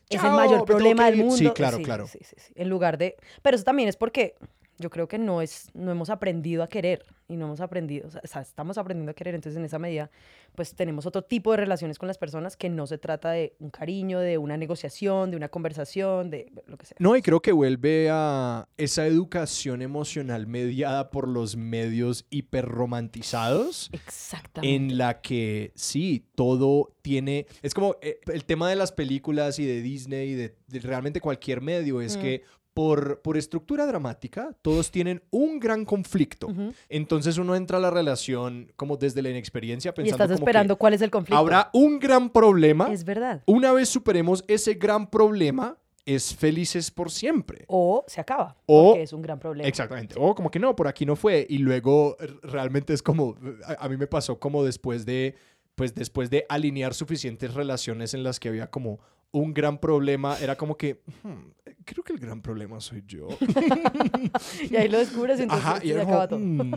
es 0.09 0.23
el 0.23 0.31
mayor 0.31 0.65
problema 0.65 1.05
del 1.05 1.17
mundo. 1.17 1.37
Sí, 1.37 1.49
claro, 1.51 1.77
sí, 1.77 1.83
claro. 1.83 2.07
Sí. 2.07 2.19
En 2.55 2.69
lugar 2.69 2.97
de... 2.97 3.15
Pero 3.41 3.55
eso 3.55 3.63
también 3.63 3.89
es 3.89 3.95
porque 3.95 4.35
yo 4.79 4.89
creo 4.89 5.07
que 5.07 5.17
no, 5.17 5.41
es, 5.41 5.69
no 5.73 5.91
hemos 5.91 6.09
aprendido 6.09 6.63
a 6.63 6.67
querer 6.67 7.05
y 7.27 7.35
no 7.35 7.45
hemos 7.45 7.61
aprendido, 7.61 8.07
o 8.07 8.27
sea, 8.27 8.41
estamos 8.41 8.77
aprendiendo 8.77 9.11
a 9.11 9.13
querer, 9.13 9.35
entonces 9.35 9.57
en 9.57 9.65
esa 9.65 9.77
medida 9.77 10.09
pues 10.55 10.73
tenemos 10.73 11.05
otro 11.05 11.21
tipo 11.21 11.51
de 11.51 11.57
relaciones 11.57 11.99
con 11.99 12.07
las 12.07 12.17
personas 12.17 12.57
que 12.57 12.69
no 12.69 12.87
se 12.87 12.97
trata 12.97 13.31
de 13.31 13.55
un 13.59 13.69
cariño, 13.69 14.19
de 14.19 14.37
una 14.37 14.57
negociación, 14.57 15.31
de 15.31 15.37
una 15.37 15.49
conversación, 15.49 16.29
de 16.29 16.51
lo 16.65 16.77
que 16.77 16.85
sea. 16.87 16.97
No, 16.99 17.15
y 17.15 17.21
creo 17.21 17.41
que 17.41 17.51
vuelve 17.51 18.09
a 18.11 18.67
esa 18.77 19.05
educación 19.05 19.81
emocional 19.81 20.47
mediada 20.47 21.11
por 21.11 21.27
los 21.27 21.55
medios 21.55 22.25
hiperromantizados. 22.29 23.89
Exactamente. 23.93 24.75
En 24.75 24.97
la 24.97 25.21
que 25.21 25.71
sí, 25.75 26.25
todo 26.35 26.93
tiene, 27.01 27.45
es 27.61 27.73
como 27.73 27.97
eh, 28.01 28.19
el 28.33 28.45
tema 28.45 28.69
de 28.69 28.75
las 28.75 28.91
películas 28.91 29.59
y 29.59 29.65
de 29.65 29.81
Disney 29.81 30.31
y 30.31 30.35
de, 30.35 30.55
de 30.67 30.79
realmente 30.79 31.21
cualquier 31.21 31.61
medio 31.61 32.01
es 32.01 32.17
mm. 32.17 32.21
que 32.21 32.43
por, 32.79 33.21
por, 33.21 33.35
estructura 33.35 33.85
dramática, 33.85 34.55
todos 34.61 34.89
tienen 34.89 35.21
un 35.31 35.59
gran 35.59 35.83
conflicto. 35.83 36.47
Uh 36.47 36.51
-huh. 36.51 36.73
Entonces 36.87 37.37
uno 37.37 37.53
entra 37.53 37.77
a 37.77 37.81
la 37.81 37.89
relación 37.89 38.71
como 38.77 38.95
desde 38.95 39.21
la 39.21 39.29
inexperiencia 39.29 39.93
pensando 39.93 40.07
y 40.07 40.11
estás 40.11 40.27
como 40.27 40.45
esperando 40.47 40.77
cuál 40.77 40.93
es 40.93 41.01
el 41.01 41.11
conflicto. 41.11 41.37
Habrá 41.37 41.69
un 41.73 41.99
gran 41.99 42.29
problema. 42.29 42.89
Es 42.89 43.03
verdad. 43.03 43.43
Una 43.47 43.73
vez 43.73 43.89
superemos 43.89 44.45
ese 44.47 44.75
gran 44.75 45.09
problema, 45.09 45.77
es 46.05 46.33
felices 46.33 46.89
por 46.89 47.11
siempre. 47.11 47.65
O 47.67 48.05
se 48.07 48.21
acaba. 48.21 48.55
O 48.65 48.91
porque 48.91 49.03
es 49.03 49.11
un 49.11 49.23
gran 49.23 49.39
problema. 49.39 49.67
Exactamente. 49.67 50.15
O 50.17 50.33
como 50.33 50.49
que 50.49 50.59
no, 50.59 50.73
por 50.73 50.87
aquí 50.87 51.05
no 51.05 51.17
fue. 51.17 51.45
Y 51.49 51.57
luego 51.57 52.15
realmente 52.43 52.93
es 52.93 53.03
como, 53.03 53.35
a, 53.65 53.73
a 53.73 53.89
mí 53.89 53.97
me 53.97 54.07
pasó 54.07 54.39
como 54.39 54.63
después 54.63 55.05
de, 55.05 55.35
pues 55.75 55.93
después 55.95 56.29
de 56.29 56.45
alinear 56.47 56.93
suficientes 56.93 57.53
relaciones 57.55 58.13
en 58.13 58.23
las 58.23 58.39
que 58.39 58.47
había 58.47 58.67
como 58.67 59.01
un 59.31 59.53
gran 59.53 59.77
problema, 59.77 60.37
era 60.39 60.55
como 60.55 60.75
que, 60.75 61.03
hmm, 61.23 61.73
creo 61.85 62.03
que 62.03 62.13
el 62.13 62.19
gran 62.19 62.41
problema 62.41 62.79
soy 62.79 63.03
yo. 63.05 63.27
y 64.69 64.75
ahí 64.75 64.87
lo 64.87 64.97
descubres 64.97 65.39
y 65.39 65.43
entonces 65.43 65.65
Ajá, 65.65 65.85
y 65.85 65.91
acaba 65.91 66.27
todo. 66.27 66.39
mm, 66.39 66.71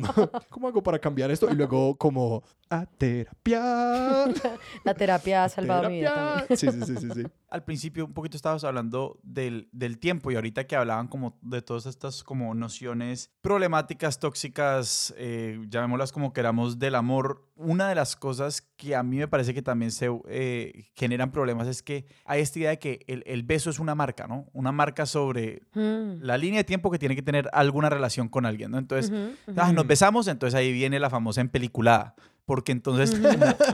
¿Cómo 0.51 0.69
hago 0.69 0.83
para 0.83 0.99
cambiar 0.99 1.31
esto? 1.31 1.51
Y 1.51 1.55
luego 1.55 1.97
como, 1.97 2.43
a 2.69 2.87
terapia. 2.87 3.61
La 4.85 4.95
terapia 4.95 5.45
ha 5.45 5.49
salvado 5.49 5.89
mi 5.89 5.97
vida 6.01 6.45
también. 6.49 6.59
Sí, 6.59 6.71
sí, 6.71 6.81
sí, 6.87 6.97
sí, 6.97 7.09
sí. 7.15 7.23
Al 7.49 7.65
principio 7.65 8.07
un 8.07 8.15
poquito 8.15 8.37
estabas 8.37 8.65
hablando 8.65 9.21
del, 9.23 9.69
del 9.73 9.99
tiempo 9.99 10.31
y 10.31 10.37
ahorita 10.37 10.67
que 10.67 10.75
hablaban 10.75 11.09
como 11.09 11.39
de 11.43 11.61
todas 11.61 11.85
estas 11.85 12.25
como 12.25 12.55
nociones 12.55 13.31
problemáticas, 13.43 14.19
tóxicas, 14.19 15.13
eh, 15.19 15.61
llamémoslas 15.69 16.13
como 16.13 16.33
queramos, 16.33 16.79
del 16.79 16.95
amor, 16.95 17.47
una 17.57 17.89
de 17.89 17.95
las 17.95 18.17
cosas 18.17 18.63
que 18.63 18.97
a 18.97 19.03
mí 19.03 19.19
me 19.19 19.29
parece 19.29 19.53
que 19.53 19.63
también 19.63 19.91
se 19.91 20.09
eh, 20.29 20.87
generan 20.95 21.31
problemas 21.31 21.69
es 21.69 21.83
que 21.83 22.07
hay 22.25 22.41
esta 22.43 22.59
idea 22.59 22.71
de 22.71 22.79
que 22.79 23.05
el, 23.07 23.23
el 23.27 23.43
beso 23.43 23.71
es 23.71 23.79
una 23.79 23.95
marca, 23.95 24.27
¿no? 24.27 24.47
Una 24.53 24.73
marca 24.73 25.07
sobre 25.07 25.63
Mm. 25.75 26.23
la 26.23 26.37
línea 26.37 26.59
de 26.61 26.65
tiempo 26.65 26.91
que 26.91 26.99
tiene 26.99 27.15
que 27.17 27.23
tener 27.23 27.49
alguna 27.53 27.89
relación 27.89 28.29
con 28.29 28.45
alguien, 28.47 28.71
¿no? 28.71 28.79
Entonces, 28.79 29.13
ah, 29.57 29.73
nos 29.73 29.87
besamos, 29.87 30.29
entonces 30.29 30.59
ahí 30.59 30.73
viene 30.73 30.99
la 31.01 31.09
famosa 31.11 31.41
empeliculada. 31.41 32.15
Porque 32.45 32.73
entonces 32.73 33.19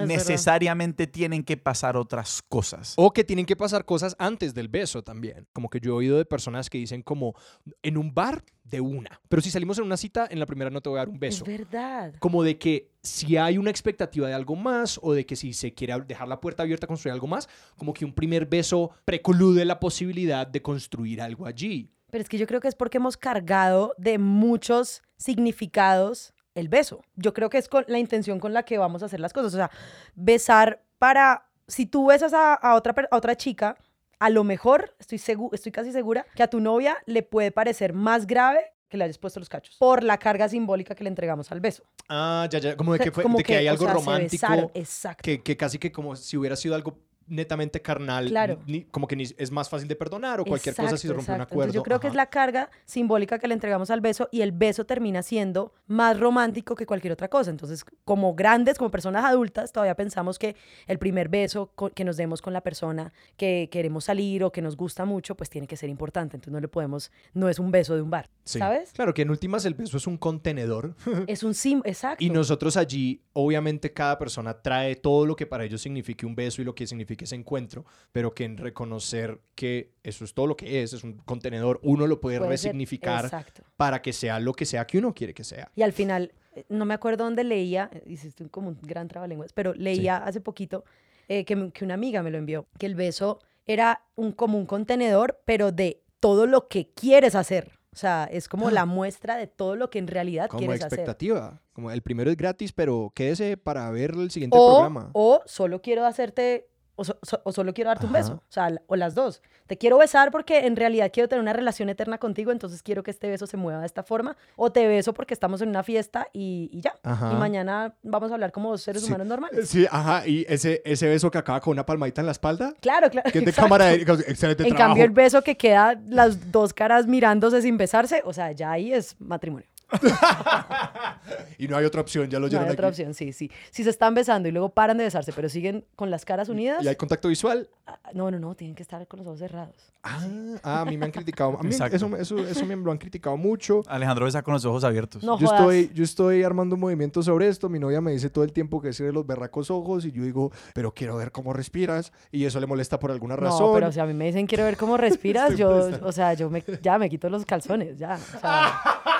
necesariamente 0.07 1.07
tienen 1.07 1.42
que 1.42 1.57
pasar 1.57 1.96
otras 1.96 2.42
cosas. 2.48 2.94
O 2.96 3.12
que 3.12 3.24
tienen 3.24 3.46
que 3.46 3.57
pasar 3.57 3.85
cosas 3.85 4.14
antes 4.18 4.54
del 4.54 4.68
beso 4.68 5.02
también. 5.02 5.46
Como 5.52 5.70
que 5.70 5.81
yo 5.81 5.92
he 5.92 5.94
oído 5.94 6.18
de 6.18 6.24
personas 6.24 6.68
que 6.68 6.78
dicen 6.78 7.02
como 7.02 7.35
en 7.83 7.96
un 7.96 8.14
bar 8.14 8.44
de 8.64 8.81
una. 8.81 9.20
Pero 9.28 9.40
si 9.40 9.50
salimos 9.50 9.78
en 9.78 9.85
una 9.85 9.96
cita, 9.96 10.28
en 10.31 10.38
la 10.38 10.46
primera 10.46 10.70
no 10.70 10.81
te 10.81 10.88
voy 10.90 10.98
a 10.98 11.00
dar 11.00 11.09
un 11.09 11.18
beso. 11.18 11.44
Es 11.46 11.59
verdad. 11.59 12.14
Como 12.18 12.42
de 12.42 12.59
que 12.59 12.92
si 13.02 13.37
hay 13.37 13.57
una 13.57 13.70
expectativa 13.70 14.28
de 14.28 14.35
algo 14.35 14.54
más 14.54 15.00
o 15.02 15.14
de 15.14 15.24
que 15.24 15.37
si 15.37 15.54
se 15.54 15.72
quiere 15.72 15.98
dejar 16.07 16.28
la 16.28 16.40
puerta 16.40 16.62
abierta 16.62 16.87
a 16.87 16.88
construir 16.88 17.14
algo 17.14 17.26
más, 17.26 17.48
como 17.76 17.94
que 17.94 18.04
un 18.04 18.12
primer 18.12 18.46
beso 18.46 18.90
preclude 19.04 19.64
la 19.64 19.81
posibilidad 19.81 20.46
de 20.46 20.61
construir 20.61 21.22
algo 21.22 21.46
allí. 21.46 21.90
Pero 22.11 22.22
es 22.22 22.28
que 22.28 22.38
yo 22.38 22.46
creo 22.46 22.61
que 22.61 22.68
es 22.68 22.74
porque 22.74 22.98
hemos 22.98 23.16
cargado 23.16 23.94
de 23.98 24.18
muchos 24.18 25.02
significados 25.16 26.33
el 26.59 26.68
beso. 26.68 27.03
Yo 27.16 27.33
creo 27.33 27.49
que 27.51 27.59
es 27.59 27.68
con 27.68 27.85
la 27.88 27.99
intención 27.99 28.40
con 28.40 28.53
la 28.53 28.64
que 28.64 28.79
vamos 28.79 29.03
a 29.03 29.07
hacer 29.07 29.21
las 29.21 29.33
cosas. 29.33 29.55
O 29.55 29.57
sea, 29.57 29.71
besar 30.14 30.83
para... 30.99 31.44
Si 31.66 31.85
tú 31.87 32.07
besas 32.07 32.33
a, 32.33 32.55
a 32.55 32.75
otra, 32.75 32.94
a 33.11 33.16
otra 33.16 33.37
chica, 33.37 33.77
a 34.18 34.31
lo 34.31 34.42
mejor, 34.42 34.94
estoy, 34.99 35.18
segu- 35.18 35.51
estoy 35.53 35.71
casi 35.71 35.92
segura, 35.92 36.25
que 36.35 36.42
a 36.42 36.49
tu 36.49 36.61
novia 36.61 36.97
le 37.05 37.23
puede 37.23 37.51
parecer 37.53 37.92
más 37.92 38.27
grave 38.27 38.73
que 38.88 38.97
le 38.97 39.05
hayas 39.05 39.18
puesto 39.18 39.38
los 39.38 39.51
cachos. 39.51 39.77
Por 39.79 40.03
la 40.03 40.16
carga 40.16 40.49
simbólica 40.49 40.94
que 40.94 41.05
le 41.05 41.11
entregamos 41.11 41.53
al 41.53 41.61
beso. 41.61 41.83
Ah, 42.09 42.49
ya, 42.51 42.59
ya. 42.59 42.75
Como 42.75 42.94
de 42.94 43.01
que, 43.01 43.11
fue, 43.12 43.23
Como 43.23 43.37
de 43.37 43.44
que, 43.44 43.57
hay 43.59 43.68
o 43.68 43.73
algo 43.73 43.87
se 43.87 43.92
romántico. 43.92 44.47
besaron. 44.49 44.71
Exacto. 44.73 45.23
Que, 45.23 45.42
que 45.42 45.59
casi 45.59 45.79
que 45.79 45.92
como 45.92 46.16
si 46.16 46.38
hubiera 46.38 46.57
sido 46.57 46.75
algo 46.75 46.99
netamente 47.29 47.81
carnal, 47.83 48.29
Claro. 48.29 48.59
ni- 48.67 48.85
como 48.85 49.07
que 49.07 49.17
ni- 49.17 49.25
es 49.37 49.51
más 49.51 49.69
fácil 49.69 49.87
de 49.88 49.97
perdonar 49.97 50.41
o 50.41 50.45
cualquier 50.45 50.75
cosa 50.75 50.97
si 50.97 51.03
se 51.03 51.07
Exacto, 51.09 51.17
rompe 51.17 51.31
un 51.33 51.35
exacto. 51.37 51.53
acuerdo. 51.55 51.64
Entonces, 51.71 51.75
yo 51.79 51.83
creo 51.83 52.01
que 52.01 52.07
es 52.07 52.12
Ajá. 52.12 52.17
la 52.17 52.27
carga 52.31 52.71
simbólica 52.85 53.38
que 53.38 53.49
le 53.49 53.55
entregamos 53.55 53.91
al 53.91 54.01
beso 54.01 54.29
y 54.33 54.41
el 54.43 54.53
beso 54.53 54.85
termina 54.87 55.23
siendo 55.23 55.73
más 55.87 56.19
romántico 56.19 56.75
que 56.75 56.87
cualquier 56.87 57.12
otra 57.12 57.29
cosa. 57.29 57.51
Entonces, 57.51 57.85
como 58.05 58.35
grandes, 58.35 58.79
como 58.79 58.91
personas 58.91 59.25
adultas, 59.25 59.73
todavía 59.73 59.95
pensamos 59.95 60.38
que 60.38 60.57
el 60.87 60.99
primer 60.99 61.29
beso 61.29 61.73
que 61.95 62.05
nos 62.05 62.17
demos 62.17 62.43
con 62.43 62.53
la 62.53 62.61
persona 62.62 63.12
que 63.37 63.69
queremos 63.71 64.05
salir 64.05 64.45
o 64.45 64.53
que 64.53 64.62
nos 64.62 64.77
gusta 64.77 65.05
mucho, 65.05 65.37
pues 65.37 65.51
tiene 65.51 65.67
que 65.67 65.77
ser 65.77 65.88
importante. 65.91 66.37
Entonces, 66.37 66.53
no 66.53 66.61
le 66.61 66.69
podemos, 66.69 67.11
no 67.35 67.49
es 67.49 67.59
un 67.59 67.71
beso 67.71 67.95
de 67.95 68.03
un 68.03 68.11
bar, 68.11 68.29
Sí. 68.45 68.59
¿sabes? 68.59 68.93
Claro 68.93 69.12
que 69.14 69.23
en 69.23 69.31
últimas 69.31 69.64
el 69.64 69.75
beso 69.75 69.97
es 69.97 70.07
un 70.07 70.17
contenedor 70.17 70.95
Es 71.29 71.43
un 71.43 71.55
sim, 71.55 71.81
exacto. 71.85 72.25
y 72.25 72.31
nosotros 72.31 72.77
allí, 72.77 73.23
obviamente 73.33 73.93
cada 73.93 74.19
persona 74.19 74.55
trae 74.55 74.97
todo 74.97 75.27
lo 75.27 75.37
que 75.37 75.47
para 75.47 75.64
ellos 75.64 75.81
signifique 75.83 76.25
un 76.27 76.35
beso 76.35 76.62
y 76.62 76.64
lo 76.64 76.75
que 76.75 76.87
signifique 77.18 77.24
ese 77.24 77.35
encuentro, 77.37 77.85
pero 78.12 78.35
que 78.35 78.44
en 78.44 78.57
reconocer 78.57 79.40
que 79.54 79.90
eso 80.02 80.24
es 80.24 80.35
todo 80.35 80.46
lo 80.46 80.57
que 80.57 80.83
es, 80.83 80.92
es 80.92 81.04
un 81.04 81.14
contenedor, 81.24 81.81
uno 81.83 82.07
lo 82.07 82.20
puede, 82.20 82.38
Puede 82.38 82.50
resignificar 82.50 83.44
para 83.76 84.00
que 84.02 84.12
sea 84.12 84.38
lo 84.38 84.52
que 84.52 84.64
sea 84.66 84.87
que 84.87 84.98
uno 84.98 85.12
quiere 85.14 85.35
que 85.35 85.44
sea. 85.44 85.70
Y 85.74 85.83
al 85.83 85.92
final, 85.92 86.33
eh, 86.54 86.64
no 86.68 86.85
me 86.85 86.94
acuerdo 86.94 87.24
dónde 87.24 87.42
leía, 87.44 87.90
eh, 87.92 88.02
hiciste 88.07 88.48
como 88.48 88.68
un 88.68 88.78
gran 88.83 89.09
trabalenguas, 89.09 89.52
pero 89.52 89.74
leía 89.74 90.18
hace 90.18 90.40
poquito 90.40 90.85
eh, 91.28 91.44
que, 91.44 91.70
que 91.72 91.85
una 91.85 91.94
amiga 91.94 92.22
me 92.22 92.31
lo 92.31 92.38
envió, 92.38 92.66
que 92.78 92.87
el 92.87 92.94
beso 92.94 93.40
era 93.66 94.02
un, 94.14 94.33
como 94.33 94.57
un 94.59 94.66
contenedor, 94.66 95.40
pero 95.44 95.72
de 95.72 96.02
todo 96.20 96.46
lo 96.46 96.68
que 96.68 96.90
quieres 96.94 97.35
hacer. 97.35 97.72
O 97.92 97.96
sea, 97.96 98.28
es 98.31 98.48
como 98.48 98.70
la 98.70 98.85
muestra 98.85 99.37
de 99.37 99.46
todo 99.46 99.74
lo 99.74 99.90
que 99.90 99.98
en 99.98 100.07
realidad 100.07 100.48
Como 100.48 100.59
quieres 100.61 100.85
hacer. 100.85 101.00
expectativa, 101.00 101.61
como 101.72 101.90
el 101.90 102.00
primero 102.02 102.31
es 102.31 102.37
gratis, 102.37 102.72
pero 102.72 103.11
quédese 103.14 103.57
para 103.57 103.90
ver 103.90 104.12
el 104.12 104.31
siguiente 104.31 104.57
O, 104.59 104.74
programa. 104.76 105.11
o 105.14 105.42
solo 105.46 105.81
quiero 105.83 106.04
hacerte, 106.07 106.68
o, 106.98 107.04
so- 107.04 107.18
so- 107.22 107.40
o 107.44 107.52
solo 107.52 107.72
quiero 107.72 107.88
darte 107.88 108.04
un 108.06 108.12
beso. 108.12 108.34
O 108.34 108.52
sea, 108.52 108.70
o 108.87 108.96
las 108.96 109.14
dos. 109.14 109.40
Te 109.66 109.78
quiero 109.78 109.98
besar 109.98 110.30
porque 110.30 110.66
en 110.66 110.76
realidad 110.76 111.11
quiero 111.12 111.28
tener 111.28 111.40
una 111.42 111.52
relación 111.52 111.88
eterna 111.88 112.18
contigo, 112.18 112.52
entonces 112.52 112.82
quiero 112.82 113.02
que 113.02 113.11
este 113.11 113.28
beso 113.28 113.46
se 113.46 113.56
mueva 113.56 113.80
de 113.80 113.87
esta 113.87 114.02
forma. 114.02 114.37
O 114.56 114.70
te 114.72 114.87
beso 114.87 115.14
porque 115.14 115.32
estamos 115.34 115.61
en 115.62 115.68
una 115.70 115.82
fiesta 115.82 116.28
y, 116.32 116.68
y 116.72 116.80
ya. 116.80 116.94
Ajá. 117.02 117.32
Y 117.32 117.37
mañana 117.37 117.94
vamos 118.02 118.30
a 118.30 118.34
hablar 118.34 118.52
como 118.52 118.70
dos 118.70 118.82
seres 118.82 119.02
Sí. 119.02 119.08
humanos 119.08 119.26
normales. 119.26 119.68
Sí, 119.68 119.87
ajá, 119.90 120.26
y 120.26 120.44
ese, 120.48 120.82
ese 120.84 121.06
beso 121.08 121.30
que 121.30 121.38
acaba 121.38 121.61
con 121.61 121.72
una 121.72 121.87
palmadita 121.87 122.20
en 122.20 122.26
la 122.26 122.32
espalda, 122.32 122.74
Claro, 122.80 123.08
claro. 123.11 123.30
que 123.30 123.38
es 123.38 123.44
de 123.44 123.50
exacto. 123.50 123.68
cámara, 123.68 123.92
excelente 123.92 124.62
En 124.64 124.68
trabajo. 124.70 124.88
cambio, 124.90 125.04
el 125.04 125.11
beso 125.11 125.42
que 125.42 125.56
queda 125.56 126.00
las 126.08 126.50
dos 126.50 126.72
caras 126.74 127.06
mirándose 127.06 127.62
sin 127.62 127.76
besarse, 127.76 128.22
o 128.24 128.32
sea, 128.32 128.52
ya 128.52 128.72
ahí 128.72 128.92
es 128.92 129.14
matrimonio. 129.20 129.66
y 131.59 131.68
no 131.68 131.77
hay 131.77 131.85
otra 131.85 132.01
opción, 132.01 132.29
ya 132.29 132.38
lo 132.38 132.40
No 132.40 132.46
oyeron 132.46 132.66
hay 132.66 132.72
otra 132.72 132.88
aquí. 132.88 132.92
opción, 133.03 133.14
sí, 133.14 133.33
sí. 133.33 133.51
Si 133.70 133.85
se 133.85 133.90
están 133.90 134.14
besando 134.14 134.48
y 134.48 134.53
luego 134.53 134.68
paran 134.70 134.98
de 134.98 135.05
besarse, 135.05 135.33
pero 135.33 135.48
siguen 135.48 135.85
con 135.96 136.11
las 136.11 136.24
caras 136.24 136.48
unidas, 136.48 136.85
¿Y 136.85 136.88
hay 136.88 136.96
contacto 136.96 137.29
visual? 137.29 137.68
ah, 137.87 137.98
no, 138.14 138.31
no, 138.31 138.38
no, 138.38 138.55
tienen 138.55 138.74
que 138.74 138.83
estar 138.83 139.07
con 139.07 139.18
los 139.18 139.27
ojos 139.27 139.38
cerrados. 139.40 139.92
Ah, 140.03 140.20
ah, 140.62 140.81
a 140.83 140.85
mí 140.85 140.96
me 140.96 141.07
han 141.07 141.11
criticado. 141.12 141.59
A 141.59 141.62
mí 141.62 141.70
Exacto. 141.70 141.96
eso, 141.96 142.16
eso, 142.16 142.38
eso 142.38 142.66
me 142.66 142.77
lo 142.77 142.92
han 142.92 142.98
criticado 142.98 143.37
mucho. 143.37 143.83
Alejandro 143.88 144.24
besa 144.27 144.42
con 144.42 144.55
los 144.55 144.64
ojos 144.64 144.85
abiertos. 144.85 145.22
No 145.22 145.38
Yo 145.38 145.46
jodas. 145.46 145.61
estoy, 145.61 145.90
yo 145.94 146.05
estoy 146.05 146.42
armando 146.42 146.74
un 146.77 146.81
movimiento 146.81 147.22
sobre 147.22 147.48
esto. 147.48 147.68
Mi 147.68 147.79
novia 147.79 148.01
me 148.01 148.12
dice 148.12 148.31
todo 148.31 148.44
el 148.44 148.53
tiempo 148.53 148.81
que 148.81 148.92
cierre 148.92 149.12
los 149.12 149.27
berracos 149.27 149.70
ojos 149.70 150.05
y 150.05 150.12
yo 150.12 150.22
digo, 150.22 150.53
pero 150.74 150.92
quiero 150.94 151.16
ver 151.16 151.33
cómo 151.33 151.53
respiras. 151.53 152.12
Y 152.31 152.44
eso 152.44 152.61
le 152.61 152.66
molesta 152.66 152.98
por 152.98 153.11
alguna 153.11 153.37
razón. 153.37 153.66
No, 153.68 153.74
pero 153.74 153.90
si 153.92 154.01
a 154.01 154.07
mí 154.07 154.14
me 154.14 154.27
dicen 154.27 154.46
quiero 154.46 154.64
ver 154.64 154.77
cómo 154.77 154.96
respiras, 154.96 155.57
yo, 155.57 155.90
o 156.03 156.12
sea, 156.12 156.35
yo 156.35 156.48
me, 156.51 156.62
ya 156.83 156.98
me 156.98 157.11
quito 157.11 157.29
los 157.29 157.44
calzones, 157.44 157.98
ya. 157.98 158.14
O 158.37 158.40
sea, 158.40 158.72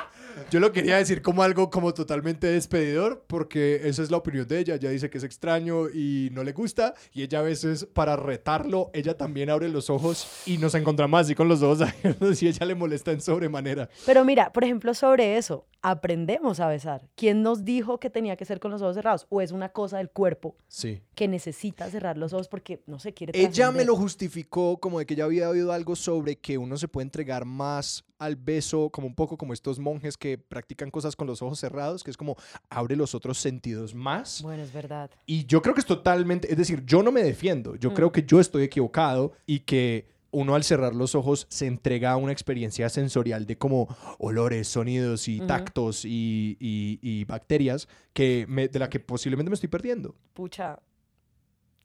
Yo 0.51 0.61
lo 0.61 0.73
quería 0.73 0.97
decir 0.97 1.23
como 1.23 1.43
algo 1.43 1.71
como 1.71 1.93
totalmente 1.95 2.47
despedidor, 2.47 3.25
porque 3.27 3.81
esa 3.89 4.03
es 4.03 4.11
la 4.11 4.17
opinión 4.19 4.47
de 4.49 4.59
ella. 4.61 4.75
Ella 4.75 4.91
dice 4.91 5.11
que 5.11 5.19
es 5.19 5.25
extraño 5.25 5.89
y 5.89 6.31
no 6.33 6.45
le 6.45 6.53
gusta. 6.53 6.95
Y 7.13 7.23
ella 7.23 7.41
a 7.41 7.43
veces, 7.43 7.87
para 7.93 8.17
retarlo, 8.17 8.91
ella 8.93 9.17
también 9.17 9.51
abre 9.51 9.69
los 9.69 9.91
ojos 9.91 10.43
y 10.47 10.59
nos 10.59 10.75
encontramos 10.75 11.21
así 11.21 11.35
con 11.35 11.49
los 11.49 11.63
ojos 11.63 11.81
abiertos 11.83 12.43
y 12.43 12.49
ella 12.49 12.67
le 12.67 12.75
molesta 12.75 13.13
en 13.13 13.21
sobremanera. 13.21 13.89
pero 14.07 14.25
mira, 14.25 14.53
por 14.53 14.65
ejemplo, 14.65 14.95
sobre 14.95 15.37
eso, 15.37 15.67
aprendemos 15.83 16.61
a 16.61 16.69
besar. 16.69 17.09
¿Quién 17.15 17.43
nos 17.43 17.65
dijo 17.65 17.99
que 18.01 18.11
tenía 18.11 18.37
que 18.37 18.45
ser 18.45 18.61
con 18.61 18.71
los 18.71 18.83
ojos 18.83 18.97
cerrados? 18.97 19.27
¿O 19.29 19.41
es 19.41 19.53
una 19.53 19.69
cosa 19.71 19.99
del 19.99 20.11
cuerpo 20.11 20.57
Sí. 20.69 21.03
que 21.15 21.29
necesita 21.29 21.89
cerrar 21.91 22.19
los 22.19 22.33
ojos 22.33 22.49
porque 22.49 22.83
no 22.87 22.99
se 22.99 23.15
quiere 23.15 23.39
Ella 23.39 23.71
me 23.71 23.85
lo 23.85 23.97
justificó 23.97 24.79
como 24.79 24.99
de 24.99 25.07
que 25.07 25.15
ya 25.15 25.25
había 25.25 25.49
oído 25.49 25.73
algo 25.73 25.97
sobre 25.97 26.37
que 26.37 26.59
uno 26.59 26.77
se 26.77 26.89
puede 26.89 27.05
entregar 27.05 27.45
más 27.45 28.05
al 28.19 28.35
beso, 28.35 28.91
como 28.91 29.07
un 29.07 29.15
poco 29.15 29.37
como 29.39 29.53
estos 29.53 29.79
monjes 29.79 30.17
que 30.17 30.28
practican 30.37 30.91
cosas 30.91 31.17
con 31.17 31.27
los 31.27 31.41
ojos 31.41 31.59
cerrados, 31.59 32.05
que 32.05 32.11
es 32.11 32.17
como 32.19 32.37
abre 32.69 32.97
los 32.97 33.15
otros 33.15 33.39
sentidos 33.39 33.95
más. 33.95 34.43
Bueno, 34.43 34.63
es 34.63 34.73
verdad. 34.73 35.11
Y 35.25 35.47
yo 35.47 35.63
creo 35.63 35.75
que 35.75 35.81
es 35.81 35.87
totalmente, 35.87 36.51
es 36.51 36.59
decir, 36.59 36.85
yo 36.85 37.03
no 37.03 37.11
me 37.13 37.23
defiendo, 37.23 37.77
yo 37.77 37.91
Mm. 37.91 37.95
creo 37.95 38.13
que 38.13 38.25
yo 38.25 38.41
estoy 38.41 38.65
equivocado 38.65 39.33
y 39.47 39.61
que 39.61 40.19
uno 40.31 40.55
al 40.55 40.63
cerrar 40.63 40.95
los 40.95 41.15
ojos 41.15 41.47
se 41.49 41.67
entrega 41.67 42.11
a 42.13 42.17
una 42.19 42.33
experiencia 42.33 42.91
sensorial 42.91 43.47
de 43.47 43.57
como 43.57 43.89
olores, 44.19 44.69
sonidos 44.69 45.27
y 45.27 45.41
tactos 45.41 46.05
y, 46.05 46.59
y- 46.61 46.99
y 47.01 47.25
bacterias 47.25 47.89
que 48.13 48.45
me- 48.47 48.69
de 48.69 48.79
la 48.79 48.91
que 48.91 49.01
posiblemente 49.01 49.49
me 49.49 49.55
estoy 49.55 49.71
perdiendo. 49.71 50.15
Pucha, 50.35 50.81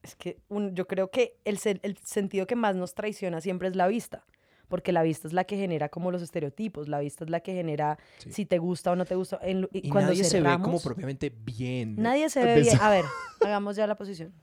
es 0.01 0.15
que 0.17 0.41
un- 0.49 0.75
yo 0.75 0.87
creo 0.87 1.09
que 1.09 1.37
el, 1.45 1.57
el 1.83 1.97
sentido 2.03 2.45
que 2.45 2.57
más 2.57 2.75
nos 2.75 2.93
traiciona 2.93 3.39
siempre 3.39 3.69
es 3.69 3.77
la 3.77 3.87
vista. 3.87 4.25
Porque 4.67 4.91
la 4.91 5.03
vista 5.03 5.27
es 5.27 5.33
la 5.33 5.43
que 5.43 5.57
genera 5.57 5.89
como 5.89 6.11
los 6.11 6.21
estereotipos, 6.21 6.87
la 6.87 6.99
vista 6.99 7.23
es 7.25 7.29
la 7.29 7.41
que 7.41 7.53
genera 7.53 7.97
Sí. 8.17 8.31
si 8.31 8.45
te 8.45 8.57
gusta 8.57 8.91
o 8.91 8.95
no 8.95 9.05
te 9.05 9.15
gusta. 9.15 9.39
En 9.43 9.61
lu- 9.61 9.69
y 9.71 9.87
Y 9.87 9.89
cuando 9.89 10.11
nadie 10.11 10.23
se 10.23 10.41
ve 10.41 10.49
como 10.61 10.79
propiamente 10.81 11.29
bien. 11.29 11.95
Nadie 11.97 12.29
se 12.29 12.43
ve 12.43 12.55
bien. 12.55 12.65
besar. 12.65 12.81
A 12.81 12.89
ver, 12.89 13.05
hagamos 13.41 13.75
ya 13.75 13.85
la 13.87 13.95
posición. 13.95 14.33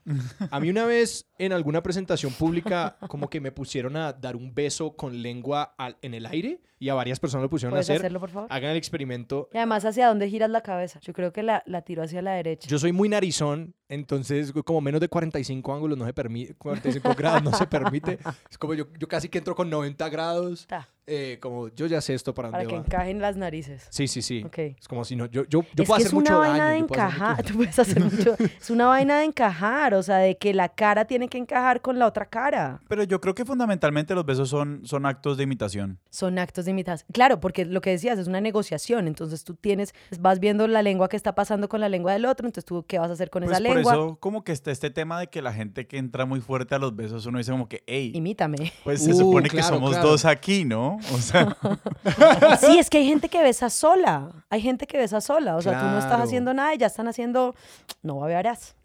A 0.49 0.59
mí 0.59 0.69
una 0.69 0.85
vez 0.85 1.27
en 1.37 1.53
alguna 1.53 1.81
presentación 1.83 2.31
pública 2.33 2.97
como 3.07 3.29
que 3.29 3.41
me 3.41 3.51
pusieron 3.51 3.95
a 3.97 4.13
dar 4.13 4.35
un 4.35 4.53
beso 4.53 4.95
con 4.95 5.21
lengua 5.21 5.73
al- 5.77 5.97
en 6.01 6.13
el 6.13 6.25
aire 6.25 6.61
y 6.81 6.89
a 6.89 6.95
varias 6.95 7.19
personas 7.19 7.43
lo 7.43 7.49
pusieron 7.51 7.73
a 7.73 7.75
¿Puedes 7.75 7.85
hacer. 7.91 7.97
hacerlo, 7.97 8.19
por 8.19 8.31
favor? 8.31 8.47
Hagan 8.51 8.71
el 8.71 8.77
experimento. 8.77 9.49
Y 9.53 9.57
además, 9.57 9.85
¿hacia 9.85 10.07
dónde 10.07 10.27
giras 10.27 10.49
la 10.49 10.61
cabeza? 10.61 10.99
Yo 11.01 11.13
creo 11.13 11.31
que 11.31 11.43
la, 11.43 11.61
la 11.67 11.83
tiro 11.83 12.01
hacia 12.01 12.23
la 12.23 12.31
derecha. 12.33 12.67
Yo 12.67 12.79
soy 12.79 12.91
muy 12.91 13.07
narizón, 13.07 13.75
entonces 13.87 14.51
como 14.65 14.81
menos 14.81 14.99
de 14.99 15.07
45 15.07 15.73
ángulos 15.75 15.95
no 15.95 16.05
se 16.07 16.13
permite, 16.13 16.55
45 16.55 17.13
grados 17.17 17.43
no 17.43 17.53
se 17.53 17.67
permite. 17.67 18.17
Es 18.49 18.57
como 18.57 18.73
yo, 18.73 18.85
yo 18.97 19.07
casi 19.07 19.29
que 19.29 19.37
entro 19.37 19.53
con 19.55 19.69
90 19.69 20.09
grados, 20.09 20.65
Ta, 20.67 20.89
eh, 21.07 21.39
como 21.41 21.67
yo 21.69 21.87
ya 21.87 21.99
sé 21.99 22.13
esto 22.13 22.33
para 22.33 22.51
para 22.51 22.63
dónde 22.63 22.73
que 22.75 22.79
va. 22.79 22.85
encajen 22.85 23.19
las 23.21 23.35
narices. 23.35 23.87
Sí, 23.89 24.07
sí, 24.07 24.21
sí. 24.21 24.43
Ok. 24.45 24.57
Es 24.59 24.87
como 24.87 25.03
si 25.03 25.15
no, 25.15 25.25
yo, 25.25 25.43
yo, 25.45 25.63
yo 25.73 25.83
es 25.83 25.87
puedo 25.87 25.97
que 25.97 26.03
hacer 26.03 26.07
es 26.07 26.13
una 26.13 26.21
mucho 26.21 26.37
vaina 26.39 26.57
daño. 26.65 26.71
de 26.73 26.77
encajar. 26.79 27.43
Tú 27.45 27.53
puedes 27.55 27.79
hacer 27.79 27.99
mucho. 28.03 28.35
Es 28.61 28.69
una 28.69 28.85
vaina 28.87 29.19
de 29.19 29.25
encajar, 29.25 29.93
o 29.93 30.03
sea, 30.03 30.17
de 30.17 30.37
que 30.37 30.53
la 30.53 30.69
cara 30.69 31.05
tiene 31.05 31.27
que 31.27 31.37
encajar 31.37 31.81
con 31.81 31.97
la 31.99 32.05
otra 32.07 32.25
cara. 32.27 32.81
Pero 32.87 33.03
yo 33.03 33.19
creo 33.19 33.33
que 33.33 33.43
fundamentalmente 33.45 34.13
los 34.15 34.25
besos 34.25 34.49
son, 34.49 34.81
son 34.85 35.05
actos 35.05 35.37
de 35.37 35.43
imitación. 35.43 35.99
Son 36.09 36.37
actos 36.39 36.65
de 36.65 36.71
imitación. 36.71 37.07
Claro, 37.11 37.39
porque 37.39 37.65
lo 37.65 37.81
que 37.81 37.89
decías 37.89 38.19
es 38.19 38.27
una 38.27 38.39
negociación. 38.41 39.07
Entonces 39.07 39.43
tú 39.43 39.55
tienes, 39.55 39.93
vas 40.19 40.39
viendo 40.39 40.67
la 40.67 40.81
lengua 40.83 41.09
que 41.09 41.17
está 41.17 41.33
pasando 41.35 41.67
con 41.69 41.79
la 41.81 41.89
lengua 41.89 42.13
del 42.13 42.25
otro. 42.25 42.45
Entonces 42.47 42.65
tú, 42.65 42.85
¿qué 42.87 42.99
vas 42.99 43.09
a 43.09 43.13
hacer 43.13 43.29
con 43.29 43.43
Pues 43.43 43.57
esa 43.57 43.65
por 43.67 43.75
lengua? 43.75 43.93
eso 43.93 44.17
como 44.19 44.43
que 44.43 44.51
está 44.51 44.71
este 44.71 44.89
tema 44.91 45.19
de 45.19 45.27
que 45.27 45.41
la 45.41 45.53
gente 45.53 45.87
que 45.87 45.97
entra 45.97 46.25
muy 46.25 46.41
fuerte 46.41 46.75
a 46.75 46.79
los 46.79 46.95
besos, 46.95 47.25
uno 47.25 47.37
dice 47.39 47.51
como 47.51 47.67
que, 47.67 47.83
hey, 47.87 48.11
Imítame. 48.13 48.71
pues 48.83 49.03
se 49.03 49.11
Uh, 49.13 49.17
supone 49.17 49.49
que 49.49 49.57
claro, 49.57 49.75
somos 49.75 49.91
claro. 49.91 50.09
dos 50.09 50.25
aquí, 50.25 50.63
¿no? 50.65 50.90
O 51.13 51.17
sea, 51.17 51.55
Sí, 52.59 52.77
es 52.79 52.89
que 52.89 52.99
hay 52.99 53.07
gente 53.07 53.29
que 53.29 53.41
besa 53.41 53.69
sola. 53.69 54.31
Hay 54.49 54.61
gente 54.61 54.87
que 54.87 54.97
besa 54.97 55.21
sola. 55.21 55.55
O 55.55 55.61
sea, 55.61 55.79
tú 55.79 55.85
no 55.85 55.99
estás 55.99 56.19
haciendo 56.21 56.53
nada 56.53 56.73
y 56.73 56.77
ya 56.77 56.87
están 56.87 57.07
haciendo. 57.07 57.55
No. 58.01 58.21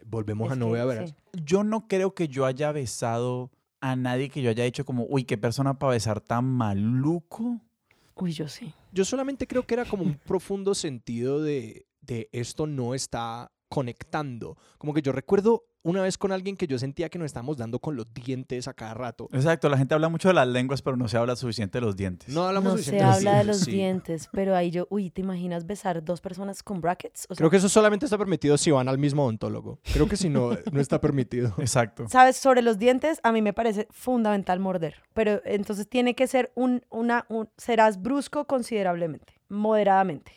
Volvemos 0.05 0.47
Es 0.47 0.53
a 0.53 0.55
no 0.55 0.67
que, 0.67 0.71
ver 0.71 0.81
a 0.81 0.85
ver. 0.85 1.07
sí. 1.09 1.15
yo 1.43 1.63
no 1.63 1.87
creo 1.87 2.13
que 2.13 2.27
yo 2.27 2.45
haya 2.45 2.71
besado 2.71 3.51
a 3.81 3.95
nadie 3.95 4.29
que 4.29 4.41
yo 4.41 4.49
haya 4.49 4.63
dicho 4.63 4.85
como, 4.85 5.05
uy, 5.09 5.23
qué 5.23 5.37
persona 5.37 5.77
para 5.77 5.91
besar 5.91 6.21
tan 6.21 6.45
maluco. 6.45 7.59
Uy, 8.15 8.31
yo 8.31 8.47
sí. 8.47 8.73
Yo 8.91 9.05
solamente 9.05 9.45
creo 9.47 9.65
que 9.65 9.75
era 9.75 9.85
como 9.85 10.03
un 10.03 10.15
profundo 10.15 10.73
sentido 10.73 11.41
de, 11.41 11.85
de 12.01 12.29
esto 12.31 12.65
no 12.67 12.93
está 12.95 13.51
conectando. 13.69 14.57
Como 14.77 14.93
que 14.93 15.01
yo 15.01 15.11
recuerdo 15.11 15.65
una 15.87 16.01
vez 16.01 16.17
con 16.17 16.31
alguien 16.31 16.57
que 16.57 16.67
yo 16.67 16.77
sentía 16.77 17.09
que 17.09 17.17
nos 17.17 17.27
estábamos 17.27 17.57
dando 17.57 17.79
con 17.79 17.95
los 17.95 18.05
dientes 18.13 18.67
a 18.67 18.73
cada 18.73 18.93
rato. 18.93 19.29
Exacto, 19.31 19.69
la 19.69 19.77
gente 19.77 19.93
habla 19.93 20.09
mucho 20.09 20.27
de 20.27 20.33
las 20.33 20.47
lenguas, 20.47 20.81
pero 20.81 20.97
no 20.97 21.07
se 21.07 21.17
habla 21.17 21.35
suficiente 21.35 21.77
de 21.79 21.85
los 21.85 21.95
dientes. 21.95 22.29
No 22.33 22.43
hablamos 22.43 22.73
No 22.73 22.77
se 22.77 22.83
suficiente 22.83 23.05
habla 23.05 23.37
de 23.37 23.43
los 23.45 23.59
sí. 23.61 23.71
dientes, 23.71 24.29
pero 24.31 24.55
ahí 24.55 24.69
yo, 24.69 24.87
uy, 24.89 25.09
¿te 25.09 25.21
imaginas 25.21 25.65
besar 25.65 26.03
dos 26.03 26.19
personas 26.19 26.61
con 26.61 26.81
brackets? 26.81 27.25
O 27.29 27.35
sea, 27.35 27.37
Creo 27.37 27.49
que 27.49 27.57
eso 27.57 27.69
solamente 27.69 28.05
está 28.05 28.17
permitido 28.17 28.57
si 28.57 28.71
van 28.71 28.87
al 28.89 28.97
mismo 28.97 29.23
odontólogo. 29.23 29.79
Creo 29.93 30.07
que 30.07 30.17
si 30.17 30.29
no, 30.29 30.51
no 30.71 30.81
está 30.81 30.99
permitido. 30.99 31.53
Exacto. 31.57 32.07
¿Sabes? 32.09 32.37
Sobre 32.37 32.61
los 32.61 32.77
dientes, 32.77 33.19
a 33.23 33.31
mí 33.31 33.41
me 33.41 33.53
parece 33.53 33.87
fundamental 33.89 34.59
morder. 34.59 34.95
Pero 35.13 35.41
entonces 35.45 35.87
tiene 35.87 36.15
que 36.15 36.27
ser 36.27 36.51
un, 36.55 36.83
una, 36.89 37.25
un, 37.29 37.49
serás 37.57 38.01
brusco 38.01 38.45
considerablemente, 38.45 39.36
moderadamente. 39.49 40.31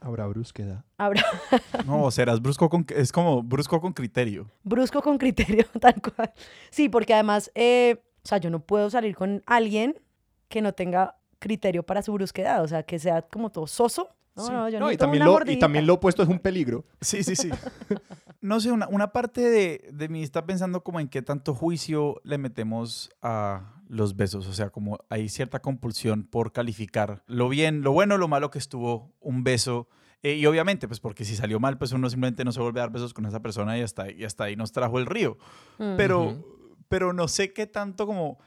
Habrá 0.00 0.26
brusquedad. 0.26 0.84
Habrá 0.96 1.22
No, 1.86 2.10
serás 2.10 2.40
brusco 2.40 2.68
con, 2.68 2.86
es 2.94 3.12
como 3.12 3.42
brusco 3.42 3.80
con 3.80 3.92
criterio. 3.92 4.50
brusco 4.62 5.02
con 5.02 5.18
criterio, 5.18 5.64
tal 5.80 5.94
cual. 6.00 6.32
Sí, 6.70 6.88
porque 6.88 7.14
además, 7.14 7.50
eh, 7.54 8.02
o 8.24 8.28
sea, 8.28 8.38
yo 8.38 8.50
no 8.50 8.60
puedo 8.60 8.90
salir 8.90 9.14
con 9.16 9.42
alguien 9.46 9.98
que 10.48 10.62
no 10.62 10.72
tenga 10.72 11.16
criterio 11.38 11.82
para 11.84 12.02
su 12.02 12.12
brusquedad, 12.12 12.62
o 12.62 12.68
sea, 12.68 12.82
que 12.82 12.98
sea 12.98 13.22
como 13.22 13.50
todo 13.50 13.66
soso. 13.66 14.08
No, 14.34 14.44
Sí. 14.46 14.52
no, 14.52 14.68
yo 14.68 14.78
No, 14.78 14.86
y, 14.86 14.88
necesito 14.90 15.04
también 15.04 15.22
una 15.24 15.44
lo, 15.44 15.50
y 15.50 15.58
también 15.58 15.86
lo 15.86 15.94
opuesto 15.94 16.22
es 16.22 16.28
un 16.28 16.38
peligro. 16.38 16.84
Sí, 17.00 17.22
sí, 17.24 17.34
sí. 17.36 17.50
No 18.40 18.60
sé, 18.60 18.70
una, 18.70 18.86
una 18.88 19.12
parte 19.12 19.40
de, 19.40 19.90
de 19.92 20.08
mí 20.08 20.22
está 20.22 20.46
pensando 20.46 20.84
como 20.84 21.00
en 21.00 21.08
qué 21.08 21.22
tanto 21.22 21.54
juicio 21.54 22.20
le 22.24 22.38
metemos 22.38 23.10
a 23.20 23.82
los 23.88 24.16
besos. 24.16 24.46
O 24.46 24.52
sea, 24.52 24.70
como 24.70 24.98
hay 25.08 25.28
cierta 25.28 25.60
compulsión 25.60 26.24
por 26.24 26.52
calificar 26.52 27.24
lo 27.26 27.48
bien, 27.48 27.82
lo 27.82 27.92
bueno, 27.92 28.16
lo 28.18 28.28
malo 28.28 28.50
que 28.50 28.58
estuvo 28.58 29.14
un 29.20 29.42
beso. 29.42 29.88
Eh, 30.22 30.34
y 30.34 30.46
obviamente, 30.46 30.88
pues 30.88 31.00
porque 31.00 31.24
si 31.24 31.36
salió 31.36 31.60
mal, 31.60 31.78
pues 31.78 31.92
uno 31.92 32.10
simplemente 32.10 32.44
no 32.44 32.52
se 32.52 32.60
vuelve 32.60 32.80
a 32.80 32.84
dar 32.84 32.92
besos 32.92 33.14
con 33.14 33.26
esa 33.26 33.40
persona 33.40 33.78
y 33.78 33.82
hasta, 33.82 34.10
y 34.10 34.24
hasta 34.24 34.44
ahí 34.44 34.56
nos 34.56 34.72
trajo 34.72 34.98
el 34.98 35.06
río. 35.06 35.38
Mm. 35.78 35.96
Pero, 35.96 36.44
pero 36.88 37.12
no 37.12 37.28
sé 37.28 37.52
qué 37.52 37.66
tanto 37.66 38.06
como... 38.06 38.38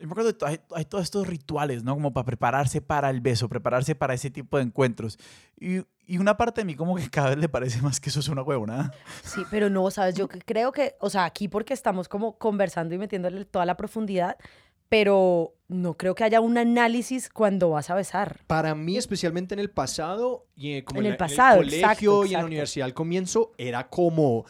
Yo 0.00 0.06
me 0.06 0.12
acuerdo, 0.12 0.34
hay, 0.46 0.60
hay 0.74 0.84
todos 0.86 1.04
estos 1.04 1.26
rituales, 1.26 1.84
¿no? 1.84 1.94
Como 1.94 2.12
para 2.12 2.24
prepararse 2.24 2.80
para 2.80 3.10
el 3.10 3.20
beso, 3.20 3.48
prepararse 3.50 3.94
para 3.94 4.14
ese 4.14 4.30
tipo 4.30 4.56
de 4.56 4.62
encuentros. 4.62 5.18
Y, 5.58 5.82
y 6.06 6.18
una 6.18 6.38
parte 6.38 6.62
de 6.62 6.64
mí 6.64 6.74
como 6.74 6.96
que 6.96 7.10
cada 7.10 7.28
vez 7.28 7.38
le 7.38 7.48
parece 7.48 7.82
más 7.82 8.00
que 8.00 8.08
eso 8.08 8.20
es 8.20 8.28
una 8.28 8.42
huevonada. 8.42 8.92
Sí, 9.22 9.42
pero 9.50 9.68
no, 9.68 9.90
sabes, 9.90 10.14
yo 10.14 10.26
creo 10.26 10.72
que, 10.72 10.96
o 11.00 11.10
sea, 11.10 11.26
aquí 11.26 11.48
porque 11.48 11.74
estamos 11.74 12.08
como 12.08 12.38
conversando 12.38 12.94
y 12.94 12.98
metiéndole 12.98 13.44
toda 13.44 13.66
la 13.66 13.76
profundidad, 13.76 14.38
pero 14.90 15.54
no 15.68 15.96
creo 15.96 16.16
que 16.16 16.24
haya 16.24 16.40
un 16.40 16.58
análisis 16.58 17.28
cuando 17.30 17.70
vas 17.70 17.90
a 17.90 17.94
besar. 17.94 18.40
Para 18.48 18.74
mí, 18.74 18.96
especialmente 18.96 19.54
en 19.54 19.60
el 19.60 19.70
pasado, 19.70 20.46
y 20.56 20.72
eh, 20.72 20.84
como 20.84 20.98
En 20.98 21.06
el 21.06 21.12
la- 21.12 21.16
pasado, 21.18 21.62
en 21.62 21.68
el 21.68 21.74
exacto, 21.74 21.94
colegio 22.10 22.12
y 22.12 22.16
en 22.16 22.22
la 22.24 22.26
exacto. 22.38 22.46
universidad 22.48 22.84
al 22.86 22.94
comienzo, 22.94 23.52
era 23.56 23.88
como, 23.88 24.46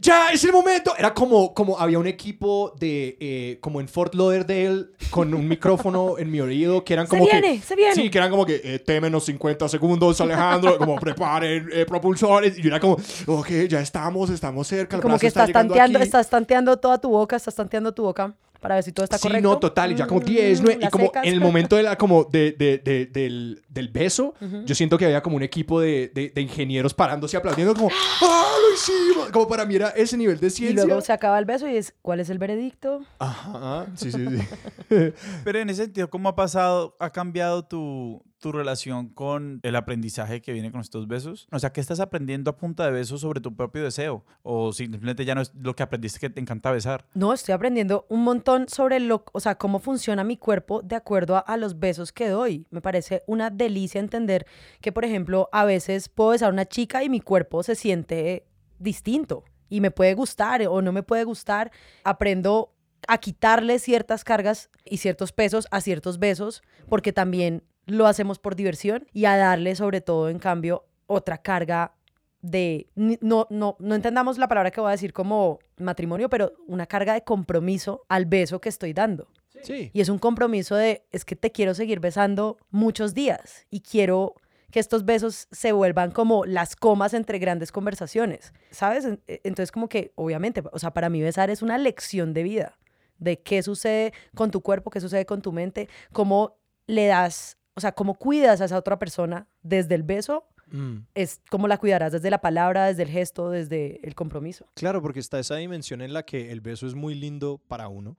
ya, 0.00 0.32
es 0.32 0.42
el 0.42 0.50
momento. 0.50 0.94
Era 0.98 1.14
como, 1.14 1.54
como 1.54 1.78
había 1.78 2.00
un 2.00 2.08
equipo 2.08 2.74
de, 2.76 3.16
eh, 3.20 3.58
como 3.60 3.80
en 3.80 3.86
Fort 3.86 4.16
Lauderdale, 4.16 4.86
con 5.10 5.32
un 5.32 5.46
micrófono 5.46 6.18
en 6.18 6.28
mi 6.28 6.40
oído, 6.40 6.82
que 6.84 6.94
eran 6.94 7.06
Se 7.06 7.10
como 7.16 7.28
que... 7.30 7.40
viene, 7.40 7.62
se 7.62 7.76
viene. 7.76 7.94
Sí, 7.94 8.10
que 8.10 8.18
eran 8.18 8.30
como 8.30 8.44
que 8.44 8.60
eh, 8.64 8.80
T 8.80 9.00
menos 9.00 9.26
50 9.26 9.68
segundos, 9.68 10.20
Alejandro, 10.20 10.76
como 10.76 10.96
preparen 10.98 11.68
eh, 11.72 11.86
propulsores. 11.86 12.58
Y 12.58 12.62
yo 12.62 12.68
era 12.68 12.80
como, 12.80 12.96
ok, 13.26 13.48
ya 13.68 13.80
estamos, 13.80 14.28
estamos 14.30 14.66
cerca. 14.66 14.96
el 14.96 15.02
como 15.02 15.12
brazo 15.12 15.20
que 15.20 15.26
está 15.28 15.42
estás 15.42 15.48
llegando 15.50 15.74
tanteando, 15.74 15.98
aquí. 16.00 16.04
estás 16.06 16.28
tanteando 16.28 16.76
toda 16.80 16.98
tu 17.00 17.10
boca, 17.10 17.36
estás 17.36 17.54
tanteando 17.54 17.94
tu 17.94 18.02
boca 18.02 18.34
para 18.60 18.74
ver 18.76 18.84
si 18.84 18.92
todo 18.92 19.04
está 19.04 19.18
sí, 19.18 19.28
correcto. 19.28 19.48
no, 19.48 19.58
total, 19.58 19.92
y 19.92 19.94
ya 19.94 20.06
como 20.06 20.20
Mm, 20.20 20.24
10, 20.24 20.62
9, 20.62 20.78
y 20.82 20.88
como 20.88 21.04
secas. 21.06 21.26
en 21.26 21.32
el 21.32 21.40
momento 21.40 21.76
de 21.76 21.82
la, 21.84 21.96
como 21.96 22.24
de, 22.24 22.52
de- 22.52 22.78
de- 22.78 23.06
del, 23.06 23.62
del 23.68 23.88
beso, 23.88 24.34
yo 24.64 24.74
siento 24.74 24.98
que 24.98 25.04
había 25.04 25.22
como 25.22 25.36
un 25.36 25.42
equipo 25.42 25.80
de, 25.80 26.08
de- 26.14 26.30
de 26.30 26.40
ingenieros 26.40 26.92
parándose 26.94 27.36
y 27.36 27.38
aplaudiendo 27.38 27.74
como, 27.74 27.88
¡ah, 28.22 28.46
lo 28.60 28.74
hicimos! 28.74 29.30
Como 29.30 29.46
para 29.46 29.64
mí 29.64 29.76
era 29.76 29.88
ese 29.90 30.16
nivel 30.16 30.38
de 30.40 30.48
Y 30.48 30.50
ciencia. 30.50 30.84
luego 30.84 31.00
se 31.00 31.12
acaba 31.12 31.38
el 31.38 31.44
beso 31.44 31.68
y 31.68 31.76
es, 31.76 31.94
¿cuál 32.02 32.20
es 32.20 32.30
el 32.30 32.38
veredicto? 32.38 33.00
Ajá, 33.18 33.86
sí, 33.94 34.10
sí, 34.12 34.24
sí. 34.26 34.42
Pero 35.44 35.58
en 35.60 35.70
ese 35.70 35.84
sentido, 35.84 36.10
¿cómo 36.10 36.28
ha 36.28 36.34
pasado, 36.36 36.96
ha 36.98 37.10
cambiado 37.10 37.64
tu, 37.64 38.22
tu 38.38 38.52
relación 38.52 39.08
con 39.08 39.60
el 39.62 39.76
aprendizaje 39.76 40.40
que 40.40 40.52
viene 40.52 40.70
con 40.70 40.80
estos 40.80 41.08
besos? 41.08 41.48
O 41.50 41.58
sea, 41.58 41.72
¿qué 41.72 41.80
estás 41.80 42.00
aprendiendo 42.00 42.50
a 42.50 42.56
punta 42.56 42.84
de 42.84 42.92
besos 42.92 43.20
sobre 43.20 43.40
tu 43.40 43.54
propio 43.54 43.82
deseo? 43.82 44.24
O 44.42 44.72
simplemente 44.72 45.24
ya 45.24 45.34
no 45.34 45.40
es 45.40 45.52
lo 45.54 45.74
que 45.74 45.82
aprendiste 45.82 46.18
que 46.20 46.30
te 46.30 46.40
encanta 46.40 46.70
besar. 46.70 47.06
No, 47.14 47.32
estoy 47.32 47.54
aprendiendo 47.54 48.06
un 48.08 48.22
montón 48.22 48.68
sobre 48.68 49.00
lo, 49.00 49.24
o 49.32 49.40
sea, 49.40 49.56
cómo 49.56 49.78
funciona 49.78 50.24
mi 50.24 50.36
cuerpo 50.36 50.82
de 50.82 50.96
acuerdo 50.96 51.36
a, 51.36 51.40
a 51.40 51.56
los 51.56 51.78
besos 51.78 52.12
que 52.12 52.28
doy. 52.28 52.66
Me 52.70 52.80
parece 52.80 53.22
una 53.26 53.50
delicia 53.50 54.00
entender 54.00 54.46
que, 54.80 54.92
por 54.92 55.04
ejemplo, 55.04 55.48
a 55.52 55.64
veces 55.64 56.08
puedo 56.08 56.30
besar 56.30 56.50
a 56.50 56.52
una 56.52 56.66
chica 56.66 57.02
y 57.02 57.08
mi 57.08 57.20
cuerpo 57.20 57.62
se 57.62 57.74
siente 57.74 58.46
distinto 58.78 59.44
y 59.68 59.80
me 59.80 59.90
puede 59.90 60.14
gustar 60.14 60.62
o 60.66 60.82
no 60.82 60.92
me 60.92 61.02
puede 61.02 61.24
gustar. 61.24 61.70
Aprendo 62.04 62.74
a 63.06 63.18
quitarle 63.18 63.78
ciertas 63.78 64.24
cargas 64.24 64.70
y 64.84 64.98
ciertos 64.98 65.32
pesos 65.32 65.68
a 65.70 65.80
ciertos 65.80 66.18
besos 66.18 66.62
porque 66.88 67.12
también 67.12 67.62
lo 67.88 68.06
hacemos 68.06 68.38
por 68.38 68.54
diversión 68.54 69.06
y 69.12 69.24
a 69.24 69.36
darle 69.36 69.74
sobre 69.74 70.00
todo, 70.00 70.28
en 70.28 70.38
cambio, 70.38 70.84
otra 71.06 71.38
carga 71.38 71.94
de, 72.40 72.86
no, 72.94 73.48
no, 73.50 73.76
no 73.80 73.94
entendamos 73.96 74.38
la 74.38 74.46
palabra 74.46 74.70
que 74.70 74.80
voy 74.80 74.88
a 74.88 74.92
decir 74.92 75.12
como 75.12 75.58
matrimonio, 75.78 76.28
pero 76.28 76.52
una 76.68 76.86
carga 76.86 77.14
de 77.14 77.22
compromiso 77.24 78.04
al 78.08 78.26
beso 78.26 78.60
que 78.60 78.68
estoy 78.68 78.92
dando. 78.92 79.28
Sí. 79.62 79.90
Y 79.92 80.00
es 80.00 80.08
un 80.08 80.18
compromiso 80.20 80.76
de, 80.76 81.02
es 81.10 81.24
que 81.24 81.34
te 81.34 81.50
quiero 81.50 81.74
seguir 81.74 81.98
besando 81.98 82.58
muchos 82.70 83.12
días 83.14 83.66
y 83.70 83.80
quiero 83.80 84.34
que 84.70 84.78
estos 84.78 85.04
besos 85.04 85.48
se 85.50 85.72
vuelvan 85.72 86.12
como 86.12 86.44
las 86.44 86.76
comas 86.76 87.12
entre 87.14 87.38
grandes 87.40 87.72
conversaciones, 87.72 88.52
¿sabes? 88.70 89.04
E- 89.26 89.40
Entonces 89.42 89.72
como 89.72 89.88
que, 89.88 90.12
obviamente, 90.14 90.62
o 90.70 90.78
sea, 90.78 90.92
para 90.92 91.08
mí 91.08 91.20
besar 91.22 91.50
es 91.50 91.62
una 91.62 91.76
lección 91.78 92.34
de 92.34 92.42
vida, 92.44 92.78
de 93.18 93.40
qué 93.40 93.62
sucede 93.64 94.12
con 94.36 94.50
tu 94.52 94.60
cuerpo, 94.60 94.90
qué 94.90 95.00
sucede 95.00 95.26
con 95.26 95.42
tu 95.42 95.50
mente, 95.52 95.88
cómo 96.12 96.58
le 96.86 97.06
das, 97.06 97.57
o 97.78 97.80
sea, 97.80 97.92
cómo 97.92 98.14
cuidas 98.14 98.60
a 98.60 98.66
esa 98.66 98.76
otra 98.76 98.98
persona 98.98 99.48
desde 99.62 99.94
el 99.94 100.02
beso 100.02 100.44
Mm. 100.70 101.06
es 101.14 101.40
cómo 101.50 101.66
la 101.66 101.78
cuidarás 101.78 102.12
desde 102.12 102.28
la 102.30 102.42
palabra, 102.42 102.86
desde 102.86 103.04
el 103.04 103.08
gesto, 103.08 103.48
desde 103.48 104.06
el 104.06 104.14
compromiso. 104.14 104.66
Claro, 104.74 105.00
porque 105.00 105.20
está 105.20 105.38
esa 105.38 105.56
dimensión 105.56 106.02
en 106.02 106.12
la 106.12 106.24
que 106.24 106.52
el 106.52 106.60
beso 106.60 106.86
es 106.86 106.94
muy 106.94 107.14
lindo 107.14 107.58
para 107.68 107.88
uno 107.88 108.18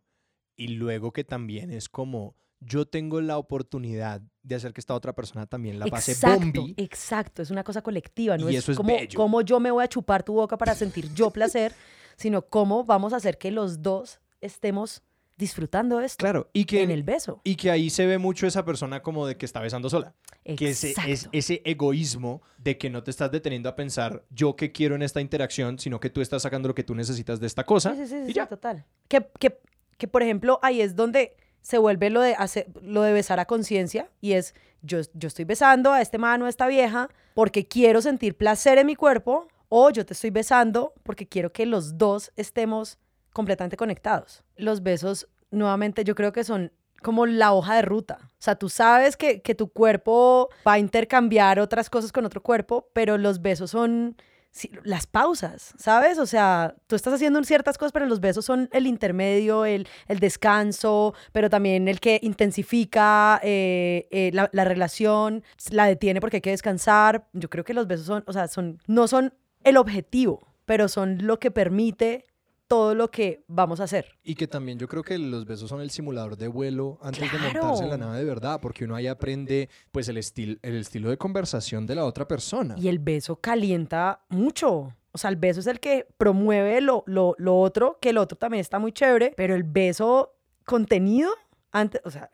y 0.56 0.70
luego 0.70 1.12
que 1.12 1.24
también 1.24 1.72
es 1.72 1.90
como 1.90 2.36
yo 2.60 2.86
tengo 2.88 3.22
la 3.22 3.38
oportunidad 3.38 4.22
de 4.42 4.56
hacer 4.56 4.74
que 4.74 4.82
esta 4.82 4.94
otra 4.96 5.14
persona 5.14 5.46
también 5.46 5.80
la 5.80 5.86
pase 5.86 6.12
exacto, 6.14 6.40
bombi. 6.40 6.74
exacto, 6.78 7.42
es 7.42 7.52
una 7.52 7.64
cosa 7.64 7.82
colectiva, 7.82 8.38
no 8.38 8.50
Y 8.50 8.56
es, 8.56 8.64
eso 8.64 8.72
es 8.72 8.78
como, 8.78 8.96
bello. 8.96 9.16
como 9.18 9.42
yo 9.42 9.60
me 9.60 9.72
voy 9.72 9.84
a 9.84 9.88
chupar 9.88 10.24
tu 10.24 10.34
boca 10.34 10.58
para 10.58 10.74
sentir 10.76 11.14
yo 11.14 11.30
placer, 11.30 11.74
sino 12.18 12.42
cómo 12.42 12.84
vamos 12.84 13.14
a 13.14 13.18
hacer 13.18 13.38
que 13.38 13.52
los 13.52 13.82
dos 13.82 14.20
estemos 14.42 15.04
disfrutando 15.40 16.02
esto 16.02 16.22
Claro, 16.22 16.50
y 16.54 16.66
que 16.66 16.84
en 16.84 16.92
el 16.92 17.02
beso. 17.02 17.42
Y 17.44 17.56
que 17.56 17.72
ahí 17.72 17.90
se 17.90 18.06
ve 18.06 18.18
mucho 18.20 18.46
esa 18.46 18.66
persona 18.66 19.02
como 19.02 19.26
de 19.26 19.38
que 19.38 19.46
está 19.46 19.62
besando 19.62 19.90
sola. 19.90 20.14
Que 20.44 20.70
ese, 20.70 20.92
es 20.92 20.98
Exacto. 20.98 21.30
ese 21.32 21.62
egoísmo 21.66 22.42
de 22.58 22.78
que 22.78 22.90
no 22.90 23.02
te 23.02 23.10
estás 23.12 23.32
deteniendo 23.32 23.70
a 23.70 23.76
pensar 23.76 24.24
yo 24.30 24.56
qué 24.56 24.72
quiero 24.72 24.96
en 24.96 25.02
esta 25.02 25.22
interacción, 25.22 25.80
sino 25.80 26.00
que 26.00 26.10
tú 26.10 26.22
estás 26.22 26.44
sacando 26.44 26.68
lo 26.68 26.76
que 26.76 26.84
tú 26.84 26.94
necesitas 26.94 27.40
de 27.40 27.48
esta 27.48 27.64
cosa. 27.66 27.96
Sí, 27.96 28.06
sí, 28.06 28.08
sí, 28.08 28.16
y 28.24 28.28
sí, 28.28 28.34
ya. 28.34 28.48
total. 28.48 28.86
Que, 29.08 29.28
que, 29.40 29.60
que, 29.98 30.08
por 30.08 30.22
ejemplo, 30.22 30.60
ahí 30.62 30.82
es 30.82 30.96
donde 30.96 31.36
se 31.62 31.78
vuelve 31.78 32.10
lo 32.10 32.22
de, 32.22 32.36
hacer, 32.36 32.68
lo 32.82 33.02
de 33.02 33.14
besar 33.14 33.40
a 33.40 33.46
conciencia 33.46 34.10
y 34.22 34.34
es, 34.34 34.54
yo, 34.82 35.00
yo 35.14 35.28
estoy 35.28 35.46
besando 35.46 35.94
a 35.94 36.02
este 36.02 36.18
mano, 36.18 36.46
a 36.46 36.50
esta 36.50 36.68
vieja, 36.68 37.10
porque 37.34 37.66
quiero 37.66 38.02
sentir 38.02 38.36
placer 38.36 38.78
en 38.78 38.88
mi 38.88 38.96
cuerpo, 38.96 39.48
o 39.70 39.90
yo 39.92 40.06
te 40.06 40.14
estoy 40.14 40.32
besando 40.32 40.94
porque 41.04 41.28
quiero 41.28 41.54
que 41.54 41.66
los 41.66 41.98
dos 41.98 42.32
estemos 42.36 42.98
completamente 43.34 43.78
conectados. 43.78 44.44
Los 44.56 44.84
besos, 44.84 45.28
nuevamente, 45.52 46.04
yo 46.04 46.16
creo 46.16 46.32
que 46.32 46.44
son 46.44 46.72
como 47.02 47.26
la 47.26 47.54
hoja 47.54 47.76
de 47.76 47.82
ruta. 47.82 48.18
O 48.24 48.42
sea, 48.42 48.56
tú 48.56 48.70
sabes 48.70 49.18
que, 49.18 49.42
que 49.42 49.56
tu 49.56 49.70
cuerpo 49.70 50.50
va 50.68 50.74
a 50.74 50.80
intercambiar 50.80 51.60
otras 51.60 51.90
cosas 51.90 52.12
con 52.12 52.26
otro 52.26 52.42
cuerpo, 52.42 52.90
pero 52.94 53.18
los 53.18 53.42
besos 53.42 53.72
son 53.72 54.18
sí, 54.52 54.72
las 54.84 55.08
pausas, 55.08 55.74
¿sabes? 55.78 56.18
O 56.20 56.26
sea, 56.26 56.76
tú 56.88 56.96
estás 56.96 57.14
haciendo 57.14 57.44
ciertas 57.44 57.78
cosas, 57.78 57.92
pero 57.92 58.06
los 58.06 58.20
besos 58.20 58.46
son 58.46 58.70
el 58.72 58.88
intermedio, 58.88 59.66
el, 59.66 59.88
el 60.08 60.20
descanso, 60.20 61.14
pero 61.32 61.50
también 61.50 61.88
el 61.88 62.00
que 62.00 62.20
intensifica 62.22 63.40
eh, 63.44 64.08
eh, 64.12 64.32
la, 64.34 64.50
la 64.52 64.66
relación, 64.66 65.44
la 65.72 65.86
detiene 65.86 66.22
porque 66.22 66.38
hay 66.38 66.42
que 66.42 66.52
descansar. 66.52 67.28
Yo 67.34 67.50
creo 67.50 67.64
que 67.64 67.74
los 67.74 67.88
besos 67.88 68.06
son, 68.06 68.24
o 68.28 68.34
sea, 68.34 68.48
son, 68.48 68.80
no 68.88 69.08
son 69.08 69.34
el 69.64 69.78
objetivo, 69.78 70.48
pero 70.66 70.88
son 70.88 71.26
lo 71.26 71.40
que 71.40 71.52
permite 71.52 72.26
todo 72.70 72.94
lo 72.96 73.10
que 73.12 73.44
vamos 73.48 73.80
a 73.82 73.84
hacer. 73.86 74.06
Y 74.24 74.36
que 74.36 74.48
también 74.48 74.78
yo 74.80 74.88
creo 74.88 75.04
que 75.04 75.18
los 75.18 75.44
besos 75.46 75.68
son 75.68 75.82
el 75.82 75.90
simulador 75.90 76.38
de 76.38 76.48
vuelo 76.48 77.00
antes 77.02 77.20
de 77.22 77.28
¡Claro! 77.38 77.64
montarse 77.64 77.84
en 77.84 77.90
la 77.90 77.98
nave 77.98 78.20
de 78.20 78.24
verdad, 78.26 78.62
porque 78.62 78.86
uno 78.86 78.96
ahí 78.96 79.08
aprende 79.08 79.70
pues 79.92 80.08
el, 80.08 80.18
estil- 80.18 80.60
el 80.62 80.78
estilo 80.78 81.10
de 81.10 81.18
conversación 81.18 81.86
de 81.88 81.96
la 81.96 82.06
otra 82.06 82.28
persona. 82.28 82.76
Y 82.78 82.88
el 82.88 83.00
beso 83.00 83.36
calienta 83.38 84.22
mucho. 84.30 84.94
O 85.12 85.18
sea, 85.18 85.32
el 85.32 85.36
beso 85.38 85.60
es 85.60 85.68
el 85.68 85.80
que 85.80 86.08
promueve 86.18 86.80
lo, 86.80 87.04
lo, 87.08 87.34
lo 87.40 87.60
otro, 87.60 87.98
que 88.00 88.12
el 88.12 88.20
otro 88.20 88.38
también 88.38 88.62
está 88.62 88.78
muy 88.78 88.92
chévere, 88.92 89.34
pero 89.36 89.56
el 89.56 89.64
beso 89.64 90.36
contenido 90.64 91.32
antes, 91.72 92.00
o 92.06 92.12
sea, 92.12 92.30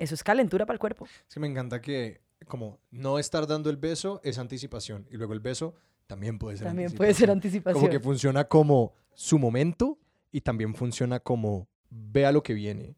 eso 0.00 0.14
es 0.16 0.24
calentura 0.24 0.66
para 0.66 0.74
el 0.74 0.80
cuerpo. 0.80 1.06
Es 1.28 1.32
que 1.34 1.38
me 1.40 1.46
encanta 1.46 1.80
que 1.80 2.20
como 2.48 2.80
no 2.90 3.20
estar 3.20 3.46
dando 3.46 3.70
el 3.70 3.76
beso 3.76 4.20
es 4.24 4.38
anticipación 4.38 5.06
y 5.10 5.16
luego 5.16 5.32
el 5.32 5.40
beso 5.40 5.74
también 6.08 6.38
puede 6.38 6.56
ser 6.58 6.66
También 6.66 6.90
puede 6.92 7.14
ser 7.14 7.30
anticipación. 7.30 7.76
anticipación. 7.76 7.80
Como 7.80 7.90
que 7.90 8.00
funciona 8.00 8.44
como 8.44 8.92
su 9.14 9.38
momento 9.38 9.98
y 10.32 10.40
también 10.40 10.74
funciona 10.74 11.20
como 11.20 11.68
vea 11.90 12.32
lo 12.32 12.42
que 12.42 12.54
viene. 12.54 12.96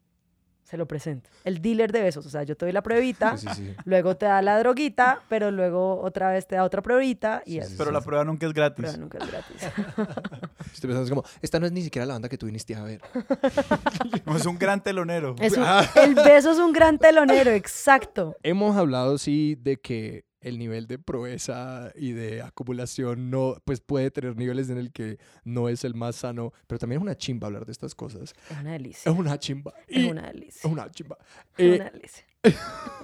Se 0.63 0.75
lo 0.75 0.85
presento. 0.85 1.29
El 1.45 1.61
dealer 1.61 1.93
de 1.93 2.01
besos, 2.01 2.25
o 2.25 2.29
sea, 2.29 2.43
yo 2.43 2.57
te 2.57 2.65
doy 2.65 2.73
la 2.73 2.83
pruebita, 2.83 3.37
Sí, 3.37 3.47
sí, 3.55 3.67
sí. 3.67 3.75
luego 3.85 4.17
te 4.17 4.25
da 4.25 4.41
la 4.41 4.59
droguita, 4.59 5.21
pero 5.29 5.49
luego 5.49 6.01
otra 6.01 6.29
vez 6.31 6.45
te 6.45 6.55
da 6.55 6.65
otra 6.65 6.81
pruebita 6.81 7.41
y 7.45 7.51
Sí, 7.53 7.57
es 7.59 7.69
sí, 7.69 7.75
Pero 7.77 7.89
la 7.91 8.01
prueba 8.01 8.25
nunca 8.25 8.47
es 8.47 8.51
gratis. 8.53 8.83
prueba 8.83 8.97
nunca 8.97 9.17
es 9.19 9.31
gratis. 9.31 9.61
Estoy 10.73 10.89
pensando 10.89 11.03
es 11.03 11.09
como, 11.09 11.23
esta 11.41 11.57
no 11.61 11.67
es 11.67 11.71
ni 11.71 11.83
siquiera 11.83 12.05
la 12.05 12.15
banda 12.15 12.27
que 12.27 12.37
tú 12.37 12.47
viniste 12.47 12.75
a 12.75 12.83
ver. 12.83 12.99
No, 14.25 14.35
es 14.35 14.45
un 14.45 14.57
gran 14.59 14.83
telonero. 14.83 15.35
Es 15.39 15.55
un- 15.55 15.63
Ah. 15.65 15.89
el 16.03 16.15
beso 16.15 16.51
es 16.51 16.57
un 16.59 16.73
gran 16.73 16.97
telonero, 16.99 17.51
exacto. 17.51 18.35
Hemos 18.43 18.75
hablado, 18.75 19.17
sí, 19.17 19.55
de 19.61 19.77
que 19.77 20.25
el 20.41 20.59
nivel 20.59 20.87
de 20.87 20.99
proeza 20.99 21.91
y 21.95 22.11
de 22.11 22.41
acumulación 22.41 23.29
no, 23.29 23.55
pues 23.65 23.81
puede 23.81 24.11
tener 24.11 24.35
niveles 24.37 24.69
en 24.69 24.77
el 24.77 24.91
que 24.91 25.17
no 25.43 25.69
es 25.69 25.83
el 25.83 25.95
más 25.95 26.15
sano, 26.17 26.53
pero 26.67 26.79
también 26.79 26.99
es 26.99 27.03
una 27.03 27.17
chimba 27.17 27.47
hablar 27.47 27.65
de 27.65 27.71
estas 27.71 27.95
cosas. 27.95 28.33
Es 28.49 28.57
una 28.59 28.71
delicia. 28.73 29.11
Es 29.11 29.17
una 29.17 29.39
chimba. 29.39 29.73
Es 29.87 30.03
Y- 30.03 30.09
una 30.09 30.27
delicia. 30.27 30.59
es 30.59 30.65
una 30.71 30.91
chimba. 30.91 31.17
Es 31.57 31.65
Eh, 31.65 31.75
una 31.75 31.89
delicia. 31.89 32.23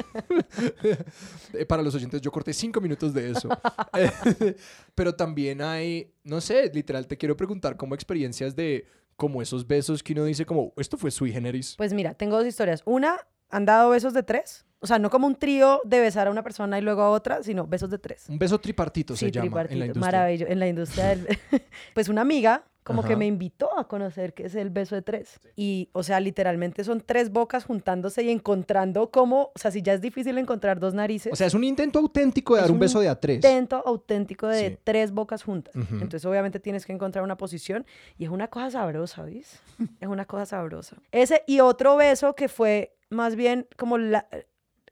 eh, 1.54 1.66
para 1.66 1.82
los 1.84 1.94
oyentes, 1.96 2.22
yo 2.22 2.32
corté 2.32 2.54
cinco 2.54 2.82
minutos 2.82 3.14
de 3.14 3.32
eso. 3.32 3.50
Eh, 3.96 4.12
pero 4.96 5.14
también 5.16 5.62
hay, 5.62 6.14
no 6.24 6.42
sé, 6.42 6.72
literal, 6.74 7.08
te 7.08 7.18
quiero 7.18 7.38
preguntar 7.38 7.78
como 7.78 7.94
experiencias 7.96 8.56
de 8.56 8.86
como 9.16 9.42
esos 9.42 9.68
besos 9.68 10.02
que 10.02 10.14
uno 10.14 10.26
dice 10.26 10.46
como, 10.46 10.74
esto 10.78 10.98
fue 10.98 11.12
sui 11.12 11.32
generis. 11.32 11.76
Pues 11.78 11.94
mira, 11.94 12.14
tengo 12.16 12.38
dos 12.38 12.48
historias. 12.48 12.82
Una, 12.86 13.18
han 13.54 13.66
dado 13.66 13.92
besos 13.92 14.14
de 14.14 14.24
tres. 14.24 14.66
O 14.80 14.88
sea, 14.88 15.00
no 15.00 15.10
como 15.10 15.28
un 15.28 15.36
trío 15.36 15.80
de 15.86 16.02
besar 16.02 16.28
a 16.28 16.32
una 16.32 16.44
persona 16.44 16.78
y 16.78 16.82
luego 16.82 17.04
a 17.04 17.10
otra, 17.12 17.44
sino 17.44 17.68
besos 17.68 17.90
de 17.90 18.00
tres. 18.00 18.26
Un 18.28 18.40
beso 18.40 18.60
tripartito 18.60 19.16
se 19.16 19.32
llama 19.32 19.62
en 19.70 19.80
la 19.80 19.86
industria. 19.86 20.12
maravilloso. 20.12 20.52
En 20.52 20.60
la 20.60 20.68
industria 20.68 21.08
del... 21.10 21.40
pues 21.94 22.10
una 22.10 22.22
amiga 22.22 22.64
como 22.84 23.04
que 23.04 23.16
me 23.16 23.26
invitó 23.26 23.78
a 23.78 23.88
conocer 23.88 24.34
qué 24.34 24.46
es 24.46 24.56
el 24.56 24.70
beso 24.70 24.96
de 24.96 25.02
tres. 25.02 25.40
Y, 25.56 25.90
o 25.94 26.04
sea, 26.04 26.20
literalmente 26.20 26.84
son 26.84 27.02
tres 27.02 27.32
bocas 27.32 27.66
juntándose 27.66 28.24
y 28.24 28.30
encontrando 28.30 29.10
cómo, 29.12 29.52
o 29.56 29.60
sea, 29.60 29.72
si 29.72 29.82
ya 29.82 29.94
es 29.94 30.02
difícil 30.02 30.38
encontrar 30.38 30.80
dos 30.80 30.94
narices, 30.94 31.32
O 31.32 31.36
sea, 31.36 31.48
es 31.48 31.54
un 31.54 31.64
intento 31.64 32.00
auténtico 32.00 32.56
de 32.56 32.62
dar 32.62 32.70
un 32.70 32.76
un 32.76 32.80
beso 32.82 33.00
de 33.00 33.10
a 33.10 33.20
tres. 33.20 33.38
intento 33.38 33.82
auténtico 33.86 34.48
de 34.48 34.70
Sí. 34.72 34.78
tres 34.84 35.12
bocas 35.12 35.44
juntas. 35.44 35.74
Entonces, 35.76 36.26
obviamente, 36.26 36.60
tienes 36.60 36.86
que 36.86 36.94
encontrar 36.94 37.24
una 37.24 37.38
posición 37.38 37.86
y 38.18 38.26
es 38.26 38.30
una 38.30 38.48
cosa 38.50 38.72
sabrosa, 38.72 39.24
¿ves? 39.24 39.62
es 40.02 40.08
una 40.08 40.26
cosa 40.26 40.46
sabrosa. 40.46 40.98
Ese 41.12 41.44
y 41.48 41.60
otro 41.62 41.96
beso 41.96 42.36
que 42.36 42.48
fue 42.50 42.96
más 43.10 43.36
bien 43.36 43.68
como 43.78 43.98
la 43.98 44.28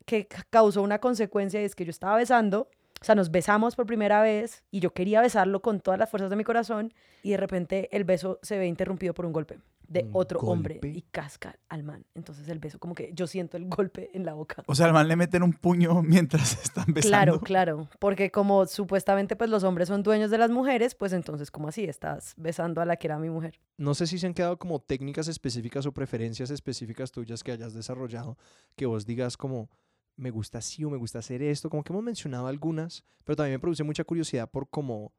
que 0.06 0.28
ca- 0.28 0.46
causó 0.50 0.82
una 0.82 1.00
consecuencia 1.00 1.62
y 1.62 1.66
es 1.66 1.76
que 1.76 1.86
yo 1.86 1.90
estaba 1.92 2.16
besando, 2.18 2.70
o 3.02 3.06
sea, 3.06 3.16
nos 3.16 3.32
besamos 3.32 3.76
por 3.76 3.88
primera 3.88 4.22
vez 4.22 4.64
y 4.70 4.80
yo 4.80 4.94
quería 4.94 5.22
besarlo 5.22 5.64
con 5.64 5.80
todas 5.80 6.00
las 6.00 6.10
fuerzas 6.10 6.30
de 6.30 6.36
mi 6.36 6.44
corazón 6.44 6.94
y 7.24 7.32
de 7.32 7.38
repente 7.38 7.90
el 7.92 8.04
beso 8.04 8.40
se 8.44 8.60
ve 8.60 8.68
interrumpido 8.68 9.16
por 9.16 9.26
un 9.26 9.34
golpe 9.34 9.58
de 9.88 10.04
¿Un 10.04 10.12
otro 10.14 10.40
hombre 10.40 10.80
y 10.84 11.02
casca 11.02 11.58
al 11.68 11.84
man. 11.84 12.06
Entonces 12.16 12.48
el 12.48 12.60
beso 12.60 12.80
como 12.80 12.94
que 12.94 13.12
yo 13.14 13.26
siento 13.28 13.58
el 13.58 13.68
golpe 13.68 14.12
en 14.14 14.24
la 14.24 14.34
boca. 14.34 14.64
O 14.68 14.76
sea, 14.76 14.86
al 14.86 14.94
man 14.94 15.08
le 15.08 15.16
meten 15.16 15.42
un 15.42 15.52
puño 15.52 16.02
mientras 16.04 16.54
están 16.64 16.86
besando. 16.94 17.40
Claro, 17.40 17.40
claro, 17.42 17.90
porque 18.00 18.30
como 18.32 18.68
supuestamente 18.68 19.36
pues 19.36 19.50
los 19.50 19.64
hombres 19.64 19.88
son 19.88 20.04
dueños 20.04 20.30
de 20.30 20.38
las 20.38 20.52
mujeres, 20.52 20.94
pues 20.94 21.12
entonces 21.12 21.50
como 21.50 21.70
así 21.70 21.84
estás 21.86 22.36
besando 22.38 22.82
a 22.82 22.86
la 22.86 22.98
que 22.98 23.08
era 23.08 23.18
mi 23.18 23.32
mujer. 23.32 23.60
No 23.78 23.96
sé 23.96 24.06
si 24.06 24.20
se 24.20 24.28
han 24.28 24.36
quedado 24.36 24.58
como 24.58 24.80
técnicas 24.80 25.28
específicas 25.28 25.88
o 25.88 25.92
preferencias 25.92 26.52
específicas 26.52 27.12
tuyas 27.12 27.44
que 27.44 27.52
hayas 27.52 27.74
desarrollado, 27.74 28.38
que 28.76 28.86
vos 28.86 29.08
digas 29.08 29.38
como, 29.38 29.70
me 30.16 30.30
gusta 30.30 30.60
así 30.60 30.84
o 30.84 30.90
me 30.90 30.98
gusta 30.98 31.20
hacer 31.20 31.42
esto, 31.42 31.70
como 31.70 31.84
que 31.84 31.94
hemos 31.94 32.04
mencionado 32.04 32.48
algunas, 32.48 33.04
pero 33.24 33.36
también 33.36 33.56
me 33.56 33.60
produce 33.60 33.84
mucha 33.84 34.04
curiosidad 34.04 34.50
por 34.50 34.70
cómo 34.70 35.14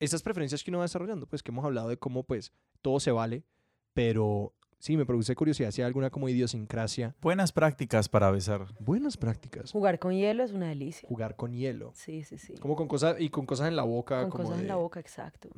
esas 0.00 0.22
preferencias 0.22 0.62
que 0.62 0.70
uno 0.70 0.78
va 0.78 0.84
desarrollando, 0.84 1.26
pues 1.26 1.42
que 1.42 1.50
hemos 1.50 1.64
hablado 1.64 1.88
de 1.88 1.96
cómo 1.96 2.24
pues 2.24 2.52
todo 2.82 3.00
se 3.00 3.10
vale, 3.10 3.44
pero 3.94 4.54
sí, 4.78 4.96
me 4.96 5.04
produce 5.04 5.34
curiosidad 5.34 5.70
si 5.70 5.82
hay 5.82 5.86
alguna 5.86 6.10
como 6.10 6.28
idiosincrasia. 6.28 7.16
Buenas 7.20 7.52
prácticas 7.52 8.08
para 8.08 8.30
besar. 8.30 8.66
Buenas 8.78 9.16
prácticas. 9.16 9.72
Jugar 9.72 9.98
con 9.98 10.14
hielo 10.14 10.44
es 10.44 10.52
una 10.52 10.68
delicia. 10.68 11.08
Jugar 11.08 11.36
con 11.36 11.52
hielo. 11.52 11.92
Sí, 11.94 12.22
sí, 12.22 12.38
sí. 12.38 12.54
Como 12.54 12.76
con 12.76 12.86
cosas, 12.86 13.16
y 13.20 13.28
con 13.28 13.46
cosas 13.46 13.68
en 13.68 13.76
la 13.76 13.82
boca. 13.82 14.22
Con 14.22 14.30
como 14.30 14.44
cosas 14.44 14.60
en 14.60 14.68
la 14.68 14.76
boca, 14.76 15.00
exacto. 15.00 15.50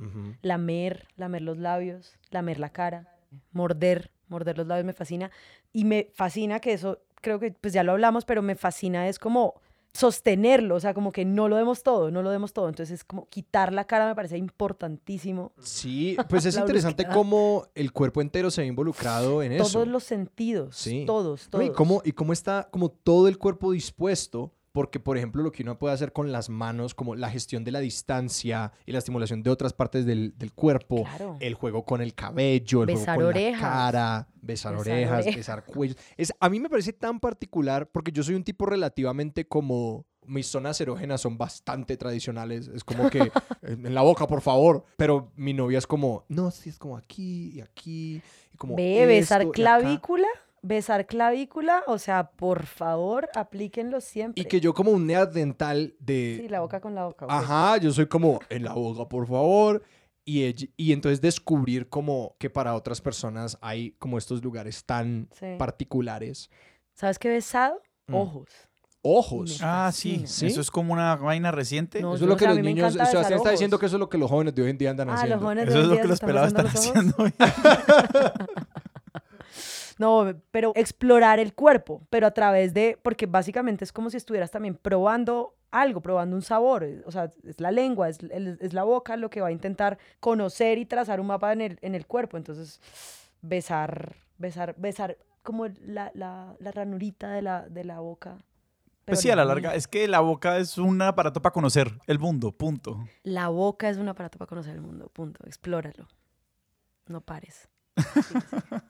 Lamer, 0.42 1.06
lamer 1.16 1.42
los 1.42 1.58
labios, 1.58 2.18
lamer 2.30 2.58
la 2.58 2.70
cara, 2.70 3.14
morder, 3.52 4.10
morder 4.28 4.56
los 4.56 4.66
labios 4.66 4.86
me 4.86 4.94
fascina. 4.94 5.30
Y 5.72 5.84
me 5.84 6.10
fascina 6.14 6.60
que 6.60 6.72
eso, 6.72 7.02
creo 7.20 7.38
que 7.38 7.52
pues 7.52 7.72
ya 7.72 7.82
lo 7.82 7.92
hablamos, 7.92 8.24
pero 8.24 8.42
me 8.42 8.54
fascina 8.54 9.08
es 9.08 9.18
como 9.18 9.54
sostenerlo, 9.92 10.76
o 10.76 10.80
sea, 10.80 10.94
como 10.94 11.10
que 11.10 11.24
no 11.24 11.48
lo 11.48 11.56
demos 11.56 11.82
todo, 11.82 12.10
no 12.12 12.22
lo 12.22 12.30
demos 12.30 12.52
todo. 12.52 12.68
Entonces 12.68 13.00
es 13.00 13.04
como 13.04 13.28
quitar 13.28 13.72
la 13.72 13.84
cara 13.86 14.06
me 14.06 14.14
parece 14.14 14.38
importantísimo. 14.38 15.52
Sí, 15.60 16.16
pues 16.28 16.46
es 16.46 16.56
interesante 16.56 17.02
brusquedad. 17.02 17.14
cómo 17.14 17.66
el 17.74 17.92
cuerpo 17.92 18.20
entero 18.20 18.50
se 18.50 18.60
ve 18.62 18.68
involucrado 18.68 19.42
en 19.42 19.52
eso. 19.52 19.64
Todos 19.72 19.88
los 19.88 20.04
sentidos, 20.04 20.76
Sí. 20.76 21.04
todos, 21.06 21.46
No, 21.46 21.50
todos. 21.50 21.64
Y 21.66 21.70
cómo, 21.70 22.02
y 22.04 22.12
cómo 22.12 22.32
está 22.32 22.68
como 22.70 22.88
todo 22.90 23.26
el 23.28 23.36
cuerpo 23.38 23.72
dispuesto, 23.72 24.52
porque 24.72 25.00
por 25.00 25.16
ejemplo 25.16 25.42
lo 25.42 25.50
que 25.52 25.62
uno 25.62 25.78
puede 25.78 25.94
hacer 25.94 26.12
con 26.12 26.30
las 26.32 26.48
manos, 26.48 26.94
como 26.94 27.14
la 27.16 27.30
gestión 27.30 27.64
de 27.64 27.72
la 27.72 27.80
distancia 27.80 28.72
y 28.86 28.92
la 28.92 28.98
estimulación 28.98 29.42
de 29.42 29.50
otras 29.50 29.72
partes 29.72 30.06
del, 30.06 30.32
del 30.38 30.52
cuerpo, 30.52 31.04
Claro. 31.04 31.36
el 31.40 31.54
juego 31.54 31.84
con 31.84 32.00
el 32.00 32.14
cabello, 32.14 32.82
el 32.82 32.86
Besar 32.88 33.16
juego 33.16 33.30
con 33.30 33.36
orejas. 33.38 33.60
la 33.62 33.68
cara, 33.68 34.28
besar, 34.42 34.72
Besar 34.74 34.92
orejas, 34.94 35.12
orejas. 35.22 35.36
besar 35.36 35.64
cuellos. 35.64 35.96
Es, 36.16 36.32
a 36.38 36.48
mí 36.48 36.60
me 36.60 36.68
parece 36.70 36.92
tan 36.92 37.18
particular 37.20 37.88
porque 37.90 38.12
yo 38.12 38.22
soy 38.22 38.34
un 38.34 38.44
tipo 38.44 38.66
relativamente 38.66 39.46
como... 39.46 40.06
Mis 40.26 40.46
zonas 40.46 40.80
erógenas 40.80 41.22
son 41.22 41.38
bastante 41.38 41.96
tradicionales. 41.96 42.68
Es 42.68 42.84
como 42.84 43.10
que 43.10 43.18
en 43.62 43.94
la 43.94 44.02
boca, 44.02 44.28
por 44.28 44.42
favor. 44.42 44.84
Pero 44.96 45.32
mi 45.34 45.54
novia 45.54 45.78
es 45.78 45.86
como, 45.88 46.24
no, 46.28 46.52
sí, 46.52 46.68
es 46.68 46.78
como 46.78 46.96
aquí 46.96 47.50
y 47.54 47.60
aquí. 47.62 48.22
Y 48.52 48.56
como 48.56 48.76
Ve, 48.76 49.06
besar 49.06 49.40
esto 49.40 49.52
y 49.58 49.62
acá". 49.64 49.78
clavícula, 49.80 50.28
besar 50.62 51.06
clavícula, 51.06 51.82
o 51.86 51.98
sea, 51.98 52.30
por 52.32 52.66
favor, 52.66 53.28
aplíquenlo 53.34 54.00
siempre. 54.00 54.42
Y 54.42 54.44
que 54.46 54.60
yo 54.60 54.74
como 54.74 54.90
un 54.90 55.06
neandertal 55.06 55.94
de... 55.98 56.38
Sí, 56.42 56.48
la 56.48 56.60
boca 56.60 56.80
con 56.80 56.94
la 56.94 57.06
boca. 57.06 57.26
Ajá, 57.28 57.76
yo 57.78 57.90
soy 57.92 58.06
como 58.06 58.40
en 58.48 58.64
la 58.64 58.72
boca, 58.74 59.08
por 59.08 59.26
favor. 59.26 59.82
Y, 60.24 60.70
y 60.76 60.92
entonces 60.92 61.20
descubrir 61.20 61.88
como 61.88 62.36
que 62.38 62.50
para 62.50 62.74
otras 62.74 63.00
personas 63.00 63.58
hay 63.62 63.92
como 63.92 64.18
estos 64.18 64.44
lugares 64.44 64.84
tan 64.84 65.28
Sí. 65.32 65.46
particulares. 65.58 66.50
¿Sabes 66.94 67.18
qué 67.18 67.30
besado? 67.30 67.80
Mm. 68.06 68.14
Ojos. 68.14 68.48
Ojos. 69.02 69.60
Ah, 69.62 69.90
sí. 69.94 70.24
¿Sí? 70.26 70.48
Eso 70.48 70.60
es 70.60 70.70
como 70.70 70.92
una 70.92 71.16
vaina 71.16 71.50
reciente. 71.50 72.02
No, 72.02 72.14
eso 72.14 72.24
es 72.24 72.28
lo 72.28 72.36
que 72.36 72.46
los 72.46 72.58
niños... 72.58 72.92
encanta 72.94 73.10
Sebastián 73.10 73.38
está 73.38 73.50
diciendo 73.50 73.78
que 73.78 73.86
eso 73.86 73.96
es 73.96 74.00
lo 74.00 74.10
que 74.10 74.18
los 74.18 74.30
jóvenes 74.30 74.54
de 74.54 74.62
hoy 74.62 74.70
en 74.70 74.76
día 74.78 74.90
andan 74.90 75.08
Ah, 75.08 75.14
haciendo. 75.14 75.36
los 75.36 75.42
jóvenes 75.42 75.64
de 75.64 75.70
Eso 75.70 75.78
hoy 75.78 75.82
es 75.84 75.88
lo 75.88 75.94
día 75.94 76.02
que 76.02 76.08
los 76.08 76.20
pelados 76.20 76.48
están 76.48 76.66
haciendo 76.66 77.14
hoy. 77.18 77.32
No, 80.00 80.32
pero 80.50 80.72
explorar 80.76 81.38
el 81.40 81.52
cuerpo, 81.52 82.00
pero 82.08 82.26
a 82.26 82.30
través 82.30 82.72
de, 82.72 82.98
porque 83.02 83.26
básicamente 83.26 83.84
es 83.84 83.92
como 83.92 84.08
si 84.08 84.16
estuvieras 84.16 84.50
también 84.50 84.74
probando 84.74 85.54
algo, 85.70 86.00
probando 86.00 86.36
un 86.36 86.40
sabor, 86.40 86.84
eh, 86.84 87.02
o 87.04 87.12
sea, 87.12 87.30
es 87.44 87.60
la 87.60 87.70
lengua, 87.70 88.08
es, 88.08 88.18
es 88.22 88.72
la 88.72 88.84
boca 88.84 89.18
lo 89.18 89.28
que 89.28 89.42
va 89.42 89.48
a 89.48 89.52
intentar 89.52 89.98
conocer 90.18 90.78
y 90.78 90.86
trazar 90.86 91.20
un 91.20 91.26
mapa 91.26 91.52
en 91.52 91.60
el, 91.60 91.78
en 91.82 91.94
el 91.94 92.06
cuerpo, 92.06 92.38
entonces 92.38 92.80
besar, 93.42 94.16
besar, 94.38 94.74
besar 94.78 95.18
como 95.42 95.66
la, 95.82 96.10
la, 96.14 96.56
la 96.58 96.70
ranurita 96.72 97.32
de 97.32 97.42
la, 97.42 97.68
de 97.68 97.84
la 97.84 98.00
boca. 98.00 98.38
Pues 99.04 99.20
sí, 99.20 99.30
a 99.30 99.36
la 99.36 99.44
larga. 99.44 99.74
Es 99.74 99.86
que 99.86 100.08
la 100.08 100.20
boca 100.20 100.56
es 100.56 100.78
un 100.78 101.02
aparato 101.02 101.42
para 101.42 101.52
conocer 101.52 101.98
el 102.06 102.18
mundo, 102.18 102.52
punto. 102.52 103.06
La 103.22 103.48
boca 103.48 103.90
es 103.90 103.98
un 103.98 104.08
aparato 104.08 104.38
para 104.38 104.48
conocer 104.48 104.74
el 104.74 104.80
mundo, 104.80 105.10
punto, 105.12 105.44
explóralo, 105.44 106.08
no 107.06 107.20
pares. 107.20 107.69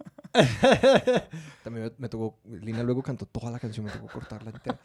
También 1.64 1.86
me, 1.86 1.92
me 1.98 2.08
tocó... 2.08 2.38
Lina 2.44 2.82
luego 2.82 3.02
cantó 3.02 3.26
toda 3.26 3.50
la 3.50 3.58
canción, 3.58 3.86
me 3.86 3.92
tocó 3.92 4.06
cortarla 4.06 4.50
entera. 4.50 4.78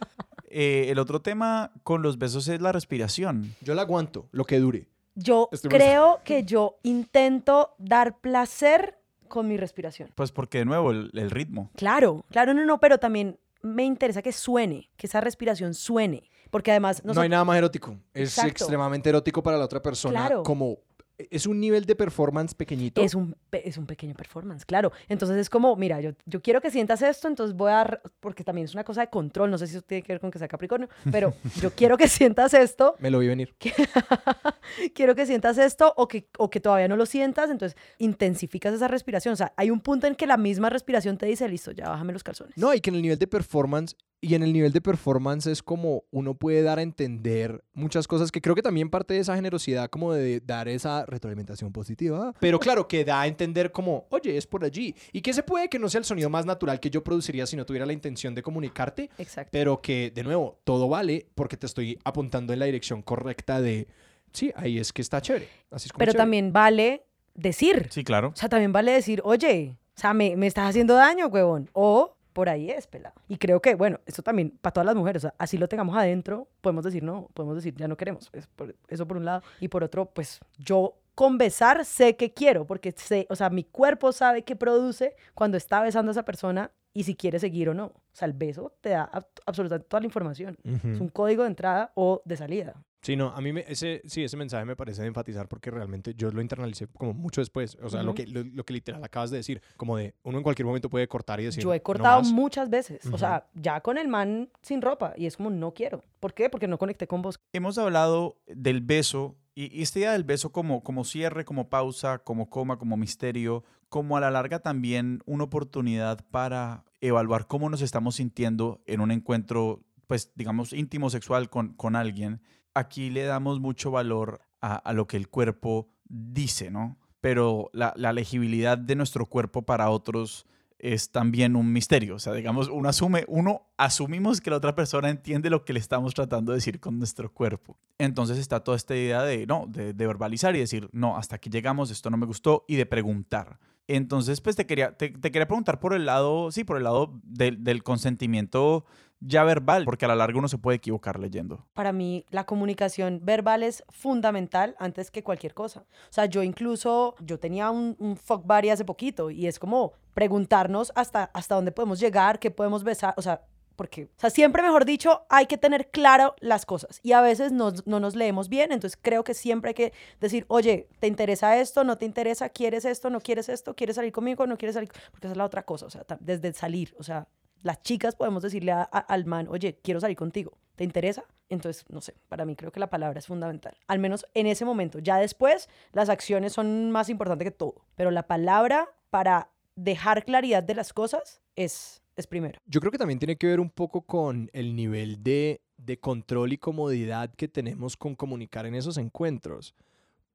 Eh, 0.49 0.87
el 0.89 0.99
otro 0.99 1.21
tema 1.21 1.71
con 1.83 2.01
los 2.01 2.17
besos 2.17 2.47
es 2.47 2.61
la 2.61 2.71
respiración. 2.71 3.55
Yo 3.61 3.75
la 3.75 3.83
aguanto, 3.83 4.27
lo 4.31 4.45
que 4.45 4.59
dure. 4.59 4.87
Yo 5.15 5.49
Estoy 5.51 5.69
muy- 5.69 5.77
creo 5.79 6.19
que 6.23 6.43
yo 6.43 6.79
intento 6.83 7.75
dar 7.77 8.17
placer 8.19 8.99
con 9.27 9.47
mi 9.47 9.57
respiración. 9.57 10.11
Pues 10.15 10.31
porque, 10.31 10.59
de 10.59 10.65
nuevo, 10.65 10.91
el, 10.91 11.09
el 11.13 11.31
ritmo. 11.31 11.71
Claro, 11.75 12.25
claro, 12.31 12.53
no, 12.53 12.65
no, 12.65 12.79
pero 12.79 12.99
también 12.99 13.39
me 13.61 13.83
interesa 13.83 14.21
que 14.21 14.31
suene, 14.31 14.89
que 14.97 15.07
esa 15.07 15.21
respiración 15.21 15.73
suene, 15.73 16.29
porque 16.51 16.71
además 16.71 17.03
No 17.03 17.19
hay 17.19 17.29
nada 17.29 17.43
más 17.43 17.57
erótico. 17.57 17.97
Es 18.13 18.29
Exacto. 18.37 18.49
extremadamente 18.51 19.09
erótico 19.09 19.41
para 19.41 19.57
la 19.57 19.65
otra 19.65 19.81
persona 19.81 20.19
Claro. 20.19 20.43
como 20.43 20.77
es 21.17 21.45
un 21.45 21.59
nivel 21.59 21.85
de 21.85 21.95
performance 21.95 22.53
pequeñito. 22.53 23.01
Es 23.01 23.15
un, 23.15 23.35
es 23.51 23.77
un 23.77 23.85
pequeño 23.85 24.13
performance, 24.15 24.65
claro. 24.65 24.91
Entonces 25.07 25.37
es 25.37 25.49
como, 25.49 25.75
mira, 25.75 26.01
yo, 26.01 26.11
yo 26.25 26.41
quiero 26.41 26.61
que 26.61 26.69
sientas 26.69 27.01
esto, 27.01 27.27
entonces 27.27 27.55
voy 27.55 27.71
a, 27.71 28.01
porque 28.19 28.43
también 28.43 28.65
es 28.65 28.73
una 28.73 28.83
cosa 28.83 29.01
de 29.01 29.09
control, 29.09 29.51
no 29.51 29.57
sé 29.57 29.67
si 29.67 29.77
eso 29.77 29.81
tiene 29.81 30.03
que 30.03 30.13
ver 30.13 30.19
con 30.19 30.31
que 30.31 30.39
sea 30.39 30.47
Capricornio, 30.47 30.89
pero 31.11 31.33
yo 31.61 31.71
quiero 31.71 31.97
que 31.97 32.07
sientas 32.07 32.53
esto, 32.53 32.95
Me 32.99 33.09
lo 33.09 33.19
vi 33.19 33.27
venir. 33.27 33.55
quiero 34.93 35.15
que 35.15 35.25
sientas 35.25 35.57
esto 35.57 35.93
o 35.97 36.07
que, 36.07 36.27
o 36.37 36.49
que 36.49 36.59
todavía 36.59 36.87
no 36.87 36.97
lo 36.97 37.05
sientas, 37.05 37.49
entonces 37.49 37.77
intensificas 37.97 38.73
esa 38.73 38.87
respiración. 38.87 39.33
O 39.33 39.37
sea, 39.37 39.53
hay 39.57 39.69
un 39.69 39.79
punto 39.79 40.07
en 40.07 40.15
que 40.15 40.27
la 40.27 40.37
misma 40.37 40.69
respiración 40.69 41.17
te 41.17 41.25
dice, 41.25 41.47
listo, 41.47 41.71
ya 41.71 41.89
bájame 41.89 42.13
los 42.13 42.23
calzones. 42.23 42.57
No, 42.57 42.73
y 42.73 42.81
que 42.81 42.89
en 42.89 42.97
el 42.97 43.01
nivel 43.01 43.19
de 43.19 43.27
performance, 43.27 43.95
y 44.25 44.33
en 44.33 44.41
el 44.41 44.51
nivel 44.53 44.71
de 44.71 44.81
performance 44.81 45.45
es 45.45 45.61
como 45.61 46.03
uno 46.09 46.33
puede 46.33 46.63
dar 46.63 46.79
a 46.79 46.81
entender 46.81 47.63
muchas 47.73 48.07
cosas 48.07 48.31
que 48.31 48.41
creo 48.41 48.55
que 48.55 48.63
también 48.63 48.89
parte 48.89 49.13
de 49.13 49.19
esa 49.19 49.35
generosidad 49.35 49.89
como 49.89 50.13
de 50.13 50.39
dar 50.39 50.67
esa 50.67 51.05
retroalimentación 51.05 51.71
positiva. 51.71 52.33
Pero 52.39 52.59
claro, 52.59 52.87
que 52.87 53.05
da 53.05 53.21
a 53.21 53.27
entender 53.27 53.71
como, 53.71 54.07
oye, 54.09 54.35
es 54.35 54.47
por 54.47 54.63
allí. 54.65 54.95
Y 55.11 55.21
que 55.21 55.31
se 55.31 55.43
puede 55.43 55.69
que 55.69 55.77
no 55.77 55.89
sea 55.89 55.99
el 55.99 56.05
sonido 56.05 56.29
más 56.31 56.45
natural 56.47 56.79
que 56.79 56.89
yo 56.89 57.03
produciría 57.03 57.45
si 57.45 57.55
no 57.55 57.65
tuviera 57.67 57.85
la 57.85 57.93
intención 57.93 58.33
de 58.33 58.41
comunicarte, 58.41 59.11
Exacto. 59.19 59.49
pero 59.51 59.79
que 59.81 60.09
de 60.09 60.23
nuevo, 60.23 60.59
todo 60.63 60.89
vale 60.89 61.27
porque 61.35 61.55
te 61.57 61.67
estoy 61.67 61.99
apuntando 62.03 62.51
en 62.51 62.59
la 62.59 62.65
dirección 62.65 63.03
correcta 63.03 63.61
de, 63.61 63.87
sí, 64.31 64.51
ahí 64.55 64.79
es 64.79 64.91
que 64.91 65.03
está 65.03 65.21
chévere. 65.21 65.47
Así 65.69 65.85
es 65.87 65.91
como 65.93 65.99
Pero 65.99 66.13
chévere. 66.13 66.23
también 66.23 66.51
vale 66.51 67.05
decir. 67.35 67.89
Sí, 67.91 68.03
claro. 68.03 68.29
O 68.29 68.35
sea, 68.35 68.49
también 68.49 68.71
vale 68.71 68.91
decir, 68.91 69.21
oye, 69.23 69.75
o 69.95 69.99
sea, 69.99 70.15
me, 70.15 70.35
me 70.35 70.47
estás 70.47 70.67
haciendo 70.69 70.95
daño, 70.95 71.27
huevón. 71.27 71.69
O 71.73 72.15
por 72.35 72.49
ahí 72.49 72.69
es, 72.69 72.85
pelado. 72.85 73.15
Y 73.29 73.37
creo 73.37 73.61
que, 73.61 73.75
bueno, 73.75 74.01
esto 74.05 74.21
también 74.21 74.49
para 74.61 74.73
todas 74.73 74.85
las 74.85 74.95
mujeres, 74.95 75.23
o 75.23 75.27
sea, 75.29 75.35
así 75.37 75.57
lo 75.57 75.69
tengamos 75.69 75.95
adentro, 75.95 76.49
podemos 76.59 76.83
decir 76.83 77.01
no, 77.01 77.29
podemos 77.33 77.55
decir 77.55 77.73
ya 77.77 77.87
no 77.87 77.95
queremos. 77.95 78.29
Es 78.33 78.45
por- 78.47 78.75
eso 78.89 79.07
por 79.07 79.15
un 79.15 79.23
lado. 79.23 79.41
Y 79.61 79.69
por 79.69 79.85
otro, 79.85 80.07
pues 80.07 80.41
yo 80.57 80.97
con 81.15 81.37
besar 81.37 81.85
sé 81.85 82.17
que 82.17 82.33
quiero, 82.33 82.67
porque 82.67 82.91
sé, 82.91 83.25
o 83.29 83.37
sea, 83.37 83.49
mi 83.49 83.63
cuerpo 83.63 84.11
sabe 84.11 84.43
qué 84.43 84.57
produce 84.57 85.15
cuando 85.33 85.55
está 85.55 85.81
besando 85.81 86.09
a 86.09 86.11
esa 86.11 86.25
persona 86.25 86.71
y 86.93 87.03
si 87.03 87.15
quiere 87.15 87.39
seguir 87.39 87.69
o 87.69 87.73
no. 87.73 87.85
O 87.85 87.93
sea, 88.11 88.25
el 88.27 88.33
beso 88.33 88.73
te 88.81 88.89
da 88.89 89.09
ab- 89.11 89.27
absolutamente 89.45 89.87
toda 89.87 90.01
la 90.01 90.07
información. 90.07 90.57
Es 90.63 90.99
un 90.99 91.07
código 91.07 91.43
de 91.43 91.49
entrada 91.49 91.91
o 91.95 92.21
de 92.25 92.35
salida. 92.35 92.73
Sí, 93.05 93.15
no, 93.15 93.27
a 93.29 93.39
mí 93.39 93.53
me, 93.53 93.63
ese, 93.67 94.01
sí, 94.05 94.23
ese 94.23 94.35
mensaje 94.35 94.65
me 94.65 94.75
parece 94.75 95.03
de 95.03 95.07
enfatizar 95.09 95.47
porque 95.47 95.69
realmente 95.69 96.15
yo 96.15 96.31
lo 96.31 96.41
internalicé 96.41 96.87
como 96.87 97.13
mucho 97.13 97.39
después. 97.39 97.77
O 97.83 97.87
sea, 97.87 98.01
lo, 98.01 98.15
que, 98.15 98.25
lo, 98.25 98.43
lo 98.43 98.63
que 98.65 98.73
literal 98.73 99.03
acabas 99.03 99.29
de 99.29 99.37
decir, 99.37 99.61
como 99.77 99.95
de 99.97 100.15
uno 100.23 100.39
en 100.39 100.43
cualquier 100.43 100.65
momento 100.65 100.89
puede 100.89 101.07
cortar 101.07 101.39
y 101.39 101.43
decir. 101.43 101.61
Yo 101.63 101.71
he 101.71 101.77
"No 101.77 101.83
cortado 101.83 102.23
más". 102.23 102.31
muchas 102.31 102.71
veces, 102.71 103.05
o 103.11 103.17
sea, 103.19 103.45
ya 103.53 103.79
con 103.81 103.99
el 103.99 104.07
man 104.07 104.49
sin 104.63 104.81
ropa 104.81 105.13
y 105.15 105.27
es 105.27 105.37
como 105.37 105.51
no 105.51 105.71
quiero. 105.75 106.03
¿Por 106.19 106.33
qué? 106.33 106.49
Porque 106.49 106.67
no 106.67 106.79
conecté 106.79 107.05
con 107.05 107.21
vos. 107.21 107.39
Hemos 107.53 107.77
hablado 107.77 108.37
del 108.47 108.81
beso 108.81 109.35
y, 109.53 109.71
y 109.77 109.83
esta 109.83 109.99
idea 109.99 110.13
del 110.13 110.23
beso 110.23 110.51
como, 110.51 110.81
como 110.83 111.03
cierre, 111.03 111.45
como 111.45 111.69
pausa, 111.69 112.17
como 112.17 112.49
coma, 112.49 112.79
como 112.79 112.97
misterio, 112.97 113.63
como 113.87 114.17
a 114.17 114.19
la 114.19 114.31
larga 114.31 114.57
también 114.63 115.21
una 115.27 115.43
oportunidad 115.43 116.25
para 116.31 116.85
evaluar 117.01 117.45
cómo 117.45 117.69
nos 117.69 117.83
estamos 117.83 118.15
sintiendo 118.15 118.81
en 118.87 118.99
un 118.99 119.11
encuentro, 119.11 119.83
pues 120.07 120.31
digamos, 120.33 120.73
íntimo 120.73 121.11
sexual 121.11 121.51
con, 121.51 121.73
con 121.75 121.95
alguien. 121.95 122.41
Aquí 122.75 123.09
le 123.09 123.23
damos 123.23 123.59
mucho 123.59 123.89
valor 123.89 124.41
a, 124.61 124.75
a 124.75 124.93
lo 124.93 125.07
que 125.07 125.17
el 125.17 125.27
cuerpo 125.29 125.89
dice, 126.07 126.69
¿no? 126.69 126.97
Pero 127.21 127.71
la, 127.73 127.93
la 127.95 128.13
legibilidad 128.13 128.77
de 128.77 128.95
nuestro 128.95 129.25
cuerpo 129.25 129.63
para 129.63 129.89
otros 129.89 130.45
es 130.77 131.09
también 131.09 131.55
un 131.55 131.71
misterio. 131.73 132.15
O 132.15 132.19
sea, 132.19 132.33
digamos, 132.33 132.69
uno 132.69 132.89
asume, 132.89 133.25
uno 133.27 133.63
asumimos 133.77 134.41
que 134.41 134.51
la 134.51 134.57
otra 134.57 134.75
persona 134.75 135.09
entiende 135.09 135.49
lo 135.49 135.65
que 135.65 135.73
le 135.73 135.79
estamos 135.79 136.13
tratando 136.13 136.51
de 136.51 136.57
decir 136.57 136.79
con 136.79 136.99
nuestro 136.99 137.31
cuerpo. 137.33 137.77
Entonces 137.97 138.37
está 138.37 138.59
toda 138.59 138.77
esta 138.77 138.95
idea 138.95 139.23
de, 139.23 139.47
no, 139.47 139.65
de, 139.67 139.93
de 139.93 140.07
verbalizar 140.07 140.55
y 140.55 140.59
decir, 140.59 140.89
no, 140.91 141.17
hasta 141.17 141.37
aquí 141.37 141.49
llegamos, 141.49 141.89
esto 141.89 142.09
no 142.09 142.17
me 142.17 142.25
gustó, 142.25 142.65
y 142.67 142.75
de 142.75 142.85
preguntar. 142.85 143.59
Entonces, 143.87 144.41
pues 144.41 144.55
te 144.55 144.65
quería, 144.65 144.97
te, 144.97 145.09
te 145.09 145.31
quería 145.31 145.47
preguntar 145.47 145.79
por 145.79 145.93
el 145.93 146.05
lado, 146.05 146.51
sí, 146.51 146.63
por 146.63 146.77
el 146.77 146.83
lado 146.83 147.19
del, 147.23 147.63
del 147.63 147.83
consentimiento 147.83 148.85
ya 149.19 149.43
verbal, 149.43 149.85
porque 149.85 150.05
a 150.05 150.07
la 150.07 150.15
larga 150.15 150.37
uno 150.37 150.47
se 150.47 150.57
puede 150.57 150.77
equivocar 150.77 151.19
leyendo. 151.19 151.65
Para 151.73 151.91
mí 151.91 152.25
la 152.29 152.45
comunicación 152.45 153.21
verbal 153.23 153.63
es 153.63 153.83
fundamental 153.89 154.75
antes 154.79 155.11
que 155.11 155.23
cualquier 155.23 155.53
cosa. 155.53 155.85
O 156.09 156.13
sea, 156.13 156.25
yo 156.25 156.43
incluso, 156.43 157.15
yo 157.19 157.39
tenía 157.39 157.71
un, 157.71 157.95
un 157.99 158.17
fuck 158.17 158.43
hace 158.51 158.85
poquito 158.85 159.31
y 159.31 159.47
es 159.47 159.59
como 159.59 159.93
preguntarnos 160.13 160.91
hasta, 160.95 161.25
hasta 161.33 161.55
dónde 161.55 161.71
podemos 161.71 161.99
llegar, 161.99 162.39
qué 162.39 162.51
podemos 162.51 162.83
besar, 162.83 163.13
o 163.17 163.21
sea, 163.21 163.41
porque, 163.75 164.05
o 164.05 164.19
sea, 164.19 164.29
siempre 164.29 164.63
mejor 164.63 164.85
dicho, 164.85 165.25
hay 165.29 165.47
que 165.47 165.57
tener 165.57 165.89
claro 165.89 166.35
las 166.39 166.65
cosas 166.65 166.99
y 167.03 167.11
a 167.11 167.21
veces 167.21 167.51
no, 167.51 167.73
no 167.85 167.99
nos 167.99 168.15
leemos 168.15 168.47
bien, 168.47 168.71
entonces 168.71 168.97
creo 169.01 169.23
que 169.23 169.33
siempre 169.33 169.69
hay 169.69 169.73
que 169.73 169.93
decir, 170.21 170.45
oye, 170.47 170.87
¿te 170.99 171.07
interesa 171.07 171.59
esto? 171.59 171.83
¿No 171.83 171.97
te 171.97 172.05
interesa? 172.05 172.49
¿Quieres 172.49 172.85
esto? 172.85 173.09
¿No 173.09 173.19
quieres 173.19 173.49
esto? 173.49 173.75
¿Quieres 173.75 173.97
salir 173.97 174.13
conmigo? 174.13 174.47
¿No 174.47 174.57
quieres 174.57 174.75
salir? 174.75 174.89
Porque 175.11 175.27
es 175.27 175.35
la 175.35 175.45
otra 175.45 175.63
cosa, 175.63 175.85
o 175.85 175.89
sea, 175.89 176.05
desde 176.21 176.53
salir, 176.53 176.95
o 176.97 177.03
sea, 177.03 177.27
las 177.65 177.81
chicas 177.81 178.15
podemos 178.15 178.43
decirle 178.43 178.71
al 178.71 179.25
man, 179.25 179.47
oye, 179.49 179.79
quiero 179.81 179.99
salir 179.99 180.15
contigo, 180.15 180.55
¿te 180.75 180.83
interesa? 180.83 181.25
Entonces, 181.49 181.83
no 181.89 181.99
sé, 181.99 182.13
para 182.29 182.45
mí 182.45 182.55
creo 182.55 182.71
que 182.71 182.79
la 182.79 182.91
palabra 182.91 183.17
es 183.17 183.25
fundamental, 183.25 183.75
al 183.87 183.97
menos 183.97 184.27
en 184.35 184.45
ese 184.45 184.65
momento. 184.65 184.99
Ya 184.99 185.17
después, 185.17 185.67
las 185.91 186.09
acciones 186.09 186.53
son 186.53 186.91
más 186.91 187.09
importantes 187.09 187.43
que 187.43 187.51
todo, 187.51 187.83
pero 187.95 188.11
la 188.11 188.27
palabra 188.27 188.89
para 189.09 189.49
dejar 189.75 190.25
claridad 190.25 190.61
de 190.61 190.75
las 190.75 190.93
cosas 190.93 191.41
es, 191.55 192.03
es 192.15 192.27
primero. 192.27 192.61
Yo 192.67 192.79
creo 192.81 192.91
que 192.91 192.99
también 192.99 193.17
tiene 193.17 193.35
que 193.35 193.47
ver 193.47 193.59
un 193.59 193.71
poco 193.71 194.01
con 194.01 194.47
el 194.53 194.75
nivel 194.75 195.23
de, 195.23 195.61
de 195.77 195.99
control 195.99 196.53
y 196.53 196.59
comodidad 196.59 197.33
que 197.33 197.47
tenemos 197.47 197.97
con 197.97 198.13
comunicar 198.13 198.67
en 198.67 198.75
esos 198.75 198.99
encuentros. 198.99 199.73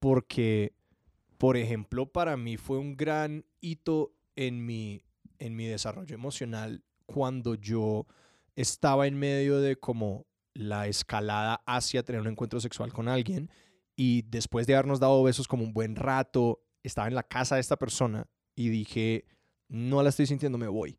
Porque, 0.00 0.72
por 1.38 1.56
ejemplo, 1.56 2.06
para 2.06 2.36
mí 2.36 2.56
fue 2.56 2.78
un 2.78 2.96
gran 2.96 3.44
hito 3.60 4.14
en 4.34 4.66
mi, 4.66 5.04
en 5.38 5.54
mi 5.54 5.66
desarrollo 5.66 6.16
emocional 6.16 6.82
cuando 7.12 7.54
yo 7.54 8.06
estaba 8.56 9.06
en 9.06 9.18
medio 9.18 9.60
de 9.60 9.76
como 9.76 10.26
la 10.54 10.86
escalada 10.86 11.62
hacia 11.66 12.02
tener 12.02 12.20
un 12.20 12.28
encuentro 12.28 12.60
sexual 12.60 12.92
con 12.92 13.08
alguien 13.08 13.50
y 13.96 14.22
después 14.22 14.66
de 14.66 14.74
habernos 14.74 15.00
dado 15.00 15.22
besos 15.22 15.48
como 15.48 15.64
un 15.64 15.72
buen 15.72 15.96
rato, 15.96 16.62
estaba 16.82 17.08
en 17.08 17.14
la 17.14 17.22
casa 17.22 17.54
de 17.54 17.60
esta 17.60 17.76
persona 17.76 18.26
y 18.56 18.68
dije, 18.68 19.26
no 19.68 20.02
la 20.02 20.08
estoy 20.08 20.26
sintiendo, 20.26 20.58
me 20.58 20.68
voy 20.68 20.98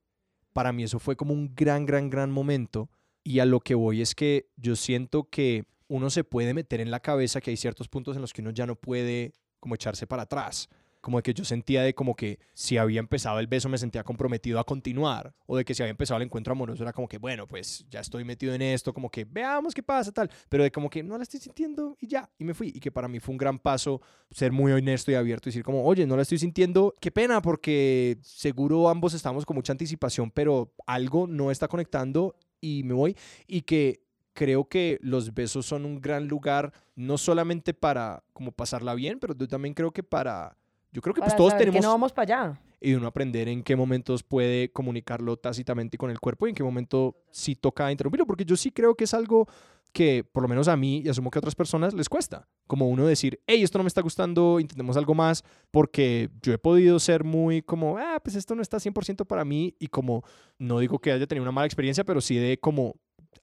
para 0.54 0.72
mí 0.72 0.84
eso 0.84 1.00
fue 1.00 1.16
como 1.16 1.34
un 1.34 1.54
gran, 1.56 1.86
gran, 1.86 2.10
gran 2.10 2.32
momento. 2.32 2.90
Y 3.24 3.40
a 3.40 3.46
lo 3.46 3.60
que 3.60 3.76
voy 3.76 4.02
es 4.02 4.16
que 4.16 4.50
yo 4.56 4.76
siento 4.76 5.30
que 5.30 5.66
uno 5.88 6.10
se 6.10 6.24
puede 6.24 6.54
meter 6.54 6.82
en 6.82 6.92
la 6.92 7.02
cabeza 7.02 7.42
que 7.42 7.52
hay 7.52 7.58
ciertos 7.58 7.88
puntos 7.88 8.16
en 8.16 8.22
los 8.22 8.34
que 8.34 8.42
uno 8.42 8.52
ya 8.52 8.66
no 8.66 8.76
puede 8.76 9.36
como 9.60 9.76
echarse 9.76 10.08
para 10.08 10.24
atrás. 10.24 10.70
Como 11.02 11.18
de 11.18 11.24
que 11.24 11.34
yo 11.34 11.44
sentía 11.44 11.82
de 11.82 11.94
como 11.94 12.16
que 12.16 12.40
si 12.54 12.78
había 12.78 13.00
empezado 13.00 13.40
el 13.40 13.48
beso 13.48 13.68
me 13.68 13.78
sentía 13.78 14.04
comprometido 14.04 14.60
a 14.60 14.64
continuar. 14.64 15.34
O 15.48 15.58
de 15.58 15.66
que 15.66 15.74
si 15.74 15.82
había 15.82 15.92
empezado 15.92 16.18
el 16.18 16.24
encuentro 16.24 16.54
amoroso 16.54 16.84
era 16.84 16.94
como 16.94 17.08
que, 17.08 17.18
bueno, 17.18 17.48
pues 17.48 17.86
ya 17.90 18.00
estoy 18.00 18.24
metido 18.24 18.54
en 18.54 18.62
esto, 18.62 18.94
como 18.94 19.10
que 19.10 19.26
veamos 19.26 19.74
qué 19.74 19.84
pasa, 19.84 20.12
tal. 20.12 20.30
Pero 20.48 20.64
de 20.64 20.72
como 20.72 20.90
que 20.90 21.04
no 21.04 21.18
la 21.18 21.24
estoy 21.24 21.40
sintiendo 21.40 21.98
y 22.00 22.08
ya, 22.08 22.30
y 22.38 22.46
me 22.46 22.54
fui. 22.54 22.72
Y 22.74 22.80
que 22.80 22.92
para 22.92 23.08
mí 23.08 23.20
fue 23.20 23.34
un 23.34 23.38
gran 23.38 23.60
paso 23.60 24.02
ser 24.30 24.52
muy 24.52 24.72
honesto 24.72 25.12
y 25.12 25.16
abierto 25.16 25.50
y 25.50 25.52
decir 25.52 25.64
como, 25.64 25.84
oye, 25.84 26.06
no 26.06 26.16
la 26.16 26.22
estoy 26.22 26.38
sintiendo, 26.38 26.94
qué 27.02 27.12
pena, 27.12 27.42
porque 27.42 28.18
seguro 28.22 28.88
ambos 28.88 29.14
estamos 29.14 29.46
con 29.46 29.56
mucha 29.56 29.74
anticipación, 29.74 30.32
pero 30.32 30.74
algo 30.86 31.28
no 31.28 31.52
está 31.52 31.68
conectando 31.68 32.36
y 32.60 32.84
me 32.84 32.94
voy. 32.94 33.18
Y 33.48 33.62
que 33.62 34.04
creo 34.34 34.68
que 34.68 35.00
los 35.02 35.34
besos 35.34 35.66
son 35.66 35.86
un 35.86 36.00
gran 36.00 36.28
lugar, 36.28 36.72
no 36.96 37.18
solamente 37.18 37.74
para 37.74 38.24
como 38.34 38.52
pasarla 38.52 38.94
bien, 38.96 39.20
pero 39.20 39.36
yo 39.36 39.48
también 39.48 39.74
creo 39.74 39.92
que 39.92 40.04
para... 40.04 40.58
Yo 40.92 41.02
creo 41.02 41.14
que 41.14 41.22
pues 41.22 41.36
todos 41.36 41.58
tenemos 41.58 41.80
que 41.80 41.82
no 41.82 41.92
vamos 41.92 42.12
para 42.12 42.36
allá. 42.36 42.62
y 42.82 42.94
uno 42.94 43.08
aprender 43.08 43.48
en 43.48 43.64
qué 43.64 43.76
momentos 43.76 44.24
puede 44.24 44.72
comunicarlo 44.72 45.38
tácitamente 45.38 45.98
con 45.98 46.12
el 46.12 46.20
cuerpo 46.20 46.48
y 46.48 46.50
en 46.50 46.56
qué 46.56 46.64
momento 46.64 47.16
sí 47.32 47.56
toca 47.56 47.92
interrumpirlo, 47.92 48.26
porque 48.26 48.46
yo 48.46 48.58
sí 48.58 48.72
creo 48.72 48.96
que 48.96 49.06
es 49.06 49.14
algo 49.14 49.48
que 49.92 50.24
por 50.24 50.44
lo 50.44 50.50
menos 50.50 50.68
a 50.68 50.78
mí 50.78 51.02
y 51.04 51.10
asumo 51.10 51.30
que 51.30 51.38
a 51.38 51.42
otras 51.42 51.56
personas 51.56 51.94
les 51.94 52.10
cuesta, 52.10 52.48
como 52.68 52.88
uno 52.90 53.06
decir, 53.06 53.42
hey, 53.48 53.62
esto 53.62 53.78
no 53.78 53.84
me 53.84 53.90
está 53.90 54.02
gustando, 54.02 54.60
intentemos 54.60 54.98
algo 54.98 55.14
más, 55.14 55.44
porque 55.70 56.30
yo 56.42 56.54
he 56.54 56.58
podido 56.58 57.00
ser 57.00 57.24
muy 57.24 57.62
como, 57.62 57.98
ah, 57.98 58.20
pues 58.24 58.36
esto 58.36 58.56
no 58.56 58.62
está 58.62 58.78
100% 58.78 59.26
para 59.26 59.46
mí 59.46 59.76
y 59.80 59.88
como, 59.88 60.24
no 60.58 60.80
digo 60.80 61.00
que 61.00 61.12
haya 61.12 61.28
tenido 61.28 61.44
una 61.44 61.52
mala 61.52 61.66
experiencia, 61.66 62.04
pero 62.04 62.22
sí 62.22 62.38
de 62.38 62.58
como 62.58 62.96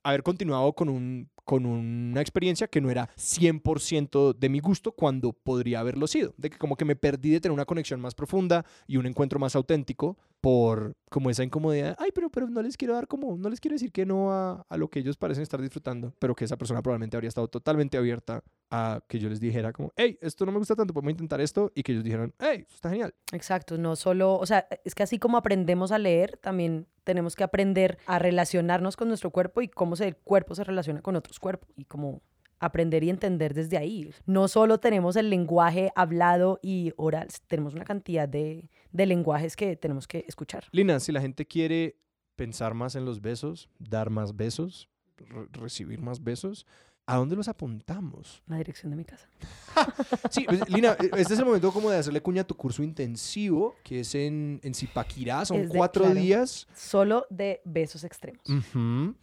haber 0.02 0.22
continuado 0.22 0.72
con, 0.72 0.88
un, 0.88 1.30
con 1.48 1.64
una 1.64 2.20
experiencia 2.20 2.68
que 2.68 2.82
no 2.82 2.90
era 2.90 3.08
100% 3.16 4.36
de 4.36 4.48
mi 4.50 4.60
gusto 4.60 4.92
cuando 4.92 5.32
podría 5.32 5.80
haberlo 5.80 6.06
sido. 6.06 6.34
De 6.36 6.50
que 6.50 6.58
como 6.58 6.76
que 6.76 6.84
me 6.84 6.94
perdí 6.94 7.30
de 7.30 7.40
tener 7.40 7.54
una 7.54 7.64
conexión 7.64 8.02
más 8.02 8.14
profunda 8.14 8.66
y 8.86 8.98
un 8.98 9.06
encuentro 9.06 9.38
más 9.38 9.56
auténtico 9.56 10.18
por 10.40 10.96
como 11.10 11.30
esa 11.30 11.42
incomodidad. 11.42 11.96
Ay, 11.98 12.10
pero, 12.14 12.30
pero 12.30 12.48
no 12.48 12.62
les 12.62 12.76
quiero 12.76 12.94
dar 12.94 13.08
como, 13.08 13.36
no 13.36 13.48
les 13.48 13.60
quiero 13.60 13.74
decir 13.74 13.92
que 13.92 14.06
no 14.06 14.32
a, 14.32 14.64
a 14.68 14.76
lo 14.76 14.88
que 14.88 15.00
ellos 15.00 15.16
parecen 15.16 15.42
estar 15.42 15.60
disfrutando, 15.60 16.14
pero 16.18 16.34
que 16.34 16.44
esa 16.44 16.56
persona 16.56 16.82
probablemente 16.82 17.16
habría 17.16 17.28
estado 17.28 17.48
totalmente 17.48 17.96
abierta 17.96 18.42
a 18.70 19.00
que 19.08 19.18
yo 19.18 19.28
les 19.28 19.40
dijera 19.40 19.72
como, 19.72 19.92
hey, 19.96 20.18
esto 20.20 20.44
no 20.44 20.52
me 20.52 20.58
gusta 20.58 20.76
tanto, 20.76 20.92
podemos 20.92 21.12
intentar 21.12 21.40
esto 21.40 21.72
y 21.74 21.82
que 21.82 21.92
ellos 21.92 22.04
dijeran, 22.04 22.34
hey, 22.38 22.60
esto 22.60 22.74
está 22.74 22.90
genial. 22.90 23.14
Exacto, 23.32 23.78
no 23.78 23.96
solo, 23.96 24.36
o 24.36 24.46
sea, 24.46 24.68
es 24.84 24.94
que 24.94 25.02
así 25.02 25.18
como 25.18 25.38
aprendemos 25.38 25.92
a 25.92 25.98
leer, 25.98 26.36
también 26.36 26.86
tenemos 27.04 27.34
que 27.34 27.44
aprender 27.44 27.98
a 28.06 28.18
relacionarnos 28.18 28.96
con 28.96 29.08
nuestro 29.08 29.30
cuerpo 29.30 29.62
y 29.62 29.68
cómo 29.68 29.94
el 29.96 30.16
cuerpo 30.16 30.54
se 30.54 30.64
relaciona 30.64 31.00
con 31.00 31.16
otros 31.16 31.40
cuerpos 31.40 31.70
y 31.76 31.84
como 31.84 32.20
aprender 32.60 33.04
y 33.04 33.10
entender 33.10 33.54
desde 33.54 33.76
ahí. 33.78 34.10
No 34.26 34.48
solo 34.48 34.78
tenemos 34.78 35.16
el 35.16 35.30
lenguaje 35.30 35.90
hablado 35.94 36.58
y 36.62 36.92
oral, 36.96 37.28
tenemos 37.46 37.74
una 37.74 37.84
cantidad 37.84 38.28
de, 38.28 38.68
de 38.92 39.06
lenguajes 39.06 39.56
que 39.56 39.76
tenemos 39.76 40.06
que 40.06 40.24
escuchar. 40.28 40.64
Lina, 40.72 41.00
si 41.00 41.12
la 41.12 41.20
gente 41.20 41.46
quiere 41.46 41.96
pensar 42.36 42.74
más 42.74 42.94
en 42.94 43.04
los 43.04 43.20
besos, 43.20 43.68
dar 43.78 44.10
más 44.10 44.36
besos, 44.36 44.88
re- 45.16 45.46
recibir 45.52 46.00
más 46.00 46.22
besos, 46.22 46.66
¿a 47.06 47.16
dónde 47.16 47.34
los 47.36 47.48
apuntamos? 47.48 48.42
La 48.46 48.56
dirección 48.58 48.90
de 48.90 48.96
mi 48.96 49.04
casa. 49.04 49.28
Sí, 50.30 50.44
pues, 50.46 50.68
Lina, 50.68 50.96
este 51.16 51.34
es 51.34 51.38
el 51.38 51.44
momento 51.44 51.72
como 51.72 51.90
de 51.90 51.98
hacerle 51.98 52.20
cuña 52.20 52.42
a 52.42 52.46
tu 52.46 52.54
curso 52.56 52.82
intensivo, 52.82 53.74
que 53.84 54.00
es 54.00 54.14
en, 54.14 54.60
en 54.62 54.74
Zipaquirá, 54.74 55.44
son 55.44 55.62
de- 55.62 55.68
cuatro 55.68 56.04
claro. 56.04 56.18
días. 56.20 56.66
Solo 56.74 57.26
de 57.30 57.60
besos 57.64 58.04
extremos. 58.04 58.42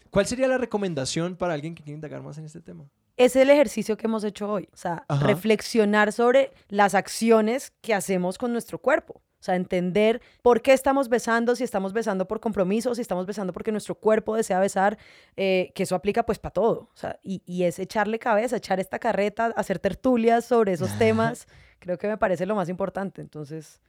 ¿Cuál 0.09 0.25
sería 0.25 0.47
la 0.47 0.57
recomendación 0.57 1.35
para 1.35 1.53
alguien 1.53 1.75
que 1.75 1.83
quiere 1.83 1.95
indagar 1.95 2.21
más 2.23 2.37
en 2.37 2.45
este 2.45 2.61
tema? 2.61 2.85
Es 3.17 3.35
el 3.35 3.49
ejercicio 3.49 3.97
que 3.97 4.07
hemos 4.07 4.23
hecho 4.23 4.49
hoy. 4.49 4.67
O 4.73 4.77
sea, 4.77 5.05
Ajá. 5.07 5.25
reflexionar 5.25 6.11
sobre 6.11 6.51
las 6.69 6.95
acciones 6.95 7.73
que 7.81 7.93
hacemos 7.93 8.37
con 8.37 8.51
nuestro 8.51 8.79
cuerpo. 8.79 9.21
O 9.39 9.43
sea, 9.45 9.55
entender 9.55 10.21
por 10.41 10.63
qué 10.63 10.73
estamos 10.73 11.07
besando, 11.07 11.55
si 11.55 11.63
estamos 11.63 11.93
besando 11.93 12.27
por 12.27 12.39
compromiso, 12.39 12.95
si 12.95 13.01
estamos 13.01 13.27
besando 13.27 13.53
porque 13.53 13.71
nuestro 13.71 13.93
cuerpo 13.93 14.35
desea 14.35 14.59
besar, 14.59 14.97
eh, 15.37 15.71
que 15.75 15.83
eso 15.83 15.93
aplica 15.93 16.25
pues 16.25 16.39
para 16.39 16.51
todo. 16.53 16.89
O 16.93 16.97
sea, 16.97 17.19
y, 17.21 17.43
y 17.45 17.63
es 17.63 17.77
echarle 17.77 18.17
cabeza, 18.17 18.57
echar 18.57 18.79
esta 18.79 18.97
carreta, 18.97 19.53
hacer 19.55 19.77
tertulias 19.77 20.45
sobre 20.45 20.73
esos 20.73 20.97
temas. 20.97 21.47
Creo 21.79 21.99
que 21.99 22.07
me 22.07 22.17
parece 22.17 22.47
lo 22.47 22.55
más 22.55 22.69
importante. 22.69 23.21
Entonces, 23.21 23.81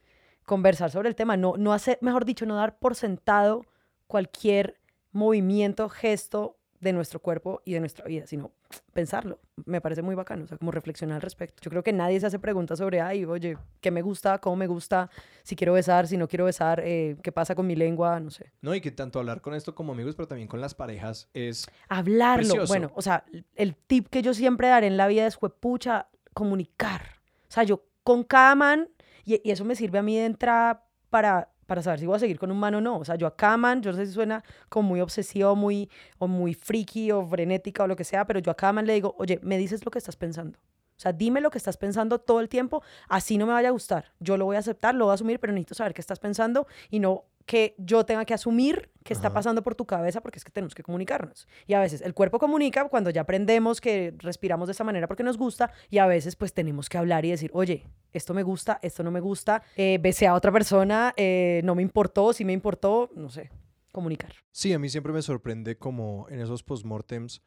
conversar 0.45 0.91
sobre 0.91 1.09
el 1.09 1.15
tema, 1.15 1.35
no, 1.37 1.55
no 1.57 1.73
hacer, 1.73 1.97
mejor 2.01 2.23
dicho, 2.23 2.45
no 2.45 2.55
dar 2.55 2.77
por 2.77 2.93
sentado 2.93 3.65
cualquier 4.05 4.79
movimiento, 5.11 5.89
gesto 5.89 6.57
de 6.79 6.93
nuestro 6.93 7.19
cuerpo 7.19 7.61
y 7.65 7.73
de 7.73 7.79
nuestra 7.79 8.05
vida, 8.05 8.27
sino 8.27 8.51
pensarlo. 8.93 9.39
Me 9.65 9.81
parece 9.81 10.01
muy 10.01 10.15
bacano, 10.15 10.43
o 10.43 10.47
sea, 10.47 10.57
como 10.57 10.71
reflexionar 10.71 11.15
al 11.15 11.21
respecto. 11.21 11.61
Yo 11.61 11.69
creo 11.69 11.83
que 11.83 11.93
nadie 11.93 12.19
se 12.19 12.27
hace 12.27 12.39
preguntas 12.39 12.77
sobre, 12.77 13.01
ay, 13.01 13.25
oye, 13.25 13.57
¿qué 13.81 13.89
me 13.89 14.01
gusta? 14.01 14.37
¿Cómo 14.39 14.55
me 14.55 14.67
gusta? 14.67 15.09
Si 15.43 15.55
quiero 15.55 15.73
besar, 15.73 16.07
si 16.07 16.17
no 16.17 16.27
quiero 16.27 16.45
besar, 16.45 16.81
eh, 16.83 17.17
¿qué 17.23 17.31
pasa 17.31 17.55
con 17.55 17.65
mi 17.65 17.75
lengua? 17.75 18.19
No 18.19 18.29
sé. 18.29 18.51
No, 18.61 18.75
y 18.75 18.81
que 18.81 18.91
tanto 18.91 19.19
hablar 19.19 19.41
con 19.41 19.55
esto 19.55 19.73
como 19.73 19.93
amigos, 19.93 20.15
pero 20.15 20.27
también 20.27 20.47
con 20.47 20.61
las 20.61 20.75
parejas 20.75 21.29
es... 21.33 21.67
Hablarlo. 21.89 22.47
Precioso. 22.47 22.67
Bueno, 22.67 22.91
o 22.95 23.01
sea, 23.01 23.25
el 23.55 23.75
tip 23.75 24.07
que 24.09 24.21
yo 24.21 24.33
siempre 24.33 24.67
daré 24.67 24.87
en 24.87 24.97
la 24.97 25.07
vida 25.07 25.25
es, 25.25 25.35
juepucha, 25.35 26.09
comunicar. 26.33 27.01
O 27.49 27.51
sea, 27.51 27.63
yo 27.63 27.85
con 28.03 28.23
cada 28.23 28.55
man, 28.55 28.89
y, 29.25 29.41
y 29.43 29.51
eso 29.51 29.65
me 29.65 29.75
sirve 29.75 29.99
a 29.99 30.03
mí 30.03 30.15
de 30.15 30.25
entrada 30.25 30.85
para, 31.09 31.49
para 31.67 31.83
saber 31.83 31.99
si 31.99 32.07
voy 32.07 32.15
a 32.15 32.19
seguir 32.19 32.39
con 32.39 32.49
un 32.49 32.59
man 32.59 32.73
o 32.75 32.81
no. 32.81 32.97
O 32.97 33.05
sea, 33.05 33.15
yo 33.15 33.27
a 33.27 33.35
cada 33.35 33.57
man, 33.57 33.81
yo 33.81 33.91
no 33.91 33.97
sé 33.97 34.07
si 34.07 34.13
suena 34.13 34.43
como 34.69 34.89
muy 34.89 35.01
obsesivo 35.01 35.55
muy, 35.55 35.89
o 36.17 36.27
muy 36.27 36.53
friki 36.53 37.11
o 37.11 37.25
frenética 37.27 37.83
o 37.83 37.87
lo 37.87 37.95
que 37.95 38.03
sea, 38.03 38.25
pero 38.25 38.39
yo 38.39 38.51
a 38.51 38.55
cada 38.55 38.73
man 38.73 38.87
le 38.87 38.93
digo, 38.93 39.15
oye, 39.19 39.39
me 39.43 39.57
dices 39.57 39.85
lo 39.85 39.91
que 39.91 39.99
estás 39.99 40.15
pensando. 40.15 40.57
O 40.57 40.99
sea, 40.99 41.13
dime 41.13 41.41
lo 41.41 41.51
que 41.51 41.59
estás 41.59 41.77
pensando 41.77 42.17
todo 42.17 42.39
el 42.39 42.49
tiempo, 42.49 42.81
así 43.07 43.37
no 43.37 43.45
me 43.45 43.53
vaya 43.53 43.67
a 43.69 43.71
gustar. 43.71 44.13
Yo 44.19 44.35
lo 44.35 44.45
voy 44.45 44.55
a 44.55 44.59
aceptar, 44.59 44.95
lo 44.95 45.05
voy 45.05 45.11
a 45.11 45.15
asumir, 45.15 45.39
pero 45.39 45.53
necesito 45.53 45.75
saber 45.75 45.93
qué 45.93 46.01
estás 46.01 46.17
pensando 46.17 46.65
y 46.89 46.99
no 46.99 47.25
que 47.47 47.73
yo 47.77 48.05
tenga 48.05 48.25
que 48.25 48.33
asumir 48.33 48.91
qué 49.03 49.13
está 49.13 49.31
pasando 49.31 49.63
por 49.63 49.73
tu 49.73 49.85
cabeza 49.85 50.19
porque 50.19 50.37
es 50.37 50.43
que 50.43 50.51
tenemos 50.51 50.75
que 50.75 50.83
comunicarnos. 50.83 51.47
Y 51.65 51.73
a 51.73 51.79
veces 51.79 52.01
el 52.01 52.13
cuerpo 52.13 52.39
comunica 52.39 52.87
cuando 52.89 53.09
ya 53.09 53.21
aprendemos 53.21 53.79
que 53.79 54.13
respiramos 54.17 54.67
de 54.67 54.73
esa 54.73 54.83
manera 54.83 55.07
porque 55.07 55.23
nos 55.23 55.37
gusta 55.37 55.71
y 55.89 55.97
a 55.97 56.05
veces 56.05 56.35
pues 56.35 56.53
tenemos 56.53 56.89
que 56.89 56.97
hablar 56.97 57.23
y 57.23 57.31
decir, 57.31 57.49
oye, 57.53 57.87
esto 58.11 58.33
me 58.33 58.43
gusta, 58.43 58.79
esto 58.81 59.01
no 59.01 59.11
me 59.11 59.21
gusta, 59.21 59.63
eh, 59.77 59.97
besé 59.99 60.27
a 60.27 60.33
otra 60.33 60.51
persona, 60.51 61.13
eh, 61.15 61.61
no 61.63 61.73
me 61.73 61.81
importó, 61.81 62.33
sí 62.33 62.43
me 62.43 62.51
importó, 62.51 63.09
no 63.15 63.29
sé, 63.29 63.49
comunicar. 63.93 64.33
Sí, 64.51 64.73
a 64.73 64.79
mí 64.79 64.89
siempre 64.89 65.13
me 65.13 65.21
sorprende 65.21 65.77
como 65.77 66.27
en 66.29 66.41
esos 66.41 66.63
postmortems, 66.63 67.41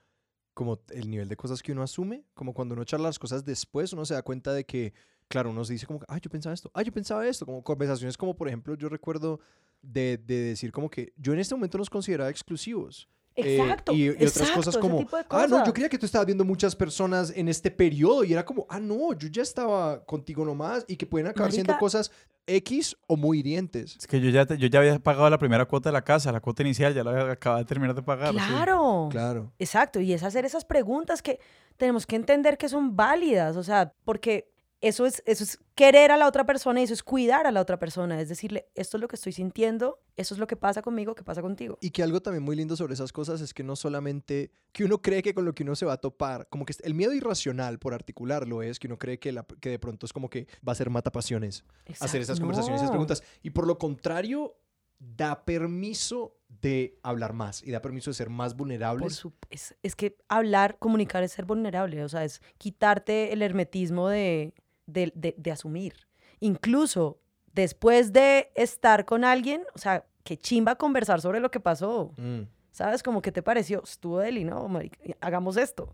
como 0.54 0.80
el 0.90 1.10
nivel 1.10 1.28
de 1.28 1.36
cosas 1.36 1.62
que 1.62 1.72
uno 1.72 1.82
asume, 1.82 2.24
como 2.32 2.54
cuando 2.54 2.74
uno 2.74 2.84
charla 2.84 3.08
las 3.08 3.18
cosas 3.18 3.44
después, 3.44 3.92
uno 3.92 4.06
se 4.06 4.14
da 4.14 4.22
cuenta 4.22 4.54
de 4.54 4.64
que, 4.64 4.94
claro, 5.28 5.50
uno 5.50 5.62
se 5.62 5.74
dice 5.74 5.86
como, 5.86 6.00
ah, 6.08 6.16
yo 6.16 6.30
pensaba 6.30 6.54
esto, 6.54 6.70
ah, 6.72 6.82
yo 6.82 6.90
pensaba 6.90 7.28
esto, 7.28 7.44
como 7.44 7.62
conversaciones 7.62 8.16
como, 8.16 8.34
por 8.34 8.48
ejemplo, 8.48 8.74
yo 8.76 8.88
recuerdo 8.88 9.40
de, 9.82 10.18
de 10.18 10.40
decir 10.40 10.72
como 10.72 10.90
que 10.90 11.12
yo 11.16 11.32
en 11.32 11.38
este 11.40 11.54
momento 11.54 11.78
nos 11.78 11.90
consideraba 11.90 12.30
exclusivos. 12.30 13.08
Eh, 13.36 13.58
Exacto. 13.58 13.92
y, 13.92 14.02
y 14.06 14.08
otras 14.10 14.36
exacto, 14.36 14.54
cosas 14.56 14.76
como, 14.76 15.06
ah, 15.30 15.46
no, 15.48 15.64
yo 15.64 15.72
creía 15.72 15.88
que 15.88 15.96
tú 15.96 16.04
estabas 16.04 16.26
viendo 16.26 16.44
muchas 16.44 16.74
personas 16.74 17.32
en 17.34 17.48
este 17.48 17.70
periodo 17.70 18.24
y 18.24 18.32
era 18.32 18.44
como, 18.44 18.66
ah, 18.68 18.80
no, 18.80 19.12
yo 19.14 19.28
ya 19.28 19.42
estaba 19.42 20.04
contigo 20.04 20.44
nomás 20.44 20.84
y 20.88 20.96
que 20.96 21.06
pueden 21.06 21.28
acabar 21.28 21.52
siendo 21.52 21.78
cosas 21.78 22.10
X 22.46 22.96
o 23.06 23.16
muy 23.16 23.38
hirientes. 23.38 23.96
Es 23.96 24.06
que 24.08 24.20
yo 24.20 24.30
ya, 24.30 24.44
te- 24.44 24.58
yo 24.58 24.66
ya 24.66 24.80
había 24.80 24.98
pagado 24.98 25.30
la 25.30 25.38
primera 25.38 25.64
cuota 25.64 25.90
de 25.90 25.92
la 25.92 26.02
casa, 26.02 26.32
la 26.32 26.40
cuota 26.40 26.62
inicial, 26.62 26.92
ya 26.92 27.04
la 27.04 27.12
había- 27.12 27.32
acababa 27.32 27.60
de 27.60 27.66
terminar 27.66 27.94
de 27.94 28.02
pagar. 28.02 28.32
sí. 28.34 28.40
Claro. 28.40 29.08
Claro. 29.10 29.52
Exacto, 29.60 30.00
y 30.00 30.12
es 30.12 30.22
hacer 30.24 30.44
esas 30.44 30.64
preguntas 30.64 31.22
que 31.22 31.38
tenemos 31.76 32.06
que 32.06 32.16
entender 32.16 32.58
que 32.58 32.68
son 32.68 32.96
válidas, 32.96 33.56
o 33.56 33.62
sea, 33.62 33.94
porque 34.04 34.50
eso 34.82 35.04
es, 35.04 35.22
eso 35.26 35.44
es 35.44 35.58
querer 35.74 36.10
a 36.10 36.16
la 36.16 36.26
otra 36.26 36.46
persona 36.46 36.80
y 36.80 36.84
eso 36.84 36.94
es 36.94 37.02
cuidar 37.02 37.46
a 37.46 37.52
la 37.52 37.60
otra 37.60 37.78
persona, 37.78 38.20
es 38.20 38.28
decirle, 38.30 38.68
esto 38.74 38.96
es 38.96 39.00
lo 39.00 39.08
que 39.08 39.16
estoy 39.16 39.32
sintiendo, 39.32 40.00
eso 40.16 40.34
es 40.34 40.38
lo 40.40 40.46
que 40.46 40.56
pasa 40.56 40.80
conmigo, 40.80 41.14
que 41.14 41.22
pasa 41.22 41.42
contigo. 41.42 41.76
Y 41.82 41.90
que 41.90 42.02
algo 42.02 42.20
también 42.22 42.42
muy 42.42 42.56
lindo 42.56 42.76
sobre 42.76 42.94
esas 42.94 43.12
cosas 43.12 43.40
es 43.42 43.52
que 43.52 43.62
no 43.62 43.76
solamente 43.76 44.50
que 44.72 44.84
uno 44.84 45.02
cree 45.02 45.22
que 45.22 45.34
con 45.34 45.44
lo 45.44 45.54
que 45.54 45.62
uno 45.64 45.76
se 45.76 45.84
va 45.84 45.92
a 45.94 46.00
topar, 46.00 46.48
como 46.48 46.64
que 46.64 46.72
el 46.82 46.94
miedo 46.94 47.12
irracional 47.12 47.78
por 47.78 47.92
articularlo 47.94 48.62
es 48.62 48.78
que 48.78 48.86
uno 48.86 48.98
cree 48.98 49.18
que, 49.18 49.32
la- 49.32 49.44
que 49.60 49.68
de 49.70 49.78
pronto 49.78 50.06
es 50.06 50.12
como 50.12 50.30
que 50.30 50.46
va 50.66 50.72
a 50.72 50.76
ser 50.76 50.88
matapasiones 50.88 51.64
hacer 52.00 52.20
esas 52.22 52.40
conversaciones, 52.40 52.80
esas 52.80 52.90
preguntas. 52.90 53.22
Y 53.42 53.50
por 53.50 53.66
lo 53.66 53.76
contrario, 53.78 54.56
da 54.98 55.44
permiso 55.46 56.36
de 56.48 56.98
hablar 57.02 57.32
más 57.32 57.62
y 57.62 57.70
da 57.70 57.80
permiso 57.80 58.10
de 58.10 58.14
ser 58.14 58.28
más 58.28 58.54
vulnerables. 58.54 59.14
su- 59.14 59.32
es, 59.48 59.74
es 59.82 59.96
que 59.96 60.16
hablar, 60.28 60.76
comunicar 60.78 61.22
es 61.22 61.32
ser 61.32 61.44
vulnerable, 61.46 62.04
o 62.04 62.08
sea, 62.08 62.24
es 62.24 62.42
quitarte 62.58 63.32
el 63.32 63.40
hermetismo 63.40 64.08
de, 64.08 64.52
de, 64.92 65.12
de- 65.14 65.34
de 65.36 65.50
asumir. 65.50 65.94
Incluso 66.40 67.20
después 67.52 68.12
de 68.12 68.50
estar 68.54 69.04
con 69.04 69.24
alguien, 69.24 69.62
o 69.74 69.78
sea, 69.78 70.04
qué 70.24 70.36
chimba 70.36 70.76
conversar 70.76 71.20
sobre 71.20 71.40
lo 71.40 71.50
que 71.50 71.60
pasó. 71.60 72.12
Mm. 72.16 72.42
¿Sabes? 72.70 73.02
Como 73.02 73.20
que 73.20 73.32
te 73.32 73.42
pareció, 73.42 73.82
estuvo 73.82 74.18
deli, 74.20 74.44
¿no? 74.44 74.66
marica? 74.68 74.98
Hagamos 75.20 75.56
esto. 75.56 75.84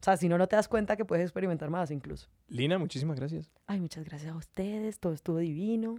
O 0.00 0.02
sea, 0.06 0.16
si 0.16 0.28
no, 0.28 0.36
no 0.38 0.46
te 0.48 0.56
das 0.56 0.68
cuenta 0.68 0.96
que 0.96 1.04
puedes 1.04 1.24
experimentar 1.24 1.70
más 1.70 1.90
incluso. 1.90 2.28
Lina, 2.48 2.78
muchísimas 2.78 3.18
gracias. 3.18 3.50
Ay, 3.66 3.80
muchas 3.80 4.04
gracias 4.04 4.32
a 4.32 4.36
ustedes, 4.36 4.98
todo 4.98 5.12
estuvo 5.12 5.38
divino. 5.38 5.98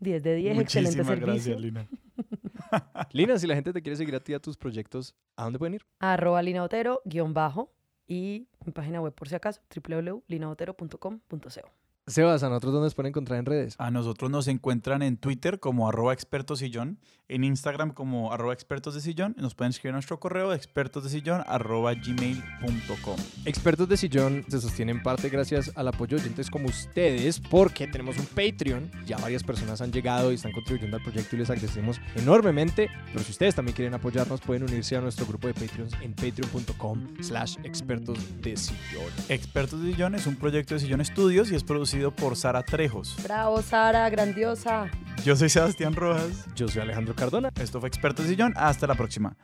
10 0.00 0.22
de 0.24 0.34
10, 0.34 0.58
excelente 0.58 1.02
Muchísimas 1.02 1.06
servicio. 1.06 1.52
gracias, 1.56 1.60
Lina. 1.60 1.88
Lina, 3.12 3.38
si 3.38 3.46
la 3.46 3.54
gente 3.54 3.72
te 3.72 3.80
quiere 3.80 3.96
seguir 3.96 4.14
a 4.16 4.20
ti, 4.20 4.34
a 4.34 4.40
tus 4.40 4.56
proyectos, 4.56 5.14
¿a 5.36 5.44
dónde 5.44 5.58
pueden 5.58 5.74
ir? 5.74 5.86
Arroba 6.00 6.42
Lina 6.42 6.62
Otero, 6.64 7.00
guion 7.04 7.32
bajo. 7.32 7.72
Y 8.06 8.48
mi 8.66 8.72
página 8.72 9.00
web, 9.00 9.14
por 9.14 9.28
si 9.28 9.34
acaso, 9.34 9.60
www.linaotero.com.co. 9.74 11.70
Sebas, 12.06 12.42
¿a 12.42 12.50
nosotros 12.50 12.74
dónde 12.74 12.86
nos 12.86 12.94
pueden 12.94 13.10
encontrar 13.10 13.38
en 13.38 13.46
redes? 13.46 13.76
A 13.78 13.90
nosotros 13.90 14.30
nos 14.30 14.46
encuentran 14.46 15.00
en 15.00 15.16
Twitter 15.16 15.58
como 15.58 15.88
arroba 15.88 16.12
expertos 16.12 16.58
sillón, 16.58 16.98
en 17.28 17.44
Instagram 17.44 17.92
como 17.92 18.32
arroba 18.32 18.52
expertos 18.52 18.94
de 18.94 19.00
sillón, 19.00 19.34
y 19.38 19.42
nos 19.42 19.54
pueden 19.54 19.70
escribir 19.70 19.92
a 19.92 19.96
nuestro 19.96 20.20
correo 20.20 20.52
expertos 20.52 21.04
de 21.04 21.10
sillón 21.10 21.42
arroba 21.46 21.94
gmail.com. 21.94 23.16
Expertos 23.44 23.88
de 23.88 23.96
Sillón 23.96 24.44
se 24.48 24.60
sostienen 24.60 24.96
en 24.96 25.02
parte 25.02 25.28
gracias 25.28 25.72
al 25.74 25.88
apoyo 25.88 26.16
de 26.16 26.22
oyentes 26.22 26.50
como 26.50 26.68
ustedes, 26.68 27.40
porque 27.40 27.86
tenemos 27.86 28.18
un 28.18 28.26
Patreon. 28.26 28.90
Ya 29.06 29.16
varias 29.18 29.42
personas 29.42 29.80
han 29.80 29.92
llegado 29.92 30.32
y 30.32 30.36
están 30.36 30.52
contribuyendo 30.52 30.96
al 30.96 31.02
proyecto 31.02 31.36
y 31.36 31.38
les 31.40 31.50
agradecemos 31.50 32.00
enormemente. 32.16 32.88
Pero 33.12 33.24
si 33.24 33.32
ustedes 33.32 33.54
también 33.54 33.74
quieren 33.74 33.94
apoyarnos, 33.94 34.40
pueden 34.40 34.64
unirse 34.64 34.96
a 34.96 35.00
nuestro 35.00 35.26
grupo 35.26 35.46
de 35.46 35.54
Patreons 35.54 35.94
en 36.02 36.12
patreon.com 36.12 37.22
slash 37.22 37.56
expertos 37.64 38.18
de 38.42 38.56
sillón. 38.56 39.10
Expertos 39.28 39.82
de 39.82 39.92
sillón 39.92 40.14
es 40.14 40.26
un 40.26 40.36
proyecto 40.36 40.74
de 40.74 40.80
Sillón 40.80 41.00
Estudios 41.00 41.50
y 41.50 41.54
es 41.54 41.64
producido 41.64 42.10
por 42.10 42.36
Sara 42.36 42.62
Trejos. 42.62 43.16
Bravo, 43.22 43.62
Sara, 43.62 44.08
grandiosa. 44.10 44.90
Yo 45.24 45.36
soy 45.36 45.48
Sebastián 45.48 45.94
Rojas. 45.94 46.46
Yo 46.54 46.68
soy 46.68 46.82
Alejandro 46.82 47.13
Cardona. 47.14 47.50
Esto 47.60 47.80
fue 47.80 47.88
Expertos 47.88 48.26
Sillón. 48.26 48.52
Hasta 48.56 48.86
la 48.86 48.94
próxima. 48.94 49.36